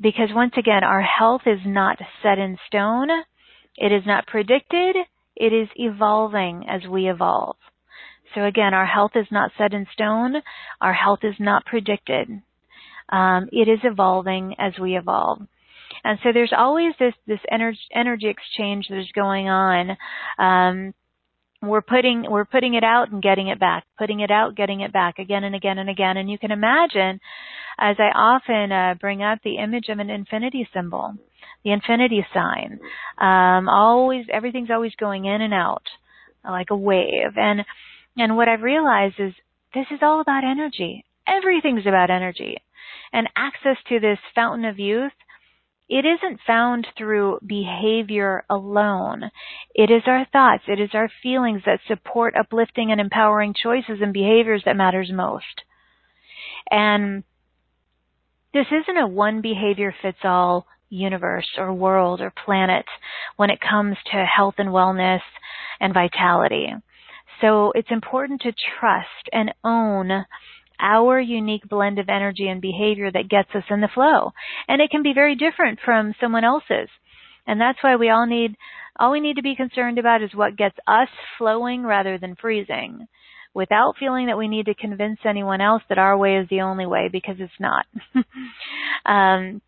Because 0.00 0.30
once 0.32 0.54
again, 0.56 0.82
our 0.82 1.02
health 1.02 1.42
is 1.46 1.60
not 1.64 1.98
set 2.22 2.38
in 2.38 2.56
stone. 2.66 3.08
It 3.76 3.92
is 3.92 4.02
not 4.06 4.26
predicted. 4.26 4.96
It 5.36 5.52
is 5.52 5.68
evolving 5.76 6.66
as 6.68 6.82
we 6.88 7.08
evolve. 7.08 7.56
So 8.34 8.44
again, 8.44 8.74
our 8.74 8.86
health 8.86 9.12
is 9.14 9.26
not 9.30 9.50
set 9.58 9.74
in 9.74 9.86
stone. 9.92 10.36
Our 10.80 10.92
health 10.92 11.20
is 11.22 11.34
not 11.38 11.66
predicted. 11.66 12.28
Um, 13.08 13.48
it 13.52 13.68
is 13.68 13.80
evolving 13.82 14.54
as 14.58 14.78
we 14.80 14.96
evolve. 14.96 15.40
And 16.04 16.18
so 16.22 16.30
there's 16.32 16.52
always 16.56 16.94
this, 16.98 17.14
this 17.26 17.40
energy, 17.50 17.80
energy 17.94 18.28
exchange 18.28 18.86
that 18.88 18.98
is 18.98 19.10
going 19.14 19.48
on. 19.48 19.96
Um, 20.38 20.94
we're 21.62 21.82
putting 21.82 22.24
we're 22.28 22.46
putting 22.46 22.74
it 22.74 22.84
out 22.84 23.10
and 23.10 23.22
getting 23.22 23.48
it 23.48 23.60
back, 23.60 23.84
putting 23.98 24.20
it 24.20 24.30
out, 24.30 24.56
getting 24.56 24.80
it 24.80 24.92
back 24.92 25.18
again 25.18 25.44
and 25.44 25.54
again 25.54 25.78
and 25.78 25.90
again. 25.90 26.16
And 26.16 26.30
you 26.30 26.38
can 26.38 26.50
imagine, 26.50 27.20
as 27.78 27.96
I 27.98 28.10
often 28.14 28.72
uh, 28.72 28.94
bring 29.00 29.22
up 29.22 29.40
the 29.44 29.58
image 29.58 29.88
of 29.88 29.98
an 29.98 30.10
infinity 30.10 30.68
symbol, 30.72 31.14
the 31.64 31.72
infinity 31.72 32.24
sign. 32.32 32.80
Um, 33.18 33.68
always 33.68 34.24
everything's 34.32 34.70
always 34.70 34.94
going 34.98 35.26
in 35.26 35.42
and 35.42 35.52
out 35.52 35.84
like 36.44 36.70
a 36.70 36.76
wave. 36.76 37.36
And 37.36 37.64
and 38.16 38.36
what 38.36 38.48
I've 38.48 38.62
realized 38.62 39.16
is 39.18 39.32
this 39.74 39.86
is 39.90 40.00
all 40.02 40.20
about 40.20 40.44
energy. 40.44 41.04
Everything's 41.26 41.86
about 41.86 42.10
energy. 42.10 42.56
And 43.12 43.28
access 43.36 43.76
to 43.88 44.00
this 44.00 44.18
fountain 44.34 44.64
of 44.64 44.78
youth 44.78 45.12
it 45.90 46.04
isn't 46.06 46.38
found 46.46 46.86
through 46.96 47.40
behavior 47.44 48.44
alone. 48.48 49.24
It 49.74 49.90
is 49.90 50.02
our 50.06 50.24
thoughts, 50.32 50.62
it 50.68 50.78
is 50.78 50.90
our 50.94 51.10
feelings 51.20 51.62
that 51.66 51.80
support 51.88 52.34
uplifting 52.38 52.92
and 52.92 53.00
empowering 53.00 53.54
choices 53.60 53.98
and 54.00 54.12
behaviors 54.12 54.62
that 54.64 54.76
matters 54.76 55.10
most. 55.12 55.44
And 56.70 57.24
this 58.54 58.66
isn't 58.68 58.96
a 58.96 59.08
one 59.08 59.40
behavior 59.40 59.92
fits 60.00 60.18
all 60.22 60.68
universe 60.90 61.48
or 61.58 61.74
world 61.74 62.20
or 62.20 62.32
planet 62.44 62.86
when 63.36 63.50
it 63.50 63.58
comes 63.60 63.96
to 64.12 64.24
health 64.24 64.54
and 64.58 64.68
wellness 64.68 65.22
and 65.80 65.92
vitality. 65.92 66.68
So 67.40 67.72
it's 67.74 67.90
important 67.90 68.42
to 68.42 68.52
trust 68.78 69.28
and 69.32 69.52
own 69.64 70.24
our 70.80 71.20
unique 71.20 71.68
blend 71.68 71.98
of 71.98 72.08
energy 72.08 72.48
and 72.48 72.60
behavior 72.60 73.10
that 73.10 73.28
gets 73.28 73.50
us 73.54 73.64
in 73.70 73.80
the 73.80 73.88
flow. 73.92 74.32
And 74.68 74.80
it 74.80 74.90
can 74.90 75.02
be 75.02 75.12
very 75.14 75.36
different 75.36 75.78
from 75.84 76.14
someone 76.20 76.44
else's. 76.44 76.88
And 77.46 77.60
that's 77.60 77.82
why 77.82 77.96
we 77.96 78.10
all 78.10 78.26
need, 78.26 78.56
all 78.98 79.12
we 79.12 79.20
need 79.20 79.36
to 79.36 79.42
be 79.42 79.56
concerned 79.56 79.98
about 79.98 80.22
is 80.22 80.34
what 80.34 80.56
gets 80.56 80.76
us 80.86 81.08
flowing 81.38 81.82
rather 81.84 82.18
than 82.18 82.36
freezing 82.36 83.06
without 83.54 83.94
feeling 83.98 84.26
that 84.26 84.38
we 84.38 84.48
need 84.48 84.66
to 84.66 84.74
convince 84.74 85.18
anyone 85.24 85.60
else 85.60 85.82
that 85.88 85.98
our 85.98 86.16
way 86.16 86.36
is 86.36 86.48
the 86.48 86.60
only 86.60 86.86
way 86.86 87.08
because 87.10 87.36
it's 87.38 87.52
not. 87.58 87.86
um, 89.04 89.60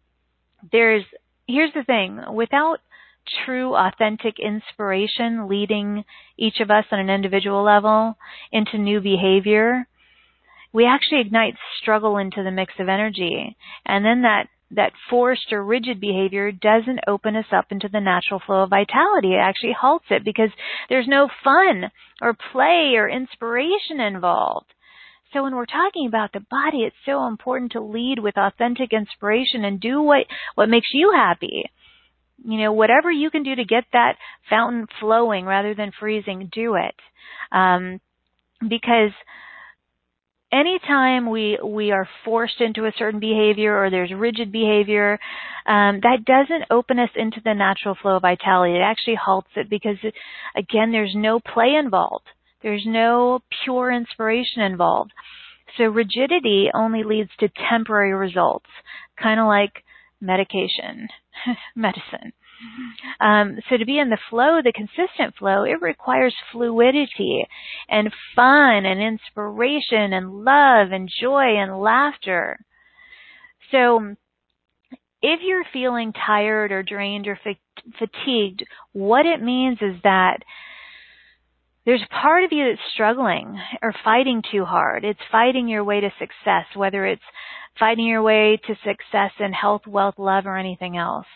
there's, 0.70 1.04
here's 1.48 1.72
the 1.74 1.82
thing, 1.82 2.20
without 2.32 2.78
true 3.44 3.74
authentic 3.74 4.34
inspiration 4.38 5.48
leading 5.48 6.04
each 6.38 6.60
of 6.60 6.70
us 6.70 6.84
on 6.90 6.98
an 6.98 7.10
individual 7.10 7.64
level 7.64 8.16
into 8.50 8.78
new 8.78 9.00
behavior, 9.00 9.86
we 10.72 10.86
actually 10.86 11.20
ignite 11.20 11.54
struggle 11.80 12.16
into 12.16 12.42
the 12.42 12.50
mix 12.50 12.74
of 12.78 12.88
energy. 12.88 13.56
And 13.84 14.04
then 14.04 14.22
that, 14.22 14.48
that 14.70 14.92
forced 15.10 15.52
or 15.52 15.62
rigid 15.62 16.00
behavior 16.00 16.50
doesn't 16.50 17.00
open 17.06 17.36
us 17.36 17.46
up 17.52 17.66
into 17.70 17.88
the 17.92 18.00
natural 18.00 18.40
flow 18.44 18.62
of 18.62 18.70
vitality. 18.70 19.34
It 19.34 19.40
actually 19.42 19.74
halts 19.78 20.06
it 20.10 20.24
because 20.24 20.50
there's 20.88 21.06
no 21.06 21.28
fun 21.44 21.90
or 22.22 22.36
play 22.52 22.94
or 22.96 23.08
inspiration 23.08 24.00
involved. 24.00 24.72
So 25.32 25.42
when 25.42 25.54
we're 25.54 25.66
talking 25.66 26.06
about 26.06 26.32
the 26.32 26.44
body, 26.50 26.82
it's 26.82 26.96
so 27.06 27.26
important 27.26 27.72
to 27.72 27.80
lead 27.80 28.18
with 28.18 28.36
authentic 28.36 28.92
inspiration 28.92 29.64
and 29.64 29.80
do 29.80 30.02
what, 30.02 30.26
what 30.54 30.68
makes 30.68 30.88
you 30.92 31.12
happy. 31.14 31.64
You 32.44 32.58
know, 32.58 32.72
whatever 32.72 33.10
you 33.10 33.30
can 33.30 33.42
do 33.42 33.54
to 33.54 33.64
get 33.64 33.84
that 33.92 34.16
fountain 34.50 34.86
flowing 35.00 35.46
rather 35.46 35.74
than 35.74 35.92
freezing, 35.98 36.50
do 36.52 36.74
it. 36.74 36.94
Um, 37.50 38.00
because 38.60 39.12
anytime 40.52 41.30
we 41.30 41.58
we 41.62 41.90
are 41.90 42.08
forced 42.24 42.60
into 42.60 42.84
a 42.84 42.92
certain 42.98 43.20
behavior 43.20 43.76
or 43.76 43.90
there's 43.90 44.12
rigid 44.12 44.52
behavior, 44.52 45.18
um, 45.66 46.00
that 46.02 46.24
doesn't 46.24 46.66
open 46.70 46.98
us 46.98 47.10
into 47.16 47.40
the 47.44 47.54
natural 47.54 47.96
flow 48.00 48.16
of 48.16 48.22
vitality. 48.22 48.76
It 48.76 48.82
actually 48.82 49.16
halts 49.16 49.50
it 49.56 49.70
because, 49.70 49.96
it, 50.02 50.14
again, 50.56 50.92
there's 50.92 51.14
no 51.14 51.40
play 51.40 51.74
involved. 51.78 52.26
There's 52.62 52.84
no 52.86 53.40
pure 53.64 53.90
inspiration 53.90 54.62
involved. 54.62 55.12
So 55.78 55.84
rigidity 55.84 56.68
only 56.74 57.02
leads 57.02 57.30
to 57.40 57.48
temporary 57.70 58.12
results, 58.12 58.66
kind 59.20 59.40
of 59.40 59.46
like 59.46 59.82
medication, 60.20 61.08
medicine. 61.76 62.32
Um, 63.20 63.58
so 63.68 63.76
to 63.76 63.84
be 63.84 63.98
in 63.98 64.10
the 64.10 64.18
flow, 64.30 64.60
the 64.62 64.72
consistent 64.72 65.36
flow, 65.38 65.64
it 65.64 65.80
requires 65.80 66.34
fluidity 66.50 67.46
and 67.88 68.12
fun 68.34 68.86
and 68.86 69.00
inspiration 69.00 70.12
and 70.12 70.44
love 70.44 70.92
and 70.92 71.08
joy 71.20 71.56
and 71.56 71.80
laughter. 71.80 72.58
So 73.70 74.14
if 75.22 75.40
you're 75.42 75.64
feeling 75.72 76.12
tired 76.12 76.72
or 76.72 76.82
drained 76.82 77.28
or 77.28 77.38
fatigued, 77.98 78.64
what 78.92 79.24
it 79.24 79.40
means 79.40 79.78
is 79.80 79.94
that 80.02 80.38
there's 81.84 82.04
part 82.10 82.44
of 82.44 82.52
you 82.52 82.68
that's 82.68 82.92
struggling 82.94 83.58
or 83.82 83.92
fighting 84.04 84.42
too 84.52 84.64
hard. 84.64 85.04
It's 85.04 85.18
fighting 85.30 85.68
your 85.68 85.84
way 85.84 86.00
to 86.00 86.10
success, 86.18 86.66
whether 86.74 87.04
it's 87.06 87.22
fighting 87.78 88.06
your 88.06 88.22
way 88.22 88.60
to 88.66 88.74
success 88.84 89.32
in 89.40 89.52
health, 89.52 89.82
wealth, 89.86 90.14
love, 90.18 90.46
or 90.46 90.56
anything 90.56 90.96
else. 90.96 91.26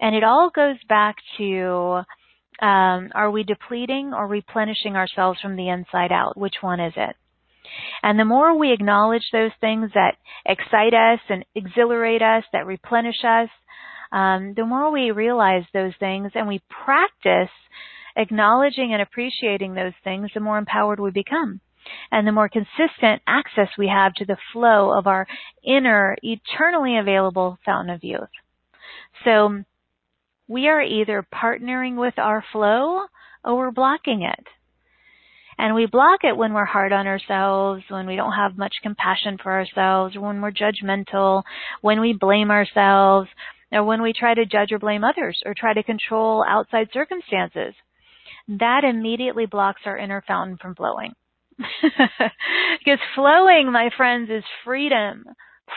And 0.00 0.14
it 0.14 0.24
all 0.24 0.50
goes 0.54 0.76
back 0.88 1.16
to 1.38 2.02
um, 2.60 3.10
are 3.14 3.30
we 3.30 3.42
depleting 3.42 4.12
or 4.14 4.26
replenishing 4.26 4.96
ourselves 4.96 5.40
from 5.40 5.56
the 5.56 5.68
inside 5.68 6.12
out? 6.12 6.36
Which 6.36 6.56
one 6.60 6.80
is 6.80 6.94
it? 6.96 7.16
And 8.02 8.18
the 8.18 8.24
more 8.24 8.56
we 8.56 8.72
acknowledge 8.72 9.28
those 9.32 9.50
things 9.60 9.90
that 9.94 10.16
excite 10.46 10.94
us 10.94 11.20
and 11.28 11.44
exhilarate 11.54 12.22
us, 12.22 12.44
that 12.52 12.66
replenish 12.66 13.24
us, 13.24 13.48
um, 14.12 14.54
the 14.54 14.64
more 14.64 14.90
we 14.90 15.10
realize 15.10 15.64
those 15.72 15.92
things 15.98 16.32
and 16.34 16.46
we 16.46 16.62
practice 16.84 17.50
acknowledging 18.16 18.92
and 18.92 19.02
appreciating 19.02 19.74
those 19.74 19.92
things, 20.04 20.30
the 20.32 20.40
more 20.40 20.58
empowered 20.58 21.00
we 21.00 21.10
become. 21.10 21.60
And 22.10 22.26
the 22.26 22.32
more 22.32 22.48
consistent 22.48 23.22
access 23.26 23.68
we 23.78 23.88
have 23.88 24.12
to 24.14 24.24
the 24.24 24.38
flow 24.52 24.96
of 24.96 25.06
our 25.06 25.26
inner, 25.62 26.16
eternally 26.22 26.96
available 26.96 27.58
fountain 27.64 27.94
of 27.94 28.02
youth. 28.02 28.28
So, 29.24 29.62
we 30.48 30.68
are 30.68 30.82
either 30.82 31.26
partnering 31.34 31.96
with 31.96 32.18
our 32.18 32.44
flow 32.52 33.02
or 33.44 33.56
we're 33.56 33.70
blocking 33.70 34.22
it. 34.22 34.46
And 35.58 35.74
we 35.74 35.86
block 35.86 36.20
it 36.22 36.36
when 36.36 36.52
we're 36.52 36.66
hard 36.66 36.92
on 36.92 37.06
ourselves, 37.06 37.82
when 37.88 38.06
we 38.06 38.16
don't 38.16 38.34
have 38.34 38.58
much 38.58 38.74
compassion 38.82 39.38
for 39.42 39.52
ourselves, 39.52 40.16
when 40.16 40.42
we're 40.42 40.52
judgmental, 40.52 41.44
when 41.80 42.00
we 42.00 42.12
blame 42.12 42.50
ourselves, 42.50 43.28
or 43.72 43.82
when 43.82 44.02
we 44.02 44.12
try 44.12 44.34
to 44.34 44.44
judge 44.44 44.70
or 44.70 44.78
blame 44.78 45.02
others 45.02 45.40
or 45.46 45.54
try 45.56 45.72
to 45.72 45.82
control 45.82 46.44
outside 46.46 46.88
circumstances. 46.92 47.74
That 48.48 48.84
immediately 48.84 49.46
blocks 49.46 49.80
our 49.86 49.96
inner 49.96 50.22
fountain 50.26 50.58
from 50.60 50.74
flowing. 50.74 51.14
because 51.58 52.98
flowing, 53.14 53.72
my 53.72 53.88
friends, 53.96 54.28
is 54.30 54.44
freedom. 54.64 55.24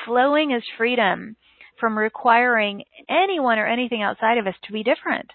Flowing 0.06 0.52
is 0.52 0.64
freedom 0.78 1.38
from 1.80 1.98
requiring 1.98 2.84
anyone 3.10 3.60
or 3.60 3.68
anything 3.68 4.02
outside 4.02 4.38
of 4.38 4.48
us 4.48 4.56
to 4.64 4.74
be 4.74 4.84
different. 4.84 5.32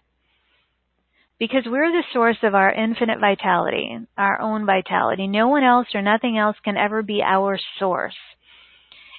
Because 1.39 1.65
we're 1.67 1.91
the 1.91 2.05
source 2.13 2.37
of 2.43 2.55
our 2.55 2.73
infinite 2.73 3.19
vitality, 3.21 3.99
our 4.17 4.41
own 4.41 4.67
vitality. 4.67 5.27
No 5.27 5.49
one 5.49 5.65
else 5.65 5.89
or 5.95 6.01
nothing 6.01 6.39
else 6.39 6.57
can 6.65 6.77
ever 6.77 7.03
be 7.03 7.23
our 7.23 7.59
source. 7.79 8.15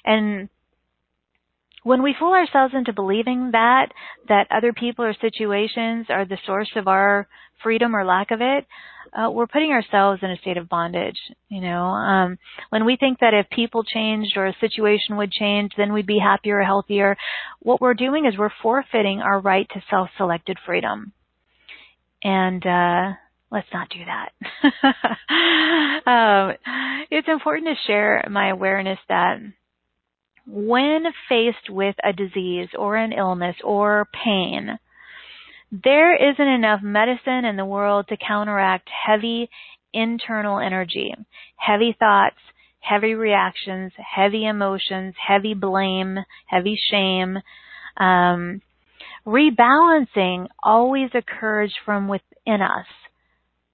And 0.04 0.48
when 1.86 2.02
we 2.02 2.16
fool 2.18 2.32
ourselves 2.32 2.74
into 2.74 2.92
believing 2.92 3.50
that, 3.52 3.92
that 4.26 4.48
other 4.50 4.72
people 4.72 5.04
or 5.04 5.14
situations 5.20 6.06
are 6.08 6.24
the 6.24 6.36
source 6.44 6.70
of 6.74 6.88
our 6.88 7.28
freedom 7.62 7.94
or 7.94 8.04
lack 8.04 8.32
of 8.32 8.40
it, 8.40 8.66
uh, 9.16 9.30
we're 9.30 9.46
putting 9.46 9.70
ourselves 9.70 10.20
in 10.24 10.32
a 10.32 10.36
state 10.38 10.56
of 10.56 10.68
bondage. 10.68 11.14
You 11.48 11.60
know, 11.60 11.84
um, 11.84 12.38
when 12.70 12.86
we 12.86 12.96
think 12.96 13.20
that 13.20 13.34
if 13.34 13.48
people 13.50 13.84
changed 13.84 14.36
or 14.36 14.46
a 14.46 14.56
situation 14.60 15.16
would 15.16 15.30
change, 15.30 15.74
then 15.76 15.92
we'd 15.92 16.08
be 16.08 16.18
happier 16.18 16.58
or 16.58 16.64
healthier. 16.64 17.16
What 17.60 17.80
we're 17.80 17.94
doing 17.94 18.26
is 18.26 18.36
we're 18.36 18.50
forfeiting 18.64 19.20
our 19.20 19.38
right 19.38 19.68
to 19.72 19.82
self-selected 19.88 20.58
freedom. 20.66 21.12
And 22.20 22.66
uh, 22.66 23.12
let's 23.52 23.68
not 23.72 23.90
do 23.90 24.00
that. 24.06 24.32
um, 26.04 26.56
it's 27.12 27.28
important 27.28 27.68
to 27.68 27.86
share 27.86 28.26
my 28.28 28.48
awareness 28.48 28.98
that 29.08 29.38
when 30.46 31.04
faced 31.28 31.68
with 31.68 31.96
a 32.04 32.12
disease 32.12 32.68
or 32.78 32.96
an 32.96 33.12
illness 33.12 33.56
or 33.64 34.08
pain, 34.24 34.78
there 35.70 36.14
isn't 36.14 36.46
enough 36.46 36.80
medicine 36.82 37.44
in 37.44 37.56
the 37.56 37.64
world 37.64 38.06
to 38.08 38.16
counteract 38.16 38.88
heavy 39.06 39.50
internal 39.92 40.60
energy, 40.60 41.14
heavy 41.56 41.96
thoughts, 41.98 42.36
heavy 42.80 43.14
reactions, 43.14 43.92
heavy 43.96 44.46
emotions, 44.46 45.14
heavy 45.26 45.54
blame, 45.54 46.18
heavy 46.46 46.78
shame. 46.90 47.38
Um, 47.96 48.62
rebalancing 49.26 50.46
always 50.62 51.10
occurs 51.14 51.74
from 51.84 52.08
within 52.08 52.62
us. 52.62 52.86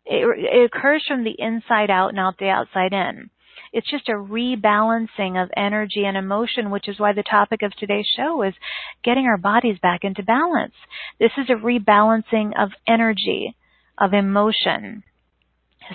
It, 0.06 0.26
it 0.38 0.64
occurs 0.64 1.04
from 1.06 1.24
the 1.24 1.34
inside 1.38 1.90
out, 1.90 2.14
not 2.14 2.38
the 2.38 2.48
outside 2.48 2.92
in. 2.92 3.30
It's 3.72 3.90
just 3.90 4.08
a 4.08 4.12
rebalancing 4.12 5.42
of 5.42 5.50
energy 5.56 6.04
and 6.04 6.16
emotion, 6.16 6.70
which 6.70 6.88
is 6.88 7.00
why 7.00 7.14
the 7.14 7.22
topic 7.22 7.62
of 7.62 7.72
today's 7.72 8.06
show 8.16 8.42
is 8.42 8.54
getting 9.02 9.24
our 9.24 9.38
bodies 9.38 9.78
back 9.80 10.04
into 10.04 10.22
balance. 10.22 10.74
This 11.18 11.32
is 11.38 11.48
a 11.48 11.54
rebalancing 11.54 12.52
of 12.60 12.70
energy, 12.86 13.56
of 13.98 14.12
emotion. 14.12 15.04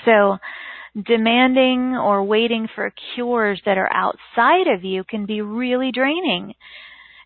So, 0.06 0.38
demanding 1.06 1.96
or 1.96 2.24
waiting 2.24 2.68
for 2.74 2.92
cures 3.14 3.62
that 3.66 3.78
are 3.78 3.92
outside 3.94 4.68
of 4.68 4.84
you 4.84 5.04
can 5.04 5.28
be 5.28 5.42
really 5.42 5.92
draining, 5.92 6.56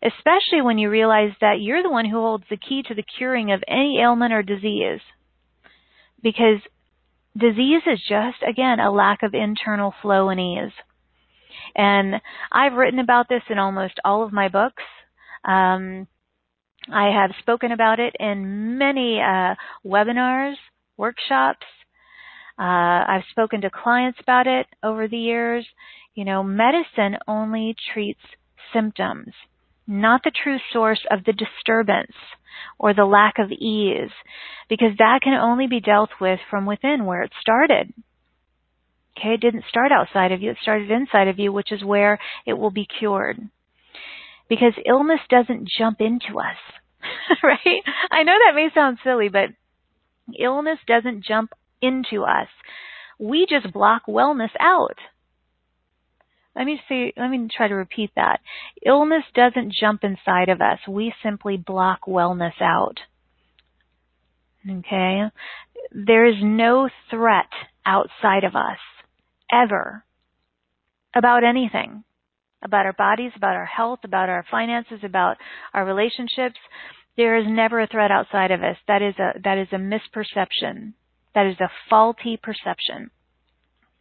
especially 0.03 0.61
when 0.61 0.77
you 0.77 0.89
realize 0.89 1.31
that 1.39 1.61
you're 1.61 1.83
the 1.83 1.89
one 1.89 2.05
who 2.05 2.17
holds 2.17 2.43
the 2.49 2.57
key 2.57 2.83
to 2.83 2.93
the 2.93 3.05
curing 3.17 3.51
of 3.51 3.63
any 3.67 3.99
ailment 4.01 4.33
or 4.33 4.43
disease. 4.43 4.99
Because 6.21 6.59
disease 7.37 7.81
is 7.85 7.99
just, 8.07 8.37
again, 8.47 8.79
a 8.79 8.91
lack 8.91 9.23
of 9.23 9.33
internal 9.33 9.93
flow 10.01 10.29
and 10.29 10.39
ease. 10.39 10.73
And 11.75 12.15
I've 12.51 12.73
written 12.73 12.99
about 12.99 13.29
this 13.29 13.43
in 13.49 13.57
almost 13.57 13.99
all 14.03 14.23
of 14.23 14.33
my 14.33 14.49
books. 14.49 14.83
Um, 15.45 16.07
I 16.91 17.11
have 17.11 17.31
spoken 17.39 17.71
about 17.71 17.99
it 17.99 18.15
in 18.19 18.77
many 18.77 19.19
uh, 19.19 19.55
webinars, 19.85 20.55
workshops. 20.97 21.65
Uh, 22.59 23.05
I've 23.07 23.23
spoken 23.31 23.61
to 23.61 23.69
clients 23.69 24.19
about 24.21 24.47
it 24.47 24.67
over 24.83 25.07
the 25.07 25.17
years. 25.17 25.65
You 26.15 26.25
know, 26.25 26.43
medicine 26.43 27.17
only 27.27 27.75
treats 27.93 28.19
symptoms 28.73 29.33
not 29.91 30.21
the 30.23 30.31
true 30.31 30.57
source 30.71 31.01
of 31.11 31.23
the 31.25 31.33
disturbance 31.33 32.15
or 32.79 32.93
the 32.93 33.05
lack 33.05 33.35
of 33.37 33.51
ease, 33.51 34.11
because 34.69 34.91
that 34.97 35.19
can 35.21 35.33
only 35.33 35.67
be 35.67 35.81
dealt 35.81 36.09
with 36.19 36.39
from 36.49 36.65
within 36.65 37.05
where 37.05 37.23
it 37.23 37.31
started. 37.41 37.93
Okay, 39.17 39.33
it 39.33 39.41
didn't 39.41 39.65
start 39.69 39.91
outside 39.91 40.31
of 40.31 40.41
you, 40.41 40.51
it 40.51 40.57
started 40.61 40.89
inside 40.89 41.27
of 41.27 41.37
you, 41.37 41.51
which 41.51 41.71
is 41.71 41.83
where 41.83 42.17
it 42.45 42.53
will 42.53 42.71
be 42.71 42.87
cured. 42.99 43.37
Because 44.47 44.73
illness 44.85 45.19
doesn't 45.29 45.67
jump 45.77 45.99
into 45.99 46.39
us, 46.39 46.57
right? 47.43 47.83
I 48.09 48.23
know 48.23 48.33
that 48.33 48.55
may 48.55 48.69
sound 48.73 48.99
silly, 49.03 49.29
but 49.29 49.49
illness 50.39 50.79
doesn't 50.87 51.25
jump 51.25 51.51
into 51.81 52.23
us. 52.23 52.47
We 53.19 53.45
just 53.49 53.73
block 53.73 54.03
wellness 54.07 54.51
out. 54.59 54.97
Let 56.55 56.65
me 56.65 56.81
see, 56.89 57.13
let 57.15 57.29
me 57.29 57.47
try 57.55 57.67
to 57.69 57.75
repeat 57.75 58.11
that. 58.15 58.41
Illness 58.85 59.23
doesn't 59.33 59.73
jump 59.79 60.03
inside 60.03 60.49
of 60.49 60.61
us. 60.61 60.79
We 60.87 61.13
simply 61.23 61.57
block 61.57 62.01
wellness 62.07 62.61
out. 62.61 62.99
Okay? 64.69 65.23
There 65.91 66.25
is 66.25 66.35
no 66.41 66.89
threat 67.09 67.49
outside 67.85 68.43
of 68.43 68.55
us, 68.55 68.77
ever, 69.51 70.03
about 71.15 71.43
anything. 71.43 72.03
About 72.63 72.85
our 72.85 72.93
bodies, 72.93 73.31
about 73.35 73.55
our 73.55 73.65
health, 73.65 74.01
about 74.03 74.29
our 74.29 74.45
finances, 74.51 74.99
about 75.03 75.37
our 75.73 75.83
relationships. 75.83 76.59
There 77.17 77.35
is 77.37 77.45
never 77.47 77.79
a 77.81 77.87
threat 77.87 78.11
outside 78.11 78.51
of 78.51 78.61
us. 78.61 78.77
That 78.87 79.01
is 79.01 79.15
a, 79.17 79.39
that 79.43 79.57
is 79.57 79.67
a 79.71 79.77
misperception. 79.77 80.93
That 81.33 81.47
is 81.47 81.59
a 81.59 81.71
faulty 81.89 82.37
perception. 82.41 83.09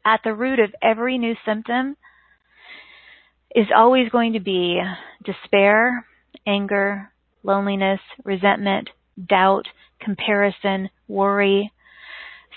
At 0.04 0.20
the 0.24 0.34
root 0.34 0.58
of 0.58 0.74
every 0.82 1.16
new 1.16 1.36
symptom 1.46 1.96
is 3.54 3.66
always 3.74 4.08
going 4.10 4.34
to 4.34 4.40
be 4.40 4.80
despair, 5.24 6.06
anger, 6.46 7.12
loneliness, 7.42 8.00
resentment, 8.24 8.90
doubt, 9.28 9.66
comparison, 10.00 10.90
worry. 11.08 11.72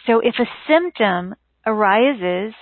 So 0.07 0.19
if 0.19 0.35
a 0.39 0.45
symptom 0.67 1.35
arises, 1.65 2.53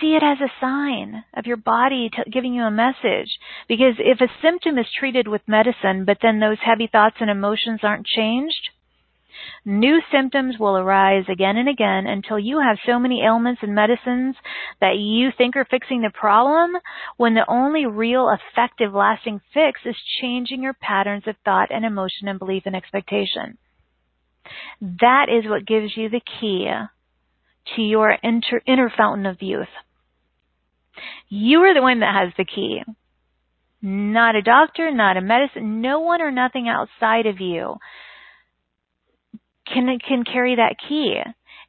see 0.00 0.14
it 0.14 0.22
as 0.22 0.38
a 0.40 0.52
sign 0.60 1.24
of 1.36 1.46
your 1.46 1.56
body 1.56 2.10
t- 2.10 2.30
giving 2.30 2.54
you 2.54 2.62
a 2.62 2.70
message. 2.70 3.38
Because 3.68 3.94
if 3.98 4.20
a 4.20 4.32
symptom 4.42 4.78
is 4.78 4.86
treated 4.98 5.28
with 5.28 5.42
medicine, 5.46 6.04
but 6.04 6.18
then 6.22 6.40
those 6.40 6.58
heavy 6.64 6.88
thoughts 6.90 7.16
and 7.20 7.30
emotions 7.30 7.80
aren't 7.82 8.06
changed, 8.06 8.70
New 9.64 10.00
symptoms 10.12 10.56
will 10.58 10.76
arise 10.76 11.24
again 11.28 11.56
and 11.56 11.68
again 11.68 12.06
until 12.06 12.38
you 12.38 12.60
have 12.60 12.78
so 12.86 12.98
many 12.98 13.22
ailments 13.22 13.62
and 13.62 13.74
medicines 13.74 14.36
that 14.80 14.96
you 14.96 15.30
think 15.36 15.56
are 15.56 15.66
fixing 15.70 16.02
the 16.02 16.10
problem 16.12 16.76
when 17.16 17.34
the 17.34 17.44
only 17.48 17.86
real 17.86 18.30
effective 18.30 18.94
lasting 18.94 19.40
fix 19.52 19.80
is 19.84 19.96
changing 20.20 20.62
your 20.62 20.74
patterns 20.74 21.24
of 21.26 21.36
thought 21.44 21.70
and 21.70 21.84
emotion 21.84 22.28
and 22.28 22.38
belief 22.38 22.62
and 22.66 22.76
expectation. 22.76 23.58
That 24.80 25.26
is 25.28 25.48
what 25.48 25.66
gives 25.66 25.96
you 25.96 26.08
the 26.08 26.22
key 26.40 26.70
to 27.76 27.82
your 27.82 28.16
inter- 28.22 28.62
inner 28.66 28.90
fountain 28.96 29.26
of 29.26 29.42
youth. 29.42 29.68
You 31.28 31.60
are 31.60 31.74
the 31.74 31.82
one 31.82 32.00
that 32.00 32.14
has 32.14 32.32
the 32.36 32.44
key. 32.44 32.82
Not 33.80 34.34
a 34.34 34.42
doctor, 34.42 34.90
not 34.90 35.16
a 35.16 35.20
medicine, 35.20 35.80
no 35.80 36.00
one 36.00 36.20
or 36.20 36.30
nothing 36.30 36.68
outside 36.68 37.26
of 37.26 37.40
you 37.40 37.76
can 39.72 39.98
can 39.98 40.24
carry 40.24 40.56
that 40.56 40.76
key. 40.88 41.20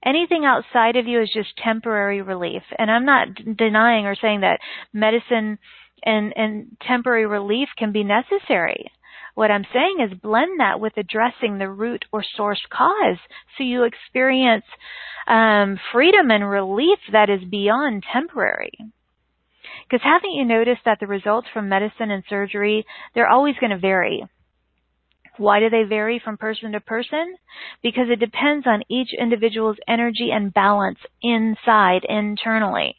Anything 0.06 0.46
outside 0.46 0.96
of 0.96 1.08
you 1.08 1.22
is 1.22 1.30
just 1.34 1.58
temporary 1.58 2.22
relief. 2.22 2.64
And 2.78 2.90
I'm 2.90 3.06
not 3.06 3.28
denying 3.58 4.06
or 4.06 4.16
saying 4.16 4.42
that 4.42 4.60
medicine 4.94 5.60
and 6.04 6.34
and 6.36 6.78
temporary 6.86 7.26
relief 7.26 7.70
can 7.78 7.92
be 7.92 8.04
necessary. 8.04 8.92
What 9.36 9.52
I'm 9.52 9.66
saying 9.72 9.98
is 10.02 10.20
blend 10.20 10.60
that 10.60 10.80
with 10.80 10.98
addressing 10.98 11.58
the 11.58 11.70
root 11.70 12.06
or 12.12 12.24
source 12.36 12.62
cause 12.70 13.18
so 13.58 13.64
you 13.64 13.84
experience 13.84 14.66
um, 15.28 15.80
freedom 15.94 16.32
and 16.32 16.50
relief 16.50 17.00
that 17.12 17.30
is 17.30 17.42
beyond 17.50 18.04
temporary. 18.12 18.74
Because 19.90 20.04
haven't 20.04 20.34
you 20.34 20.46
noticed 20.46 20.82
that 20.86 21.00
the 21.00 21.08
results 21.08 21.48
from 21.54 21.70
medicine 21.70 22.12
and 22.12 22.24
surgery, 22.30 22.86
they're 23.16 23.30
always 23.30 23.56
going 23.60 23.72
to 23.72 23.78
vary. 23.78 24.26
Why 25.40 25.60
do 25.60 25.70
they 25.70 25.84
vary 25.84 26.22
from 26.24 26.38
person 26.38 26.74
to 26.74 26.82
person? 26.82 27.38
Because 27.82 28.10
it 28.10 28.20
depends 28.20 28.68
on 28.68 28.84
each 28.90 29.10
individual's 29.18 29.78
energy 29.88 30.30
and 30.32 30.54
balance 30.54 31.00
inside, 31.22 32.06
internally. 32.08 32.98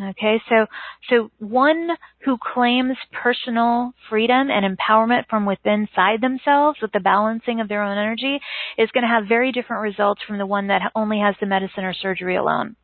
Okay, 0.00 0.42
so, 0.48 0.66
so 1.08 1.30
one 1.38 1.90
who 2.24 2.36
claims 2.36 2.96
personal 3.12 3.92
freedom 4.10 4.48
and 4.50 4.76
empowerment 4.76 5.28
from 5.30 5.46
within 5.46 5.88
inside 5.88 6.20
themselves 6.20 6.78
with 6.82 6.90
the 6.90 6.98
balancing 6.98 7.60
of 7.60 7.68
their 7.68 7.82
own 7.82 7.96
energy 7.96 8.40
is 8.76 8.90
going 8.90 9.02
to 9.02 9.08
have 9.08 9.28
very 9.28 9.52
different 9.52 9.82
results 9.82 10.20
from 10.26 10.38
the 10.38 10.46
one 10.46 10.66
that 10.66 10.90
only 10.96 11.20
has 11.20 11.36
the 11.40 11.46
medicine 11.46 11.84
or 11.84 11.94
surgery 11.94 12.34
alone. 12.34 12.74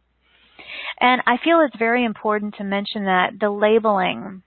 And 1.00 1.20
I 1.26 1.36
feel 1.42 1.60
it's 1.60 1.76
very 1.76 2.04
important 2.04 2.54
to 2.58 2.64
mention 2.64 3.06
that 3.06 3.32
the 3.40 3.50
labeling 3.50 4.44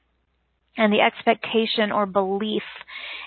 and 0.77 0.91
the 0.91 1.01
expectation 1.01 1.91
or 1.91 2.05
belief 2.05 2.63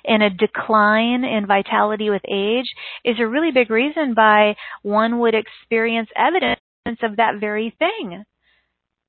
in 0.04 0.22
a 0.22 0.30
decline 0.30 1.24
in 1.24 1.46
vitality 1.46 2.10
with 2.10 2.22
age 2.28 2.66
is 3.04 3.16
a 3.20 3.26
really 3.26 3.52
big 3.52 3.70
reason 3.70 4.14
why 4.14 4.56
one 4.82 5.20
would 5.20 5.34
experience 5.34 6.08
evidence 6.16 6.60
of 7.02 7.16
that 7.16 7.40
very 7.40 7.74
thing. 7.78 8.24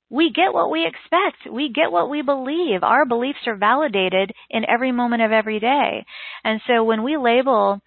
We 0.09 0.31
get 0.31 0.53
what 0.53 0.71
we 0.71 0.85
expect. 0.85 1.51
We 1.51 1.71
get 1.73 1.91
what 1.91 2.09
we 2.09 2.21
believe. 2.21 2.83
Our 2.83 3.05
beliefs 3.05 3.39
are 3.45 3.57
validated 3.57 4.31
in 4.49 4.63
every 4.67 4.91
moment 4.91 5.21
of 5.21 5.31
every 5.31 5.59
day. 5.59 6.05
And 6.43 6.61
so 6.65 6.83
when 6.83 7.03
we 7.03 7.17
label 7.17 7.81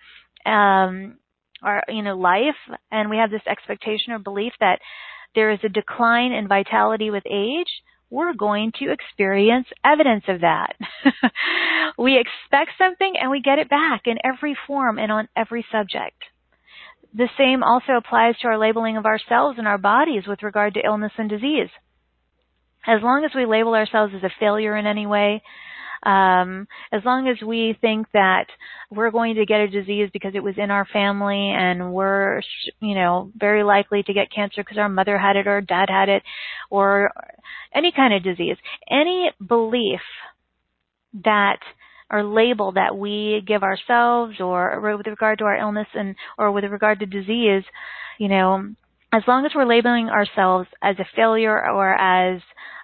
um, 0.45 1.19
our 1.63 1.83
you 1.89 2.03
know 2.03 2.17
life 2.17 2.57
and 2.91 3.11
we 3.11 3.19
have 3.19 3.31
this 3.31 3.47
expectation 3.47 4.13
or 4.13 4.19
belief 4.19 4.53
that 4.61 4.81
there 5.35 5.51
is 5.51 5.61
a 5.65 5.69
decline 5.69 6.33
in 6.33 6.49
vitality 6.49 7.11
with 7.11 7.23
age, 7.27 7.71
we're 8.11 8.35
going 8.35 8.73
to 8.81 8.93
experience 8.93 9.67
evidence 9.85 10.25
of 10.29 10.41
that. 10.41 10.75
we 11.99 12.19
expect 12.19 12.73
something 12.77 13.15
and 13.21 13.31
we 13.31 13.41
get 13.41 13.59
it 13.59 13.71
back 13.71 14.03
in 14.07 14.19
every 14.25 14.57
form 14.67 14.99
and 14.99 15.13
on 15.13 15.29
every 15.37 15.65
subject. 15.71 16.23
The 17.15 17.29
same 17.39 17.63
also 17.63 17.93
applies 17.97 18.37
to 18.39 18.49
our 18.49 18.59
labeling 18.59 18.97
of 18.97 19.07
ourselves 19.07 19.59
and 19.59 19.67
our 19.67 19.79
bodies 19.79 20.25
with 20.27 20.43
regard 20.43 20.75
to 20.75 20.85
illness 20.85 21.13
and 21.19 21.29
disease. 21.29 21.71
As 22.87 23.03
long 23.03 23.25
as 23.25 23.33
we 23.35 23.47
label 23.47 23.75
ourselves 23.75 24.13
as 24.17 24.23
a 24.23 24.31
failure 24.41 24.77
in 24.77 24.87
any 24.87 25.07
way, 25.07 25.43
Um, 26.03 26.67
as 26.93 27.03
long 27.05 27.29
as 27.29 27.43
we 27.47 27.77
think 27.81 28.07
that 28.13 28.47
we're 28.91 29.11
going 29.11 29.35
to 29.35 29.45
get 29.45 29.61
a 29.61 29.69
disease 29.69 30.09
because 30.13 30.33
it 30.35 30.43
was 30.43 30.55
in 30.57 30.71
our 30.71 30.87
family 30.87 31.51
and 31.51 31.93
we're, 31.93 32.41
you 32.81 32.95
know, 32.95 33.31
very 33.37 33.63
likely 33.63 34.03
to 34.03 34.15
get 34.15 34.33
cancer 34.33 34.63
because 34.63 34.79
our 34.79 34.89
mother 34.89 35.19
had 35.19 35.37
it 35.37 35.47
or 35.47 35.53
our 35.53 35.61
dad 35.61 35.91
had 35.91 36.09
it 36.09 36.23
or 36.71 37.11
any 37.75 37.93
kind 37.93 38.15
of 38.15 38.23
disease, 38.23 38.57
any 38.91 39.31
belief 39.47 40.01
that 41.25 41.59
or 42.11 42.25
label 42.25 42.73
that 42.73 42.97
we 42.97 43.43
give 43.47 43.63
ourselves 43.63 44.41
or 44.41 44.97
with 44.97 45.07
regard 45.07 45.39
to 45.39 45.45
our 45.45 45.57
illness 45.57 45.87
and 45.95 46.17
or 46.39 46.51
with 46.51 46.65
regard 46.65 46.99
to 46.99 47.07
disease, 47.07 47.63
you 48.19 48.29
know, 48.29 48.69
as 49.13 49.23
long 49.29 49.45
as 49.45 49.53
we're 49.55 49.67
labeling 49.67 50.09
ourselves 50.09 50.69
as 50.83 50.97
a 50.99 51.07
failure 51.17 51.69
or 51.71 51.95
as 51.95 52.41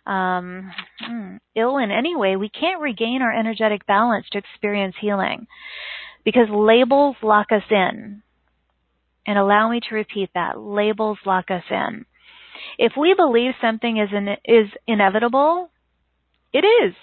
um, 0.06 0.72
hmm, 1.00 1.36
ill 1.54 1.78
in 1.78 1.90
any 1.90 2.16
way, 2.16 2.36
we 2.36 2.48
can't 2.48 2.80
regain 2.80 3.22
our 3.22 3.32
energetic 3.32 3.86
balance 3.86 4.26
to 4.32 4.38
experience 4.38 4.94
healing 5.00 5.46
because 6.24 6.48
labels 6.50 7.16
lock 7.22 7.48
us 7.50 7.64
in. 7.70 8.22
And 9.28 9.38
allow 9.38 9.68
me 9.68 9.80
to 9.88 9.94
repeat 9.94 10.30
that. 10.34 10.56
Labels 10.56 11.18
lock 11.26 11.46
us 11.50 11.64
in. 11.68 12.06
If 12.78 12.92
we 12.96 13.14
believe 13.14 13.52
something 13.60 13.96
is, 13.96 14.08
in, 14.12 14.28
is 14.44 14.68
inevitable, 14.86 15.70
it 16.52 16.64
is. 16.64 16.94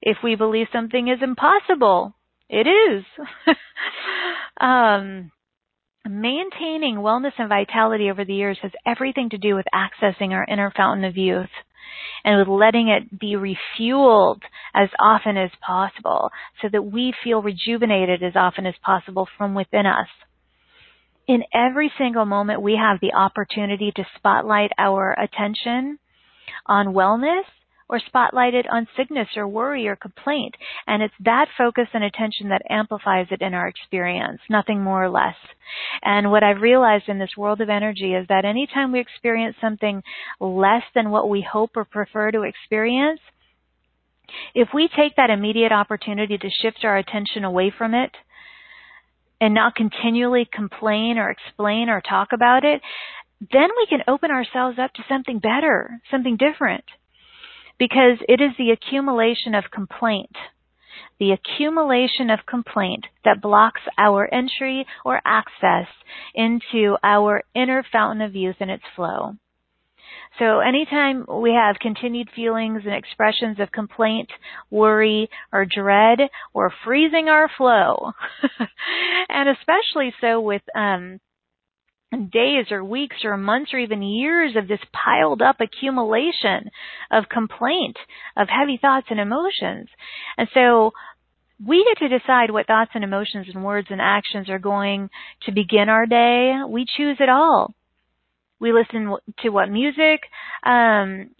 If 0.00 0.18
we 0.24 0.34
believe 0.34 0.68
something 0.72 1.08
is 1.08 1.18
impossible, 1.22 2.14
it 2.48 2.66
is. 2.66 3.04
um, 4.60 5.30
maintaining 6.08 6.96
wellness 6.96 7.32
and 7.36 7.50
vitality 7.50 8.10
over 8.10 8.24
the 8.24 8.34
years 8.34 8.58
has 8.62 8.72
everything 8.86 9.28
to 9.30 9.38
do 9.38 9.54
with 9.54 9.66
accessing 9.74 10.30
our 10.30 10.46
inner 10.48 10.72
fountain 10.74 11.04
of 11.04 11.18
youth 11.18 11.50
and 12.24 12.38
with 12.38 12.48
letting 12.48 12.88
it 12.88 13.18
be 13.18 13.36
refueled 13.36 14.40
as 14.74 14.88
often 14.98 15.36
as 15.36 15.50
possible 15.64 16.30
so 16.60 16.68
that 16.70 16.82
we 16.82 17.12
feel 17.22 17.42
rejuvenated 17.42 18.22
as 18.22 18.34
often 18.36 18.66
as 18.66 18.74
possible 18.82 19.28
from 19.38 19.54
within 19.54 19.86
us. 19.86 20.08
In 21.28 21.42
every 21.52 21.92
single 21.98 22.24
moment, 22.24 22.62
we 22.62 22.76
have 22.76 23.00
the 23.00 23.14
opportunity 23.14 23.92
to 23.96 24.04
spotlight 24.16 24.70
our 24.78 25.12
attention 25.12 25.98
on 26.66 26.94
wellness 26.94 27.44
or 27.88 28.00
spotlighted 28.00 28.64
on 28.70 28.88
sickness 28.96 29.28
or 29.36 29.46
worry 29.46 29.86
or 29.86 29.96
complaint. 29.96 30.54
And 30.86 31.02
it's 31.02 31.14
that 31.20 31.46
focus 31.56 31.86
and 31.92 32.02
attention 32.02 32.48
that 32.48 32.62
amplifies 32.68 33.26
it 33.30 33.42
in 33.42 33.54
our 33.54 33.68
experience, 33.68 34.40
nothing 34.50 34.82
more 34.82 35.04
or 35.04 35.10
less. 35.10 35.36
And 36.02 36.30
what 36.30 36.42
I've 36.42 36.60
realized 36.60 37.08
in 37.08 37.18
this 37.18 37.36
world 37.36 37.60
of 37.60 37.68
energy 37.68 38.14
is 38.14 38.26
that 38.28 38.44
anytime 38.44 38.92
we 38.92 39.00
experience 39.00 39.56
something 39.60 40.02
less 40.40 40.82
than 40.94 41.10
what 41.10 41.28
we 41.28 41.46
hope 41.48 41.76
or 41.76 41.84
prefer 41.84 42.30
to 42.32 42.42
experience, 42.42 43.20
if 44.54 44.68
we 44.74 44.88
take 44.88 45.16
that 45.16 45.30
immediate 45.30 45.72
opportunity 45.72 46.36
to 46.36 46.50
shift 46.62 46.84
our 46.84 46.96
attention 46.96 47.44
away 47.44 47.72
from 47.76 47.94
it, 47.94 48.10
and 49.40 49.52
not 49.52 49.74
continually 49.74 50.48
complain 50.50 51.18
or 51.18 51.30
explain 51.30 51.90
or 51.90 52.00
talk 52.00 52.28
about 52.32 52.64
it, 52.64 52.80
then 53.52 53.68
we 53.76 53.86
can 53.86 54.00
open 54.08 54.30
ourselves 54.30 54.78
up 54.78 54.92
to 54.94 55.04
something 55.08 55.38
better, 55.38 56.00
something 56.10 56.38
different 56.38 56.84
because 57.78 58.18
it 58.28 58.40
is 58.40 58.52
the 58.58 58.70
accumulation 58.70 59.54
of 59.54 59.64
complaint, 59.70 60.36
the 61.18 61.32
accumulation 61.32 62.30
of 62.30 62.46
complaint 62.46 63.06
that 63.24 63.40
blocks 63.40 63.82
our 63.98 64.32
entry 64.32 64.86
or 65.04 65.20
access 65.24 65.86
into 66.34 66.96
our 67.02 67.42
inner 67.54 67.84
fountain 67.90 68.22
of 68.22 68.34
youth 68.34 68.56
and 68.60 68.70
its 68.70 68.84
flow. 68.94 69.34
So 70.38 70.60
anytime 70.60 71.24
we 71.40 71.52
have 71.52 71.78
continued 71.80 72.28
feelings 72.34 72.82
and 72.84 72.94
expressions 72.94 73.58
of 73.58 73.72
complaint, 73.72 74.28
worry, 74.70 75.30
or 75.52 75.64
dread, 75.64 76.18
we're 76.52 76.70
freezing 76.84 77.28
our 77.28 77.48
flow. 77.56 78.12
and 79.28 79.48
especially 79.48 80.12
so 80.20 80.40
with 80.40 80.62
um, 80.74 81.20
days 82.16 82.66
or 82.70 82.84
weeks 82.84 83.16
or 83.24 83.36
months 83.36 83.72
or 83.72 83.78
even 83.78 84.02
years 84.02 84.56
of 84.56 84.68
this 84.68 84.80
piled 84.92 85.42
up 85.42 85.56
accumulation 85.60 86.70
of 87.10 87.28
complaint, 87.28 87.96
of 88.36 88.48
heavy 88.48 88.78
thoughts 88.80 89.06
and 89.10 89.20
emotions. 89.20 89.88
And 90.36 90.48
so 90.54 90.92
we 91.64 91.84
get 91.84 92.08
to 92.08 92.18
decide 92.18 92.50
what 92.50 92.66
thoughts 92.66 92.90
and 92.94 93.04
emotions 93.04 93.46
and 93.52 93.64
words 93.64 93.88
and 93.90 94.00
actions 94.00 94.48
are 94.48 94.58
going 94.58 95.08
to 95.44 95.52
begin 95.52 95.88
our 95.88 96.06
day. 96.06 96.54
We 96.68 96.86
choose 96.96 97.16
it 97.20 97.28
all. 97.28 97.74
We 98.58 98.72
listen 98.72 99.16
to 99.40 99.48
what 99.50 99.70
music 99.70 100.20
um, 100.64 101.30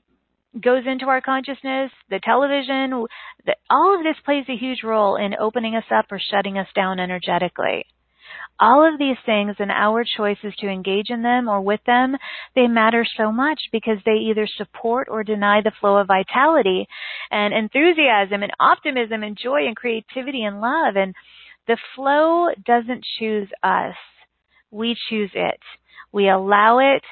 goes 0.61 0.85
into 0.87 1.07
our 1.07 1.21
consciousness, 1.21 1.91
the 2.11 2.21
television, 2.23 3.07
the, 3.45 3.57
all 3.71 3.97
of 3.97 4.05
this 4.05 4.17
plays 4.25 4.45
a 4.49 4.57
huge 4.57 4.83
role 4.85 5.17
in 5.17 5.35
opening 5.39 5.77
us 5.77 5.85
up 5.91 6.07
or 6.11 6.19
shutting 6.19 6.59
us 6.59 6.69
down 6.75 6.99
energetically. 6.99 7.87
All 8.59 8.87
of 8.87 8.99
these 8.99 9.19
things 9.27 9.57
and 9.59 9.71
our 9.71 10.05
choices 10.17 10.55
to 10.59 10.69
engage 10.69 11.11
in 11.11 11.23
them 11.23 11.49
or 11.49 11.61
with 11.61 11.81
them, 11.87 12.17
they 12.55 12.67
matter 12.67 13.05
so 13.17 13.31
much 13.31 13.61
because 13.71 13.99
they 14.05 14.15
either 14.31 14.49
support 14.57 15.09
or 15.11 15.23
deny 15.23 15.61
the 15.61 15.73
flow 15.79 15.99
of 15.99 16.07
vitality 16.07 16.89
and 17.31 17.53
enthusiasm 17.53 18.43
and 18.43 18.53
optimism 18.59 19.23
and 19.23 19.37
joy 19.37 19.67
and 19.67 19.77
creativity 19.77 20.43
and 20.43 20.61
love. 20.61 20.97
And 20.97 21.15
the 21.67 21.77
flow 21.95 22.49
doesn't 22.65 23.05
choose 23.19 23.49
us. 23.63 23.95
We 24.71 24.97
choose 25.11 25.31
it. 25.35 25.61
We 26.11 26.31
allow 26.31 26.79
it. 26.79 27.03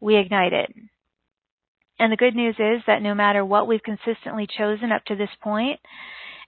We 0.00 0.16
ignite 0.16 0.54
it. 0.54 0.74
And 1.98 2.10
the 2.10 2.16
good 2.16 2.34
news 2.34 2.56
is 2.58 2.82
that 2.86 3.02
no 3.02 3.14
matter 3.14 3.44
what 3.44 3.68
we've 3.68 3.82
consistently 3.82 4.46
chosen 4.58 4.90
up 4.90 5.04
to 5.06 5.16
this 5.16 5.28
point, 5.42 5.80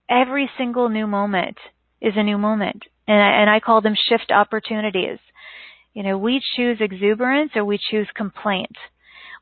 every 0.09 0.51
single 0.57 0.89
new 0.89 1.07
moment 1.07 1.59
is 2.01 2.15
a 2.17 2.23
new 2.23 2.39
moment 2.39 2.83
and 3.07 3.23
I, 3.23 3.41
and 3.41 3.51
I 3.51 3.61
call 3.61 3.81
them 3.81 3.95
shift 4.09 4.31
opportunities. 4.31 5.19
You 5.95 6.03
know, 6.03 6.19
we 6.19 6.41
choose 6.57 6.79
exuberance 6.81 7.53
or 7.55 7.65
we 7.65 7.79
choose 7.91 8.09
complaint. 8.15 8.77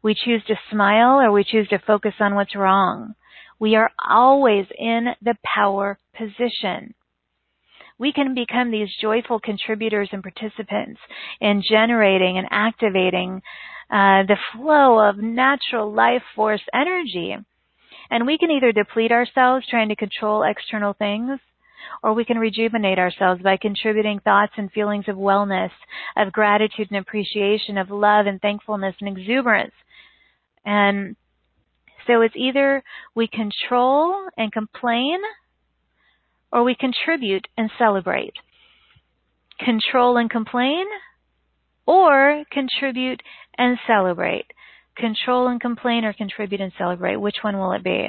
We 0.03 0.15
choose 0.15 0.43
to 0.47 0.55
smile 0.71 1.21
or 1.21 1.33
we 1.33 1.45
choose 1.45 1.69
to 1.69 1.79
focus 1.85 2.15
on 2.21 2.35
what's 2.35 2.55
wrong. 2.55 3.15
We 3.59 3.77
are 3.77 3.91
always 4.09 4.67
in 4.79 5.09
the 5.23 5.35
power 5.45 5.99
position. 6.17 6.95
We 7.99 8.13
can 8.13 8.35
become 8.35 8.71
these 8.71 8.89
joyful 9.01 9.41
contributors 9.41 10.11
and 10.13 10.23
participants 10.23 11.01
in 11.41 11.63
generating 11.69 12.39
and 12.39 12.49
activating 12.51 13.41
uh, 13.91 14.25
the 14.27 14.37
flow 14.53 14.99
of 14.99 15.17
natural 15.19 15.93
life 15.93 16.23
force 16.35 16.63
energy. 16.75 17.37
And 18.11 18.27
we 18.27 18.37
can 18.39 18.51
either 18.51 18.73
deplete 18.73 19.13
ourselves 19.13 19.67
trying 19.69 19.89
to 19.89 19.97
control 19.97 20.43
external 20.43 20.93
things 20.93 21.41
or 22.03 22.15
we 22.15 22.25
can 22.25 22.39
rejuvenate 22.39 22.99
ourselves 22.99 23.43
by 23.43 23.57
contributing 23.57 24.21
thoughts 24.21 24.53
and 24.57 24.71
feelings 24.73 25.05
of 25.09 25.17
wellness, 25.17 25.71
of 26.17 26.33
gratitude 26.33 26.89
and 26.91 27.01
appreciation, 27.01 27.79
of 27.79 27.91
love 27.91 28.27
and 28.27 28.41
thankfulness 28.41 28.95
and 29.01 29.17
exuberance. 29.17 29.75
And 30.65 31.17
so 32.07 32.21
it's 32.21 32.37
either 32.37 32.83
we 33.15 33.29
control 33.29 34.29
and 34.37 34.53
complain 34.53 35.19
or 36.53 36.63
we 36.65 36.75
contribute 36.75 37.47
and 37.57 37.71
celebrate. 37.79 38.35
Control 39.59 40.17
and 40.17 40.31
complain 40.31 40.87
or 41.87 42.45
contribute 42.51 43.23
and 43.59 43.79
celebrate. 43.87 44.47
Control 44.97 45.49
and 45.49 45.61
complain 45.61 46.05
or 46.05 46.13
contribute 46.13 46.61
and 46.61 46.73
celebrate. 46.79 47.17
Which 47.17 47.37
one 47.43 47.59
will 47.59 47.73
it 47.73 47.83
be? 47.83 48.09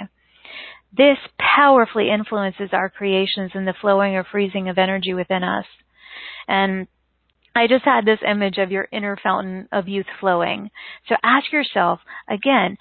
This 0.96 1.18
powerfully 1.38 2.10
influences 2.10 2.70
our 2.72 2.89
creations 2.89 3.52
and 3.54 3.68
the 3.68 3.74
flowing 3.82 4.16
or 4.16 4.24
freezing 4.24 4.70
of 4.70 4.78
energy 4.78 5.14
within 5.14 5.43
us. 5.43 5.66
And 6.48 6.88
I 7.56 7.68
just 7.68 7.86
had 7.86 8.06
this 8.06 8.20
image 8.30 8.58
of 8.58 8.72
your 8.72 8.88
inner 8.91 9.18
fountain 9.22 9.68
of 9.72 9.88
youth 9.88 10.06
flowing. 10.20 10.70
So 11.08 11.16
ask 11.24 11.52
yourself, 11.52 12.00
again, 12.30 12.78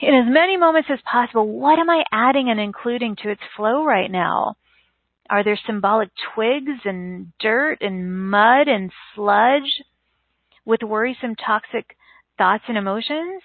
in 0.00 0.14
as 0.14 0.32
many 0.32 0.56
moments 0.56 0.88
as 0.92 1.00
possible, 1.10 1.46
what 1.46 1.78
am 1.78 1.90
I 1.90 2.04
adding 2.12 2.48
and 2.48 2.60
including 2.60 3.16
to 3.16 3.30
its 3.30 3.42
flow 3.56 3.84
right 3.84 4.10
now? 4.10 4.56
Are 5.28 5.44
there 5.44 5.58
symbolic 5.66 6.10
twigs 6.34 6.80
and 6.84 7.32
dirt 7.38 7.78
and 7.80 8.30
mud 8.30 8.68
and 8.68 8.90
sludge 9.14 9.82
with 10.64 10.82
worrisome 10.82 11.36
toxic 11.36 11.96
thoughts 12.36 12.64
and 12.68 12.76
emotions? 12.76 13.42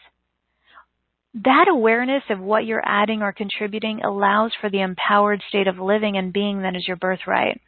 That 1.43 1.65
awareness 1.69 2.23
of 2.29 2.39
what 2.39 2.65
you're 2.65 2.83
adding 2.85 3.21
or 3.21 3.33
contributing 3.33 4.01
allows 4.03 4.53
for 4.59 4.69
the 4.69 4.81
empowered 4.81 5.41
state 5.49 5.67
of 5.67 5.77
living 5.77 6.17
and 6.17 6.31
being 6.31 6.61
that 6.61 6.75
is 6.75 6.87
your 6.87 6.95
birthright. 6.95 7.59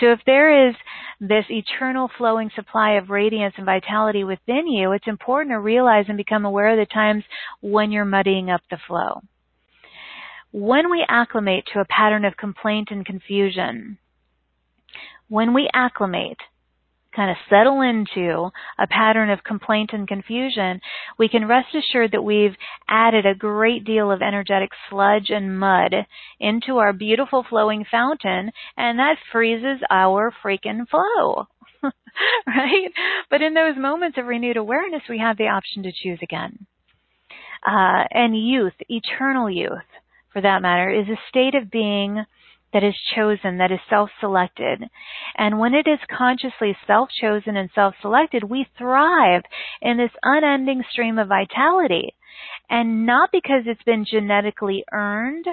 So 0.00 0.12
if 0.12 0.20
there 0.24 0.68
is 0.68 0.74
this 1.20 1.44
eternal 1.50 2.10
flowing 2.16 2.50
supply 2.54 2.92
of 2.92 3.10
radiance 3.10 3.54
and 3.56 3.66
vitality 3.66 4.24
within 4.24 4.66
you, 4.66 4.92
it's 4.92 5.06
important 5.06 5.52
to 5.52 5.60
realize 5.60 6.06
and 6.08 6.16
become 6.16 6.44
aware 6.44 6.68
of 6.72 6.78
the 6.78 6.92
times 6.92 7.24
when 7.60 7.90
you're 7.90 8.04
muddying 8.04 8.50
up 8.50 8.62
the 8.70 8.78
flow. 8.86 9.20
When 10.52 10.90
we 10.90 11.04
acclimate 11.06 11.64
to 11.72 11.80
a 11.80 11.84
pattern 11.84 12.24
of 12.24 12.36
complaint 12.36 12.88
and 12.90 13.04
confusion, 13.04 13.98
when 15.28 15.52
we 15.52 15.68
acclimate, 15.74 16.38
kind 17.16 17.30
of 17.30 17.36
settle 17.48 17.80
into 17.80 18.50
a 18.78 18.86
pattern 18.86 19.30
of 19.30 19.42
complaint 19.42 19.90
and 19.92 20.06
confusion, 20.06 20.80
we 21.18 21.28
can 21.28 21.48
rest 21.48 21.74
assured 21.74 22.12
that 22.12 22.22
we've 22.22 22.54
added 22.88 23.24
a 23.24 23.34
great 23.34 23.84
deal 23.84 24.12
of 24.12 24.20
energetic 24.20 24.70
sludge 24.88 25.30
and 25.30 25.58
mud 25.58 25.94
into 26.38 26.76
our 26.76 26.92
beautiful 26.92 27.44
flowing 27.48 27.84
fountain, 27.90 28.52
and 28.76 28.98
that 28.98 29.16
freezes 29.32 29.80
our 29.90 30.32
freaking 30.44 30.86
flow. 30.88 31.46
right? 32.46 32.90
But 33.30 33.42
in 33.42 33.54
those 33.54 33.76
moments 33.76 34.18
of 34.18 34.26
renewed 34.26 34.56
awareness, 34.56 35.02
we 35.08 35.18
have 35.18 35.38
the 35.38 35.48
option 35.48 35.82
to 35.84 35.92
choose 35.92 36.18
again. 36.22 36.66
Uh, 37.66 38.04
and 38.10 38.36
youth, 38.36 38.74
eternal 38.88 39.50
youth, 39.50 39.88
for 40.32 40.42
that 40.42 40.62
matter, 40.62 40.90
is 40.90 41.08
a 41.08 41.18
state 41.28 41.54
of 41.54 41.70
being 41.70 42.24
that 42.72 42.84
is 42.84 42.94
chosen, 43.14 43.58
that 43.58 43.72
is 43.72 43.78
self-selected. 43.88 44.82
And 45.36 45.58
when 45.58 45.74
it 45.74 45.86
is 45.86 45.98
consciously 46.10 46.76
self-chosen 46.86 47.56
and 47.56 47.70
self-selected, 47.74 48.44
we 48.44 48.66
thrive 48.76 49.42
in 49.80 49.96
this 49.96 50.10
unending 50.22 50.82
stream 50.90 51.18
of 51.18 51.28
vitality. 51.28 52.14
And 52.68 53.06
not 53.06 53.30
because 53.32 53.62
it's 53.66 53.82
been 53.84 54.04
genetically 54.04 54.84
earned, 54.92 55.46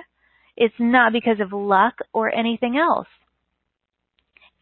it's 0.58 0.76
not 0.80 1.14
because 1.14 1.40
of 1.40 1.54
luck 1.54 1.96
or 2.14 2.34
anything 2.34 2.78
else. 2.78 3.08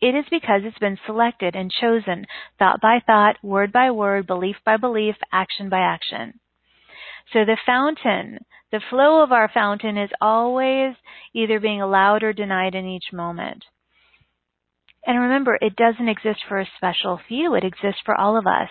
It 0.01 0.15
is 0.15 0.25
because 0.29 0.61
it's 0.63 0.79
been 0.79 0.97
selected 1.05 1.55
and 1.55 1.71
chosen, 1.71 2.25
thought 2.57 2.81
by 2.81 3.01
thought, 3.05 3.37
word 3.43 3.71
by 3.71 3.91
word, 3.91 4.27
belief 4.27 4.55
by 4.65 4.77
belief, 4.77 5.15
action 5.31 5.69
by 5.69 5.79
action. 5.79 6.40
So 7.33 7.45
the 7.45 7.57
fountain, 7.65 8.39
the 8.71 8.81
flow 8.89 9.23
of 9.23 9.31
our 9.31 9.49
fountain 9.53 9.97
is 9.97 10.09
always 10.19 10.95
either 11.33 11.59
being 11.59 11.81
allowed 11.81 12.23
or 12.23 12.33
denied 12.33 12.75
in 12.75 12.85
each 12.85 13.13
moment. 13.13 13.63
And 15.05 15.19
remember, 15.19 15.57
it 15.59 15.75
doesn't 15.75 16.09
exist 16.09 16.41
for 16.47 16.59
a 16.59 16.67
special 16.77 17.19
few. 17.27 17.55
It 17.55 17.63
exists 17.63 18.01
for 18.05 18.19
all 18.19 18.37
of 18.37 18.45
us. 18.45 18.69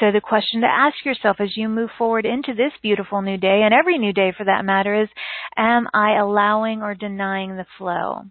So 0.00 0.12
the 0.12 0.20
question 0.20 0.60
to 0.60 0.66
ask 0.66 0.96
yourself 1.04 1.36
as 1.40 1.56
you 1.56 1.68
move 1.68 1.90
forward 1.96 2.26
into 2.26 2.52
this 2.52 2.72
beautiful 2.82 3.22
new 3.22 3.38
day 3.38 3.62
and 3.62 3.72
every 3.72 3.96
new 3.96 4.12
day 4.12 4.32
for 4.36 4.44
that 4.44 4.64
matter 4.64 4.94
is, 4.94 5.08
am 5.56 5.88
I 5.94 6.18
allowing 6.18 6.82
or 6.82 6.94
denying 6.94 7.56
the 7.56 7.66
flow? 7.78 8.24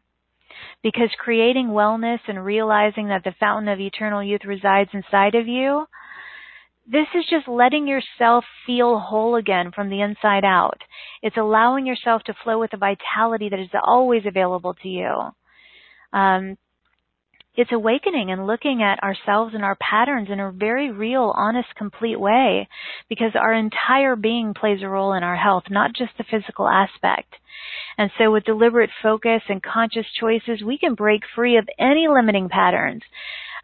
Because 0.84 1.10
creating 1.18 1.70
wellness 1.70 2.20
and 2.28 2.46
realizing 2.46 3.08
that 3.08 3.24
the 3.24 3.34
fountain 3.40 3.70
of 3.70 3.80
eternal 3.80 4.22
youth 4.22 4.46
resides 4.46 4.92
inside 4.94 5.34
of 5.34 5.48
you, 5.48 5.88
this 6.88 7.08
is 7.16 7.26
just 7.30 7.48
letting 7.48 7.88
yourself 7.88 8.46
feel 8.66 9.00
whole 9.00 9.36
again 9.36 9.72
from 9.74 9.90
the 9.90 10.02
inside 10.02 10.46
out. 10.46 10.82
It's 11.24 11.38
allowing 11.38 11.86
yourself 11.86 12.24
to 12.24 12.36
flow 12.44 12.60
with 12.60 12.72
the 12.72 12.78
vitality 12.78 13.50
that 13.50 13.60
is 13.60 13.70
always 13.84 14.24
available 14.26 14.76
to 14.76 14.88
you. 14.88 15.12
Um, 16.14 16.58
it's 17.58 17.72
awakening 17.72 18.32
and 18.32 18.46
looking 18.46 18.84
at 18.84 19.02
ourselves 19.02 19.54
and 19.54 19.64
our 19.64 19.78
patterns 19.80 20.28
in 20.30 20.40
a 20.42 20.52
very 20.52 20.92
real, 20.92 21.34
honest, 21.36 21.70
complete 21.76 22.20
way 22.20 22.68
because 23.08 23.32
our 23.34 23.54
entire 23.54 24.16
being 24.16 24.54
plays 24.54 24.80
a 24.84 24.90
role 24.90 25.14
in 25.14 25.24
our 25.24 25.38
health, 25.38 25.64
not 25.70 25.94
just 25.94 26.12
the 26.18 26.26
physical 26.30 26.68
aspect. 26.68 27.34
And 27.98 28.12
so 28.18 28.32
with 28.32 28.44
deliberate 28.44 28.90
focus 29.02 29.42
and 29.48 29.64
conscious 29.64 30.06
choices, 30.20 30.64
we 30.66 30.78
can 30.78 30.96
break 30.96 31.22
free 31.34 31.58
of 31.58 31.68
any 31.80 32.08
limiting 32.10 32.50
patterns 32.50 33.04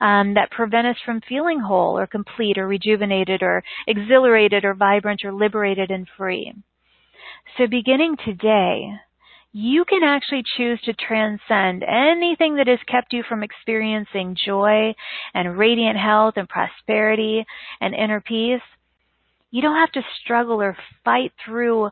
um, 0.01 0.33
that 0.33 0.51
prevent 0.51 0.87
us 0.87 0.97
from 1.05 1.21
feeling 1.21 1.59
whole 1.59 1.97
or 1.97 2.07
complete 2.07 2.57
or 2.57 2.67
rejuvenated 2.67 3.43
or 3.43 3.63
exhilarated 3.87 4.65
or 4.65 4.73
vibrant 4.73 5.21
or 5.23 5.31
liberated 5.31 5.91
and 5.91 6.07
free. 6.17 6.53
So 7.57 7.67
beginning 7.67 8.17
today, 8.25 8.93
you 9.53 9.85
can 9.85 10.01
actually 10.03 10.43
choose 10.57 10.81
to 10.81 10.93
transcend 10.93 11.83
anything 11.83 12.55
that 12.55 12.67
has 12.67 12.79
kept 12.87 13.13
you 13.13 13.23
from 13.27 13.43
experiencing 13.43 14.35
joy 14.43 14.93
and 15.33 15.57
radiant 15.57 15.97
health 15.97 16.33
and 16.37 16.49
prosperity 16.49 17.45
and 17.79 17.93
inner 17.93 18.21
peace. 18.21 18.61
You 19.51 19.61
don't 19.61 19.75
have 19.75 19.91
to 19.91 20.01
struggle 20.23 20.61
or 20.61 20.77
fight 21.03 21.33
through 21.45 21.89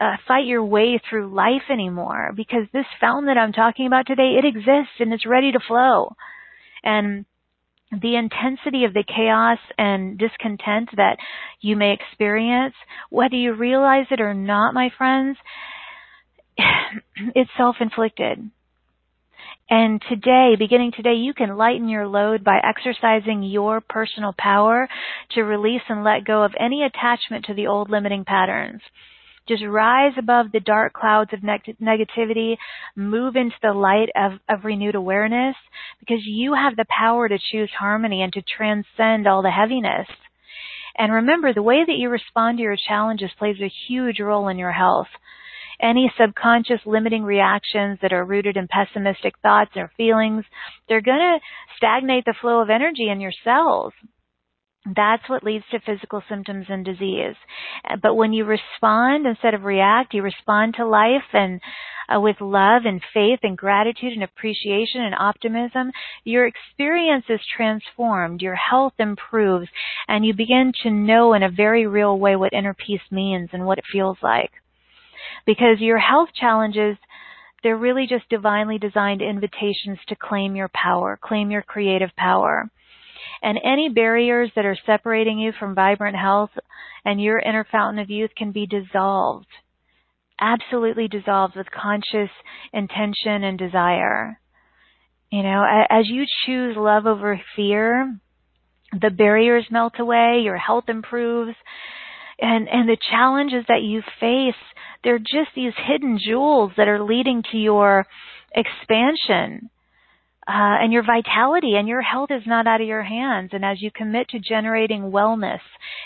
uh, 0.00 0.16
fight 0.26 0.46
your 0.46 0.64
way 0.64 1.00
through 1.08 1.34
life 1.34 1.64
anymore 1.68 2.32
because 2.34 2.62
this 2.72 2.86
fountain 3.00 3.26
that 3.26 3.36
I'm 3.36 3.52
talking 3.52 3.86
about 3.86 4.06
today, 4.06 4.38
it 4.38 4.44
exists 4.44 4.94
and 5.00 5.12
it's 5.12 5.26
ready 5.26 5.52
to 5.52 5.60
flow. 5.66 6.14
And 6.82 7.26
the 7.90 8.16
intensity 8.16 8.84
of 8.84 8.94
the 8.94 9.04
chaos 9.04 9.58
and 9.76 10.18
discontent 10.18 10.90
that 10.96 11.16
you 11.60 11.76
may 11.76 11.92
experience, 11.92 12.74
whether 13.10 13.34
you 13.34 13.54
realize 13.54 14.06
it 14.10 14.20
or 14.20 14.34
not, 14.34 14.74
my 14.74 14.90
friends, 14.96 15.36
it's 17.34 17.50
self-inflicted. 17.56 18.50
And 19.68 20.02
today, 20.08 20.56
beginning 20.58 20.92
today, 20.96 21.14
you 21.14 21.32
can 21.32 21.56
lighten 21.56 21.88
your 21.88 22.08
load 22.08 22.42
by 22.42 22.58
exercising 22.58 23.44
your 23.44 23.80
personal 23.80 24.34
power 24.36 24.88
to 25.32 25.42
release 25.42 25.82
and 25.88 26.02
let 26.02 26.24
go 26.24 26.42
of 26.42 26.52
any 26.58 26.82
attachment 26.82 27.44
to 27.46 27.54
the 27.54 27.68
old 27.68 27.88
limiting 27.88 28.24
patterns. 28.24 28.82
Just 29.50 29.64
rise 29.64 30.12
above 30.16 30.52
the 30.52 30.60
dark 30.60 30.92
clouds 30.92 31.32
of 31.32 31.40
negativity, 31.40 32.56
move 32.94 33.34
into 33.34 33.56
the 33.60 33.72
light 33.72 34.08
of, 34.14 34.38
of 34.48 34.64
renewed 34.64 34.94
awareness, 34.94 35.56
because 35.98 36.20
you 36.24 36.54
have 36.54 36.76
the 36.76 36.84
power 36.88 37.28
to 37.28 37.36
choose 37.50 37.70
harmony 37.76 38.22
and 38.22 38.32
to 38.34 38.42
transcend 38.42 39.26
all 39.26 39.42
the 39.42 39.50
heaviness. 39.50 40.06
And 40.96 41.12
remember, 41.12 41.52
the 41.52 41.64
way 41.64 41.84
that 41.84 41.96
you 41.96 42.10
respond 42.10 42.58
to 42.58 42.62
your 42.62 42.76
challenges 42.76 43.32
plays 43.40 43.56
a 43.60 43.72
huge 43.88 44.20
role 44.20 44.46
in 44.46 44.56
your 44.56 44.70
health. 44.70 45.08
Any 45.82 46.12
subconscious 46.16 46.82
limiting 46.86 47.24
reactions 47.24 47.98
that 48.02 48.12
are 48.12 48.24
rooted 48.24 48.56
in 48.56 48.68
pessimistic 48.68 49.34
thoughts 49.42 49.72
or 49.74 49.90
feelings, 49.96 50.44
they're 50.88 51.00
going 51.00 51.18
to 51.18 51.40
stagnate 51.76 52.24
the 52.24 52.36
flow 52.40 52.62
of 52.62 52.70
energy 52.70 53.08
in 53.08 53.20
your 53.20 53.32
cells. 53.42 53.92
That's 54.86 55.28
what 55.28 55.44
leads 55.44 55.64
to 55.70 55.80
physical 55.80 56.22
symptoms 56.28 56.66
and 56.68 56.84
disease. 56.84 57.36
But 58.02 58.14
when 58.14 58.32
you 58.32 58.44
respond 58.44 59.26
instead 59.26 59.52
of 59.52 59.64
react, 59.64 60.14
you 60.14 60.22
respond 60.22 60.74
to 60.76 60.86
life 60.86 61.34
and 61.34 61.60
uh, 62.08 62.18
with 62.18 62.40
love 62.40 62.82
and 62.86 63.00
faith 63.14 63.40
and 63.42 63.56
gratitude 63.56 64.12
and 64.12 64.22
appreciation 64.22 65.02
and 65.02 65.14
optimism, 65.14 65.92
your 66.24 66.46
experience 66.46 67.24
is 67.28 67.40
transformed, 67.56 68.40
your 68.40 68.56
health 68.56 68.94
improves, 68.98 69.68
and 70.08 70.24
you 70.24 70.34
begin 70.34 70.72
to 70.82 70.90
know 70.90 71.34
in 71.34 71.42
a 71.42 71.50
very 71.50 71.86
real 71.86 72.18
way 72.18 72.34
what 72.34 72.52
inner 72.52 72.74
peace 72.74 73.00
means 73.10 73.50
and 73.52 73.64
what 73.64 73.78
it 73.78 73.84
feels 73.92 74.16
like. 74.22 74.50
Because 75.46 75.78
your 75.78 75.98
health 75.98 76.30
challenges 76.34 76.96
they're 77.62 77.76
really 77.76 78.06
just 78.06 78.28
divinely 78.28 78.78
designed 78.78 79.20
invitations 79.20 79.98
to 80.08 80.16
claim 80.16 80.56
your 80.56 80.70
power, 80.72 81.18
claim 81.22 81.50
your 81.50 81.62
creative 81.62 82.10
power. 82.16 82.70
And 83.42 83.58
any 83.64 83.88
barriers 83.88 84.50
that 84.54 84.66
are 84.66 84.76
separating 84.86 85.38
you 85.38 85.52
from 85.58 85.74
vibrant 85.74 86.16
health 86.16 86.50
and 87.04 87.20
your 87.20 87.38
inner 87.38 87.66
fountain 87.70 87.98
of 88.02 88.10
youth 88.10 88.30
can 88.36 88.52
be 88.52 88.66
dissolved. 88.66 89.46
Absolutely 90.40 91.08
dissolved 91.08 91.56
with 91.56 91.70
conscious 91.70 92.30
intention 92.72 93.44
and 93.44 93.58
desire. 93.58 94.38
You 95.30 95.42
know, 95.42 95.64
as 95.88 96.06
you 96.08 96.24
choose 96.44 96.76
love 96.76 97.06
over 97.06 97.40
fear, 97.56 98.18
the 98.92 99.10
barriers 99.10 99.66
melt 99.70 99.94
away, 99.98 100.40
your 100.42 100.56
health 100.56 100.84
improves, 100.88 101.56
and, 102.40 102.68
and 102.68 102.88
the 102.88 102.96
challenges 103.10 103.64
that 103.68 103.82
you 103.82 104.02
face, 104.18 104.60
they're 105.04 105.18
just 105.18 105.50
these 105.54 105.72
hidden 105.86 106.18
jewels 106.18 106.72
that 106.76 106.88
are 106.88 107.02
leading 107.02 107.42
to 107.52 107.58
your 107.58 108.06
expansion 108.54 109.70
uh, 110.48 110.80
and 110.82 110.92
your 110.92 111.04
vitality 111.04 111.74
and 111.76 111.86
your 111.86 112.02
health 112.02 112.30
is 112.30 112.42
not 112.46 112.66
out 112.66 112.80
of 112.80 112.86
your 112.86 113.02
hands. 113.02 113.50
And 113.52 113.64
as 113.64 113.80
you 113.80 113.90
commit 113.90 114.28
to 114.30 114.38
generating 114.38 115.10
wellness 115.10 115.60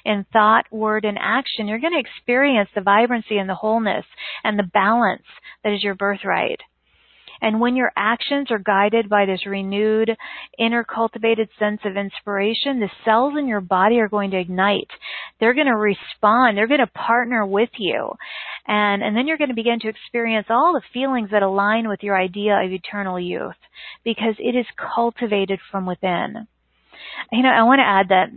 in 0.04 0.26
thought, 0.32 0.66
word, 0.72 1.04
and 1.04 1.18
action, 1.20 1.68
you're 1.68 1.78
going 1.80 1.92
to 1.92 2.00
experience 2.00 2.68
the 2.74 2.80
vibrancy 2.80 3.38
and 3.38 3.48
the 3.48 3.54
wholeness 3.54 4.04
and 4.42 4.58
the 4.58 4.70
balance 4.74 5.22
that 5.62 5.72
is 5.72 5.82
your 5.82 5.94
birthright. 5.94 6.60
And 7.40 7.60
when 7.60 7.76
your 7.76 7.92
actions 7.96 8.50
are 8.50 8.58
guided 8.58 9.08
by 9.08 9.26
this 9.26 9.44
renewed, 9.46 10.16
inner 10.58 10.82
cultivated 10.82 11.48
sense 11.58 11.80
of 11.84 11.96
inspiration, 11.96 12.80
the 12.80 12.90
cells 13.04 13.34
in 13.38 13.46
your 13.46 13.60
body 13.60 13.98
are 14.00 14.08
going 14.08 14.30
to 14.30 14.38
ignite. 14.38 14.88
They're 15.40 15.54
going 15.54 15.66
to 15.66 15.76
respond. 15.76 16.56
They're 16.56 16.66
going 16.66 16.80
to 16.80 16.86
partner 16.86 17.44
with 17.44 17.70
you. 17.76 18.12
And, 18.66 19.02
and 19.02 19.16
then 19.16 19.26
you're 19.26 19.38
going 19.38 19.50
to 19.50 19.54
begin 19.54 19.78
to 19.80 19.88
experience 19.88 20.46
all 20.48 20.72
the 20.72 20.82
feelings 20.92 21.30
that 21.32 21.42
align 21.42 21.88
with 21.88 22.02
your 22.02 22.18
idea 22.18 22.62
of 22.64 22.72
eternal 22.72 23.20
youth 23.20 23.56
because 24.04 24.34
it 24.38 24.56
is 24.56 24.66
cultivated 24.94 25.60
from 25.70 25.86
within. 25.86 26.46
You 27.30 27.42
know, 27.42 27.50
I 27.50 27.62
want 27.64 27.80
to 27.80 27.86
add 27.86 28.08
that 28.08 28.30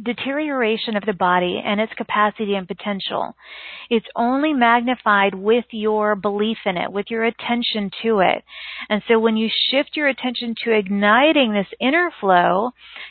deterioration 0.00 0.96
of 0.96 1.04
the 1.04 1.12
body 1.12 1.60
and 1.64 1.80
its 1.80 1.92
capacity 1.94 2.54
and 2.54 2.68
potential. 2.68 3.34
It's 3.90 4.06
only 4.14 4.52
magnified 4.52 5.34
with 5.34 5.64
your 5.72 6.14
belief 6.14 6.58
in 6.66 6.76
it, 6.76 6.92
with 6.92 7.06
your 7.10 7.24
attention 7.24 7.90
to 8.02 8.20
it. 8.20 8.44
And 8.88 9.02
so 9.08 9.18
when 9.18 9.36
you 9.36 9.48
shift 9.70 9.96
your 9.96 10.08
attention 10.08 10.54
to 10.64 10.72
igniting 10.72 11.52
this 11.52 11.66
inner 11.80 12.12
flow, 12.20 12.70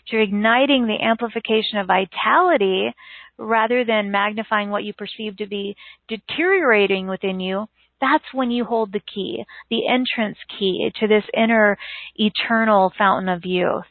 to 0.09 0.21
igniting 0.21 0.87
the 0.87 1.03
amplification 1.03 1.77
of 1.79 1.87
vitality, 1.87 2.93
rather 3.37 3.85
than 3.85 4.11
magnifying 4.11 4.69
what 4.69 4.83
you 4.83 4.93
perceive 4.93 5.37
to 5.37 5.47
be 5.47 5.75
deteriorating 6.07 7.07
within 7.07 7.39
you, 7.39 7.67
that's 7.99 8.25
when 8.33 8.51
you 8.51 8.63
hold 8.63 8.91
the 8.91 9.01
key, 9.13 9.43
the 9.69 9.87
entrance 9.87 10.37
key 10.59 10.91
to 10.99 11.07
this 11.07 11.23
inner 11.35 11.77
eternal 12.15 12.91
fountain 12.97 13.29
of 13.29 13.45
youth. 13.45 13.85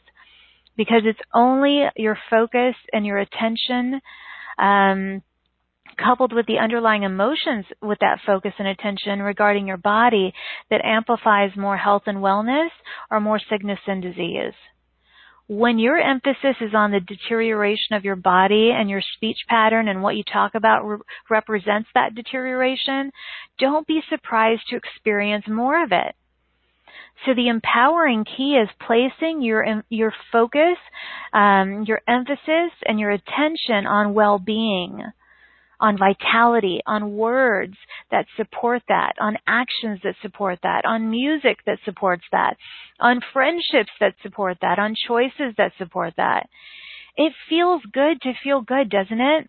because 0.77 1.01
it's 1.05 1.19
only 1.33 1.85
your 1.95 2.17
focus 2.29 2.75
and 2.93 3.03
your 3.03 3.17
attention 3.17 3.99
um, 4.59 5.23
coupled 5.97 6.33
with 6.33 6.45
the 6.45 6.59
underlying 6.59 7.03
emotions 7.03 7.65
with 7.81 7.97
that 7.99 8.19
focus 8.25 8.53
and 8.59 8.67
attention 8.67 9.19
regarding 9.21 9.67
your 9.67 9.77
body 9.77 10.33
that 10.69 10.85
amplifies 10.85 11.49
more 11.57 11.77
health 11.77 12.03
and 12.05 12.19
wellness 12.19 12.69
or 13.09 13.19
more 13.19 13.39
sickness 13.49 13.79
and 13.87 14.01
disease. 14.01 14.53
When 15.49 15.79
your 15.79 15.97
emphasis 15.97 16.57
is 16.59 16.73
on 16.73 16.91
the 16.91 16.99
deterioration 16.99 17.95
of 17.95 18.03
your 18.03 18.17
body 18.17 18.71
and 18.73 18.89
your 18.89 19.01
speech 19.15 19.37
pattern 19.47 19.87
and 19.87 20.03
what 20.03 20.17
you 20.17 20.23
talk 20.23 20.55
about 20.55 20.83
re- 20.83 20.97
represents 21.29 21.89
that 21.93 22.15
deterioration, 22.15 23.11
don't 23.57 23.87
be 23.87 24.01
surprised 24.09 24.63
to 24.69 24.75
experience 24.75 25.45
more 25.47 25.81
of 25.83 25.93
it. 25.93 26.15
So 27.25 27.33
the 27.33 27.47
empowering 27.47 28.25
key 28.25 28.55
is 28.61 28.69
placing 28.85 29.41
your 29.41 29.83
your 29.89 30.13
focus, 30.31 30.77
um, 31.33 31.83
your 31.87 32.01
emphasis, 32.07 32.71
and 32.85 32.99
your 32.99 33.11
attention 33.11 33.87
on 33.87 34.13
well-being 34.13 35.01
on 35.79 35.97
vitality, 35.97 36.81
on 36.85 37.15
words 37.15 37.75
that 38.11 38.25
support 38.35 38.81
that, 38.87 39.13
on 39.19 39.37
actions 39.47 39.99
that 40.03 40.15
support 40.21 40.59
that, 40.63 40.85
on 40.85 41.09
music 41.09 41.57
that 41.65 41.79
supports 41.85 42.23
that, 42.31 42.57
on 42.99 43.21
friendships 43.33 43.91
that 43.99 44.15
support 44.21 44.57
that, 44.61 44.79
on 44.79 44.95
choices 45.07 45.53
that 45.57 45.71
support 45.77 46.13
that. 46.17 46.47
It 47.15 47.33
feels 47.49 47.81
good 47.91 48.21
to 48.21 48.33
feel 48.43 48.61
good, 48.61 48.89
doesn't 48.89 49.21
it? 49.21 49.47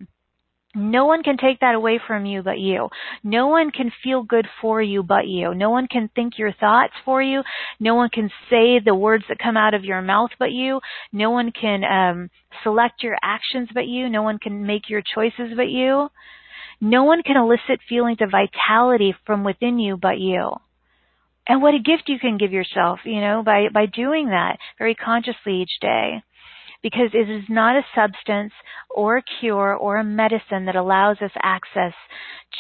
No 0.75 1.07
one 1.07 1.23
can 1.23 1.39
take 1.39 1.61
that 1.61 1.75
away 1.75 1.99
from 2.07 2.27
you 2.27 2.43
but 2.43 2.59
you. 2.59 2.89
No 3.25 3.47
one 3.47 3.71
can 3.71 3.91
feel 4.05 4.23
good 4.23 4.47
for 4.61 4.83
you 4.83 5.03
but 5.03 5.27
you. 5.27 5.55
No 5.55 5.71
one 5.71 5.89
can 5.89 6.11
think 6.15 6.39
your 6.39 6.53
thoughts 6.53 6.93
for 7.05 7.23
you. 7.23 7.43
No 7.81 7.95
one 7.95 8.11
can 8.11 8.31
say 8.51 8.79
the 8.79 8.95
words 8.95 9.25
that 9.29 9.39
come 9.39 9.57
out 9.57 9.73
of 9.73 9.85
your 9.85 10.03
mouth 10.03 10.31
but 10.39 10.53
you. 10.53 10.81
No 11.11 11.31
one 11.31 11.53
can 11.53 11.85
um, 11.85 12.31
select 12.63 13.03
your 13.03 13.17
actions 13.23 13.71
but 13.73 13.87
you. 13.87 14.11
No 14.11 14.23
one 14.23 14.39
can 14.39 14.67
make 14.67 14.91
your 14.91 15.03
choices 15.15 15.55
but 15.57 15.69
you. 15.69 16.11
No 16.81 17.05
one 17.05 17.23
can 17.23 17.37
elicit 17.37 17.81
feelings 17.89 18.19
of 18.21 18.31
vitality 18.31 19.15
from 19.25 19.45
within 19.45 19.79
you 19.79 19.97
but 19.97 20.19
you. 20.19 20.53
And 21.49 21.63
what 21.63 21.75
a 21.75 21.79
gift 21.79 22.05
you 22.09 22.19
can 22.19 22.37
give 22.37 22.53
yourself, 22.53 23.01
you 23.05 23.23
know, 23.23 23.43
by, 23.43 23.69
by 23.73 23.87
doing 23.87 24.27
that 24.27 24.59
very 24.77 24.95
consciously 24.95 25.63
each 25.63 25.81
day 25.81 26.23
because 26.83 27.11
it 27.13 27.29
is 27.29 27.45
not 27.49 27.77
a 27.77 27.87
substance 27.95 28.53
or 28.91 29.19
a 29.19 29.23
cure 29.41 29.75
or 29.75 29.97
a 29.97 30.05
medicine 30.05 30.67
that 30.67 30.77
allows 30.77 31.17
us 31.21 31.31
access 31.43 31.93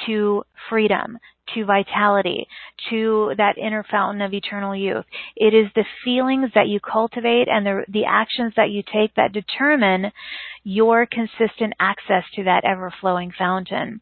to 0.07 0.43
freedom, 0.69 1.19
to 1.55 1.65
vitality, 1.65 2.47
to 2.91 3.33
that 3.37 3.59
inner 3.59 3.85
fountain 3.91 4.23
of 4.23 4.35
eternal 4.35 4.75
youth. 4.75 5.05
It 5.37 5.55
is 5.55 5.67
the 5.75 5.85
feelings 6.05 6.51
that 6.55 6.69
you 6.69 6.81
cultivate 6.81 7.49
and 7.49 7.65
the, 7.65 7.85
the 7.89 8.05
actions 8.07 8.53
that 8.57 8.71
you 8.71 8.83
take 8.93 9.15
that 9.15 9.33
determine 9.33 10.11
your 10.65 11.07
consistent 11.07 11.75
access 11.81 12.25
to 12.35 12.45
that 12.45 12.65
ever 12.65 12.93
flowing 13.01 13.33
fountain. 13.37 14.01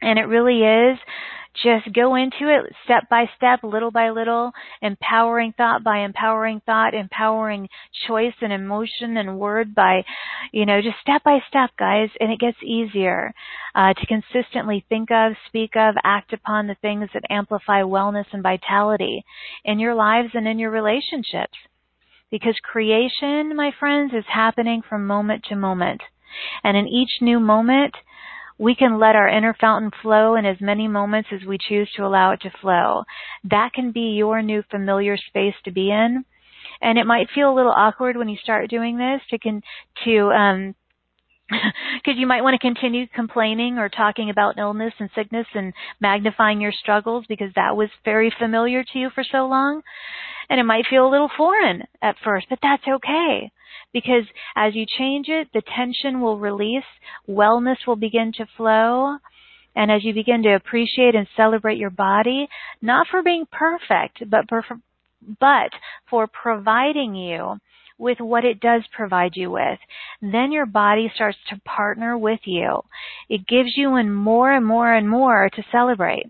And 0.00 0.18
it 0.18 0.24
really 0.24 0.62
is 0.62 0.98
just 1.62 1.92
go 1.94 2.14
into 2.14 2.48
it 2.48 2.72
step 2.84 3.08
by 3.08 3.24
step, 3.36 3.60
little 3.62 3.90
by 3.90 4.10
little, 4.10 4.52
empowering 4.82 5.52
thought 5.56 5.82
by 5.82 6.00
empowering 6.00 6.60
thought, 6.64 6.94
empowering 6.94 7.68
choice 8.06 8.34
and 8.40 8.52
emotion 8.52 9.16
and 9.16 9.38
word 9.38 9.74
by, 9.74 10.04
you 10.52 10.66
know, 10.66 10.80
just 10.80 10.96
step 11.00 11.22
by 11.24 11.38
step, 11.48 11.70
guys. 11.78 12.10
And 12.20 12.32
it 12.32 12.38
gets 12.38 12.58
easier 12.62 13.32
uh, 13.74 13.94
to 13.94 14.06
consistently 14.06 14.84
think 14.88 15.10
of, 15.10 15.32
speak 15.46 15.72
of, 15.76 15.94
act 16.04 16.32
upon 16.32 16.66
the 16.66 16.76
things 16.80 17.08
that 17.14 17.24
amplify 17.30 17.82
wellness 17.82 18.26
and 18.32 18.42
vitality 18.42 19.24
in 19.64 19.78
your 19.78 19.94
lives 19.94 20.30
and 20.34 20.46
in 20.46 20.58
your 20.58 20.70
relationships. 20.70 21.56
Because 22.30 22.56
creation, 22.62 23.56
my 23.56 23.70
friends, 23.78 24.12
is 24.12 24.24
happening 24.28 24.82
from 24.86 25.06
moment 25.06 25.44
to 25.48 25.56
moment. 25.56 26.02
And 26.62 26.76
in 26.76 26.86
each 26.86 27.22
new 27.22 27.40
moment, 27.40 27.94
we 28.58 28.74
can 28.74 28.98
let 28.98 29.14
our 29.14 29.28
inner 29.28 29.56
fountain 29.60 29.90
flow 30.02 30.34
in 30.34 30.44
as 30.44 30.60
many 30.60 30.88
moments 30.88 31.28
as 31.32 31.46
we 31.46 31.58
choose 31.58 31.88
to 31.96 32.04
allow 32.04 32.32
it 32.32 32.40
to 32.42 32.50
flow. 32.60 33.04
That 33.44 33.72
can 33.72 33.92
be 33.92 34.16
your 34.16 34.42
new 34.42 34.62
familiar 34.70 35.16
space 35.16 35.54
to 35.64 35.70
be 35.70 35.90
in. 35.90 36.24
And 36.82 36.98
it 36.98 37.06
might 37.06 37.28
feel 37.34 37.52
a 37.52 37.54
little 37.54 37.72
awkward 37.74 38.16
when 38.16 38.28
you 38.28 38.36
start 38.42 38.68
doing 38.68 38.98
this 38.98 39.20
to 39.30 39.38
con- 39.38 39.62
to 40.04 40.30
um 40.30 40.74
because 41.50 42.18
you 42.18 42.26
might 42.26 42.42
want 42.42 42.54
to 42.54 42.58
continue 42.58 43.06
complaining 43.14 43.78
or 43.78 43.88
talking 43.88 44.28
about 44.28 44.58
illness 44.58 44.92
and 44.98 45.08
sickness 45.14 45.46
and 45.54 45.72
magnifying 45.98 46.60
your 46.60 46.72
struggles 46.72 47.24
because 47.26 47.50
that 47.54 47.74
was 47.74 47.88
very 48.04 48.32
familiar 48.38 48.84
to 48.84 48.98
you 48.98 49.08
for 49.14 49.24
so 49.24 49.46
long. 49.46 49.80
And 50.50 50.60
it 50.60 50.64
might 50.64 50.86
feel 50.90 51.06
a 51.06 51.10
little 51.10 51.30
foreign 51.36 51.84
at 52.02 52.16
first, 52.22 52.48
but 52.50 52.58
that's 52.60 52.82
okay 52.86 53.50
because 53.92 54.24
as 54.56 54.74
you 54.74 54.84
change 54.98 55.28
it, 55.28 55.48
the 55.52 55.62
tension 55.76 56.20
will 56.20 56.38
release, 56.38 56.84
wellness 57.28 57.86
will 57.86 57.96
begin 57.96 58.32
to 58.36 58.46
flow. 58.56 59.16
And 59.74 59.92
as 59.92 60.04
you 60.04 60.12
begin 60.12 60.42
to 60.42 60.54
appreciate 60.54 61.14
and 61.14 61.28
celebrate 61.36 61.78
your 61.78 61.90
body, 61.90 62.48
not 62.82 63.06
for 63.10 63.22
being 63.22 63.46
perfect, 63.50 64.28
but, 64.28 64.46
but 65.40 65.70
for 66.10 66.26
providing 66.26 67.14
you 67.14 67.58
with 67.98 68.18
what 68.20 68.44
it 68.44 68.60
does 68.60 68.82
provide 68.96 69.32
you 69.34 69.50
with, 69.50 69.78
then 70.22 70.52
your 70.52 70.66
body 70.66 71.10
starts 71.14 71.38
to 71.50 71.60
partner 71.60 72.16
with 72.16 72.40
you. 72.44 72.80
It 73.28 73.46
gives 73.46 73.76
you 73.76 73.96
in 73.96 74.12
more 74.12 74.52
and 74.52 74.64
more 74.64 74.92
and 74.92 75.08
more 75.08 75.48
to 75.54 75.62
celebrate. 75.70 76.26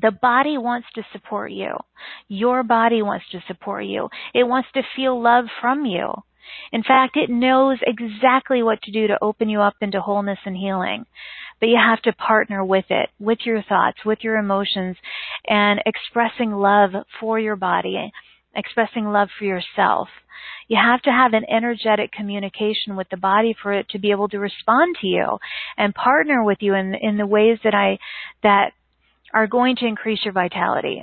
The 0.00 0.10
body 0.10 0.56
wants 0.56 0.86
to 0.94 1.02
support 1.12 1.52
you. 1.52 1.76
Your 2.28 2.62
body 2.62 3.02
wants 3.02 3.26
to 3.32 3.42
support 3.46 3.84
you. 3.84 4.08
It 4.34 4.44
wants 4.44 4.68
to 4.74 4.82
feel 4.94 5.20
love 5.20 5.46
from 5.60 5.84
you. 5.84 6.12
In 6.72 6.82
fact, 6.82 7.16
it 7.16 7.30
knows 7.30 7.78
exactly 7.82 8.62
what 8.62 8.82
to 8.82 8.92
do 8.92 9.06
to 9.08 9.22
open 9.22 9.48
you 9.48 9.60
up 9.60 9.76
into 9.80 10.00
wholeness 10.00 10.38
and 10.44 10.56
healing. 10.56 11.06
But 11.58 11.68
you 11.68 11.76
have 11.76 12.00
to 12.02 12.12
partner 12.12 12.64
with 12.64 12.86
it, 12.90 13.10
with 13.18 13.38
your 13.44 13.62
thoughts, 13.62 13.98
with 14.04 14.20
your 14.22 14.36
emotions, 14.36 14.96
and 15.46 15.80
expressing 15.84 16.52
love 16.52 16.90
for 17.20 17.38
your 17.38 17.56
body, 17.56 18.12
expressing 18.54 19.06
love 19.06 19.28
for 19.38 19.44
yourself. 19.44 20.08
You 20.68 20.78
have 20.82 21.02
to 21.02 21.10
have 21.10 21.34
an 21.34 21.44
energetic 21.50 22.12
communication 22.12 22.96
with 22.96 23.08
the 23.10 23.16
body 23.16 23.54
for 23.60 23.72
it 23.72 23.88
to 23.90 23.98
be 23.98 24.10
able 24.10 24.28
to 24.28 24.38
respond 24.38 24.96
to 25.00 25.06
you 25.06 25.38
and 25.76 25.94
partner 25.94 26.42
with 26.44 26.58
you 26.60 26.74
in, 26.74 26.94
in 26.94 27.16
the 27.16 27.26
ways 27.26 27.58
that 27.64 27.74
I, 27.74 27.98
that 28.42 28.72
are 29.34 29.46
going 29.46 29.76
to 29.76 29.86
increase 29.86 30.20
your 30.24 30.32
vitality. 30.32 31.02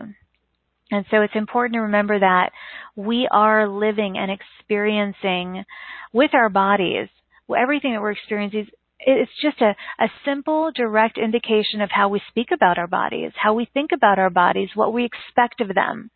And 0.91 1.05
so 1.11 1.21
it's 1.21 1.35
important 1.35 1.73
to 1.73 1.81
remember 1.81 2.19
that 2.19 2.51
we 2.95 3.27
are 3.29 3.67
living 3.67 4.17
and 4.17 4.31
experiencing 4.31 5.65
with 6.13 6.33
our 6.33 6.49
bodies, 6.49 7.09
everything 7.55 7.93
that 7.93 8.01
we're 8.01 8.11
experiencing 8.11 8.67
it's 8.99 9.31
just 9.41 9.61
a, 9.61 9.75
a 10.03 10.07
simple, 10.25 10.71
direct 10.73 11.17
indication 11.17 11.81
of 11.81 11.89
how 11.91 12.09
we 12.09 12.21
speak 12.29 12.47
about 12.51 12.77
our 12.77 12.87
bodies, 12.87 13.31
how 13.35 13.53
we 13.53 13.69
think 13.73 13.91
about 13.93 14.19
our 14.19 14.29
bodies, 14.29 14.69
what 14.73 14.93
we 14.93 15.05
expect 15.05 15.61
of 15.61 15.75
them. 15.75 16.09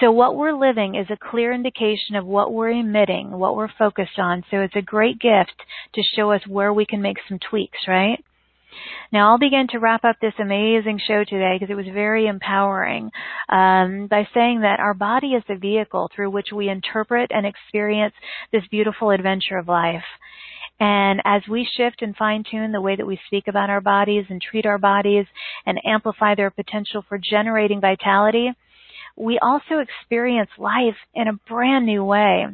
So 0.00 0.10
what 0.10 0.36
we're 0.36 0.52
living 0.52 0.96
is 0.96 1.06
a 1.10 1.30
clear 1.30 1.52
indication 1.52 2.16
of 2.16 2.26
what 2.26 2.52
we're 2.52 2.70
emitting, 2.70 3.30
what 3.30 3.56
we're 3.56 3.72
focused 3.78 4.18
on. 4.18 4.42
So 4.50 4.58
it's 4.58 4.74
a 4.76 4.82
great 4.82 5.20
gift 5.20 5.54
to 5.94 6.02
show 6.16 6.32
us 6.32 6.42
where 6.46 6.72
we 6.72 6.86
can 6.86 7.00
make 7.00 7.18
some 7.28 7.38
tweaks, 7.38 7.78
right? 7.86 8.22
Now 9.12 9.30
I'll 9.30 9.38
begin 9.38 9.66
to 9.70 9.78
wrap 9.78 10.04
up 10.04 10.16
this 10.20 10.34
amazing 10.38 11.00
show 11.06 11.24
today 11.24 11.56
because 11.58 11.70
it 11.70 11.76
was 11.76 11.86
very 11.92 12.26
empowering 12.26 13.10
um, 13.48 14.08
by 14.08 14.26
saying 14.34 14.60
that 14.60 14.80
our 14.80 14.94
body 14.94 15.28
is 15.28 15.42
the 15.48 15.56
vehicle 15.56 16.10
through 16.14 16.30
which 16.30 16.48
we 16.54 16.68
interpret 16.68 17.30
and 17.32 17.46
experience 17.46 18.14
this 18.52 18.62
beautiful 18.70 19.10
adventure 19.10 19.58
of 19.58 19.68
life. 19.68 20.04
And 20.78 21.22
as 21.24 21.42
we 21.48 21.66
shift 21.76 22.02
and 22.02 22.14
fine 22.16 22.44
tune 22.50 22.72
the 22.72 22.80
way 22.80 22.96
that 22.96 23.06
we 23.06 23.18
speak 23.26 23.48
about 23.48 23.70
our 23.70 23.80
bodies 23.80 24.26
and 24.28 24.42
treat 24.42 24.66
our 24.66 24.78
bodies 24.78 25.24
and 25.64 25.80
amplify 25.86 26.34
their 26.34 26.50
potential 26.50 27.02
for 27.08 27.18
generating 27.18 27.80
vitality, 27.80 28.50
we 29.16 29.38
also 29.40 29.78
experience 29.78 30.50
life 30.58 30.96
in 31.14 31.28
a 31.28 31.40
brand 31.48 31.86
new 31.86 32.04
way. 32.04 32.46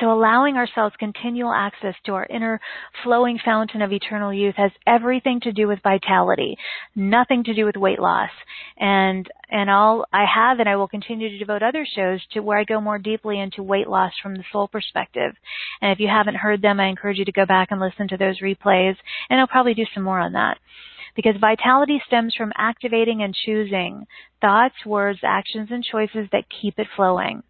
So 0.00 0.10
allowing 0.10 0.56
ourselves 0.56 0.94
continual 0.98 1.52
access 1.52 1.94
to 2.04 2.12
our 2.12 2.26
inner 2.26 2.60
flowing 3.02 3.38
fountain 3.44 3.82
of 3.82 3.92
eternal 3.92 4.32
youth 4.32 4.54
has 4.56 4.70
everything 4.86 5.40
to 5.40 5.52
do 5.52 5.66
with 5.66 5.78
vitality, 5.82 6.56
nothing 6.94 7.44
to 7.44 7.54
do 7.54 7.64
with 7.64 7.76
weight 7.76 7.98
loss. 7.98 8.30
And, 8.78 9.26
and 9.50 9.70
I'll, 9.70 10.04
I 10.12 10.24
have 10.32 10.60
and 10.60 10.68
I 10.68 10.76
will 10.76 10.88
continue 10.88 11.30
to 11.30 11.38
devote 11.38 11.62
other 11.62 11.86
shows 11.96 12.20
to 12.32 12.40
where 12.40 12.58
I 12.58 12.64
go 12.64 12.80
more 12.80 12.98
deeply 12.98 13.40
into 13.40 13.62
weight 13.62 13.88
loss 13.88 14.12
from 14.22 14.34
the 14.34 14.44
soul 14.52 14.68
perspective. 14.68 15.32
And 15.80 15.92
if 15.92 16.00
you 16.00 16.08
haven't 16.08 16.36
heard 16.36 16.60
them, 16.60 16.80
I 16.80 16.86
encourage 16.86 17.18
you 17.18 17.24
to 17.24 17.32
go 17.32 17.46
back 17.46 17.68
and 17.70 17.80
listen 17.80 18.08
to 18.08 18.16
those 18.16 18.40
replays 18.40 18.96
and 19.30 19.40
I'll 19.40 19.46
probably 19.46 19.74
do 19.74 19.86
some 19.94 20.02
more 20.02 20.18
on 20.18 20.32
that 20.32 20.58
because 21.16 21.34
vitality 21.40 22.02
stems 22.06 22.34
from 22.36 22.52
activating 22.56 23.22
and 23.22 23.34
choosing 23.34 24.06
thoughts, 24.40 24.74
words, 24.84 25.20
actions, 25.22 25.68
and 25.70 25.84
choices 25.84 26.28
that 26.32 26.44
keep 26.60 26.78
it 26.78 26.88
flowing. 26.96 27.42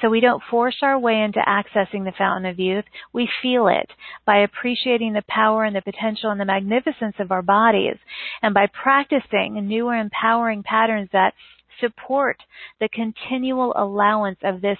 So 0.00 0.08
we 0.08 0.20
don't 0.20 0.42
force 0.50 0.76
our 0.82 0.98
way 0.98 1.20
into 1.22 1.40
accessing 1.40 2.04
the 2.04 2.12
fountain 2.16 2.50
of 2.50 2.58
youth. 2.58 2.84
We 3.12 3.28
feel 3.42 3.68
it 3.68 3.90
by 4.24 4.38
appreciating 4.38 5.12
the 5.12 5.24
power 5.28 5.64
and 5.64 5.74
the 5.74 5.82
potential 5.82 6.30
and 6.30 6.40
the 6.40 6.44
magnificence 6.44 7.16
of 7.18 7.32
our 7.32 7.42
bodies 7.42 7.96
and 8.42 8.54
by 8.54 8.66
practicing 8.66 9.66
newer 9.68 9.96
empowering 9.96 10.62
patterns 10.62 11.10
that 11.12 11.34
support 11.80 12.36
the 12.80 12.88
continual 12.88 13.72
allowance 13.76 14.38
of 14.42 14.60
this 14.60 14.78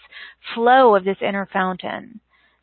flow 0.54 0.94
of 0.94 1.04
this 1.04 1.18
inner 1.20 1.48
fountain. 1.52 2.20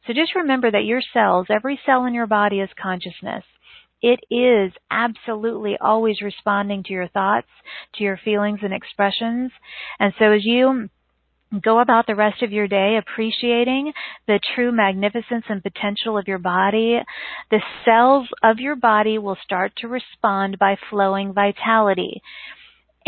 So 0.08 0.14
just 0.14 0.36
remember 0.36 0.70
that 0.72 0.86
your 0.86 1.02
cells, 1.14 1.48
every 1.50 1.80
cell 1.86 2.06
in 2.06 2.14
your 2.14 2.28
body 2.28 2.60
is 2.60 2.70
consciousness. 2.82 3.44
It 4.02 4.20
is 4.30 4.72
absolutely 4.92 5.78
always 5.82 6.22
responding 6.22 6.84
to 6.84 6.94
your 6.94 7.08
thoughts, 7.08 7.48
to 7.96 8.04
your 8.04 8.20
feelings 8.24 8.60
and 8.62 8.74
expressions. 8.74 9.52
And 10.00 10.14
so 10.20 10.32
as 10.32 10.46
you 10.46 10.90
go 11.60 11.80
about 11.80 12.08
the 12.08 12.16
rest 12.16 12.41
of 12.41 12.51
your 12.51 12.68
day 12.68 12.97
appreciating 12.97 13.93
the 14.28 14.39
true 14.56 14.72
magnificence 14.72 15.45
and 15.49 15.62
potential 15.62 16.18
of 16.18 16.28
your 16.28 16.39
body, 16.39 16.99
the 17.51 17.62
cells 17.84 18.28
of 18.43 18.60
your 18.60 18.76
body 18.76 19.18
will 19.18 19.38
start 19.43 19.74
to 19.78 19.88
respond 19.88 20.58
by 20.60 20.76
flowing 20.89 21.34
vitality. 21.34 22.22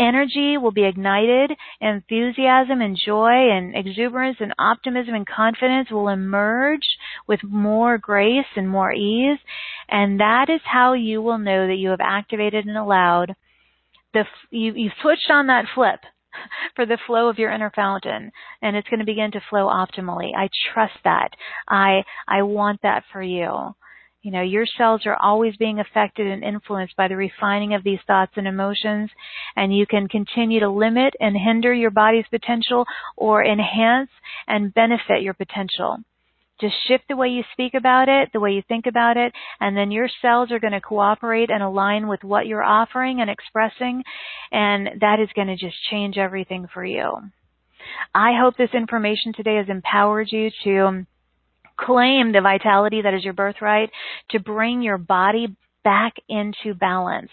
Energy 0.00 0.56
will 0.56 0.70
be 0.70 0.84
ignited, 0.84 1.50
enthusiasm 1.80 2.80
and 2.80 2.96
joy 3.04 3.50
and 3.50 3.74
exuberance 3.74 4.36
and 4.38 4.54
optimism 4.56 5.14
and 5.14 5.26
confidence 5.26 5.90
will 5.90 6.08
emerge 6.08 6.86
with 7.26 7.40
more 7.42 7.98
grace 7.98 8.46
and 8.54 8.68
more 8.68 8.92
ease. 8.92 9.38
And 9.88 10.20
that 10.20 10.46
is 10.48 10.60
how 10.64 10.92
you 10.92 11.20
will 11.20 11.38
know 11.38 11.66
that 11.66 11.78
you 11.78 11.90
have 11.90 12.00
activated 12.00 12.64
and 12.64 12.76
allowed 12.76 13.34
the, 14.14 14.24
you, 14.50 14.72
you've 14.74 14.92
switched 15.02 15.30
on 15.30 15.48
that 15.48 15.66
flip 15.74 16.00
for 16.76 16.86
the 16.86 16.98
flow 17.06 17.28
of 17.28 17.38
your 17.38 17.50
inner 17.50 17.72
fountain 17.74 18.30
and 18.62 18.76
it's 18.76 18.88
going 18.88 19.00
to 19.00 19.06
begin 19.06 19.30
to 19.32 19.40
flow 19.50 19.66
optimally. 19.66 20.30
I 20.36 20.48
trust 20.72 20.98
that. 21.04 21.30
I, 21.68 22.02
I 22.26 22.42
want 22.42 22.80
that 22.82 23.04
for 23.12 23.22
you. 23.22 23.74
You 24.22 24.32
know, 24.32 24.42
your 24.42 24.66
cells 24.76 25.02
are 25.06 25.16
always 25.16 25.56
being 25.56 25.78
affected 25.78 26.26
and 26.26 26.42
influenced 26.42 26.96
by 26.96 27.06
the 27.08 27.16
refining 27.16 27.74
of 27.74 27.84
these 27.84 28.00
thoughts 28.06 28.32
and 28.36 28.48
emotions, 28.48 29.10
and 29.54 29.74
you 29.74 29.86
can 29.86 30.08
continue 30.08 30.58
to 30.60 30.68
limit 30.68 31.14
and 31.20 31.36
hinder 31.36 31.72
your 31.72 31.92
body's 31.92 32.26
potential 32.28 32.84
or 33.16 33.44
enhance 33.44 34.10
and 34.48 34.74
benefit 34.74 35.22
your 35.22 35.34
potential. 35.34 35.98
Just 36.60 36.74
shift 36.86 37.04
the 37.08 37.16
way 37.16 37.28
you 37.28 37.44
speak 37.52 37.74
about 37.74 38.08
it, 38.08 38.30
the 38.32 38.40
way 38.40 38.52
you 38.52 38.62
think 38.66 38.86
about 38.86 39.16
it, 39.16 39.32
and 39.60 39.76
then 39.76 39.90
your 39.90 40.08
cells 40.20 40.50
are 40.50 40.58
going 40.58 40.72
to 40.72 40.80
cooperate 40.80 41.50
and 41.50 41.62
align 41.62 42.08
with 42.08 42.24
what 42.24 42.46
you're 42.46 42.64
offering 42.64 43.20
and 43.20 43.30
expressing, 43.30 44.02
and 44.50 45.00
that 45.00 45.20
is 45.20 45.28
going 45.34 45.48
to 45.48 45.56
just 45.56 45.76
change 45.90 46.18
everything 46.18 46.66
for 46.72 46.84
you. 46.84 47.18
I 48.14 48.32
hope 48.38 48.56
this 48.56 48.74
information 48.74 49.32
today 49.32 49.56
has 49.56 49.68
empowered 49.68 50.28
you 50.30 50.50
to 50.64 51.06
claim 51.78 52.32
the 52.32 52.40
vitality 52.42 53.02
that 53.02 53.14
is 53.14 53.24
your 53.24 53.34
birthright, 53.34 53.90
to 54.30 54.40
bring 54.40 54.82
your 54.82 54.98
body 54.98 55.56
back 55.84 56.14
into 56.28 56.74
balance. 56.74 57.30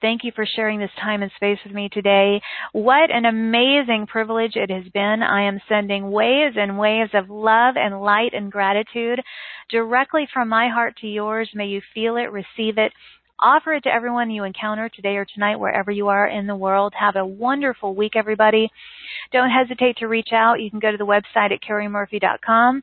Thank 0.00 0.24
you 0.24 0.32
for 0.34 0.46
sharing 0.46 0.80
this 0.80 0.90
time 1.00 1.22
and 1.22 1.30
space 1.36 1.58
with 1.64 1.74
me 1.74 1.88
today. 1.92 2.40
What 2.72 3.10
an 3.10 3.24
amazing 3.24 4.06
privilege 4.06 4.52
it 4.54 4.70
has 4.70 4.84
been. 4.92 5.22
I 5.22 5.48
am 5.48 5.60
sending 5.68 6.10
waves 6.10 6.56
and 6.58 6.78
waves 6.78 7.10
of 7.14 7.30
love 7.30 7.74
and 7.76 8.00
light 8.00 8.32
and 8.32 8.50
gratitude 8.50 9.20
directly 9.70 10.28
from 10.32 10.48
my 10.48 10.68
heart 10.68 10.96
to 10.98 11.06
yours. 11.06 11.50
May 11.54 11.66
you 11.66 11.82
feel 11.94 12.16
it, 12.16 12.32
receive 12.32 12.78
it, 12.78 12.92
Offer 13.42 13.74
it 13.74 13.84
to 13.84 13.90
everyone 13.90 14.30
you 14.30 14.44
encounter 14.44 14.90
today 14.90 15.16
or 15.16 15.24
tonight, 15.24 15.56
wherever 15.56 15.90
you 15.90 16.08
are 16.08 16.26
in 16.26 16.46
the 16.46 16.54
world. 16.54 16.92
Have 16.98 17.16
a 17.16 17.24
wonderful 17.24 17.94
week, 17.94 18.12
everybody. 18.14 18.70
Don't 19.32 19.50
hesitate 19.50 19.96
to 19.98 20.08
reach 20.08 20.28
out. 20.32 20.60
You 20.60 20.70
can 20.70 20.78
go 20.78 20.90
to 20.90 20.98
the 20.98 21.06
website 21.06 21.50
at 21.50 21.62
carimurphy.com 21.66 22.82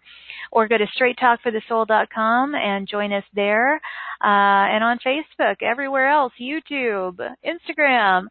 or 0.52 0.68
go 0.68 0.78
to 0.80 0.88
straighttalkforthesoul.com 1.00 2.56
and 2.56 2.88
join 2.88 3.14
us 3.14 3.24
there. 3.36 3.80
Uh, 4.22 4.66
and 4.74 4.84
on 4.84 5.00
Facebook, 5.06 5.62
everywhere 5.62 6.10
else, 6.10 6.34
YouTube, 6.40 7.20
Instagram. 7.46 8.28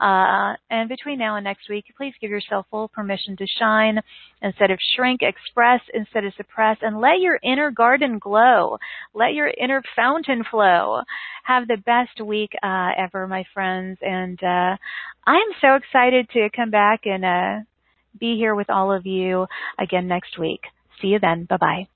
Uh, 0.00 0.56
and 0.70 0.88
between 0.88 1.18
now 1.18 1.36
and 1.36 1.44
next 1.44 1.68
week, 1.68 1.84
please 1.96 2.14
give 2.20 2.30
yourself 2.30 2.66
full 2.70 2.88
permission 2.88 3.36
to 3.36 3.46
shine 3.58 4.00
instead 4.42 4.70
of 4.70 4.78
shrink, 4.94 5.20
express 5.22 5.80
instead 5.92 6.24
of 6.24 6.32
suppress, 6.36 6.78
and 6.82 7.00
let 7.00 7.20
your 7.20 7.38
inner 7.42 7.70
garden 7.70 8.18
glow. 8.18 8.78
Let 9.14 9.34
your 9.34 9.48
inner 9.48 9.82
fountain 9.94 10.44
flow. 10.50 11.02
Have 11.44 11.68
the 11.68 11.76
best 11.76 12.20
week 12.20 12.50
uh, 12.62 12.90
ever, 12.96 13.26
my 13.26 13.44
friends, 13.54 13.98
and 14.02 14.38
uh, 14.42 14.76
I 15.26 15.34
am 15.34 15.52
so 15.60 15.74
excited 15.74 16.28
to 16.30 16.48
come 16.54 16.70
back 16.70 17.00
and 17.04 17.24
uh, 17.24 17.64
be 18.18 18.36
here 18.36 18.54
with 18.54 18.70
all 18.70 18.92
of 18.92 19.06
you 19.06 19.46
again 19.78 20.08
next 20.08 20.38
week. 20.38 20.60
See 21.00 21.08
you 21.08 21.18
then. 21.20 21.44
Bye 21.44 21.56
bye. 21.58 21.95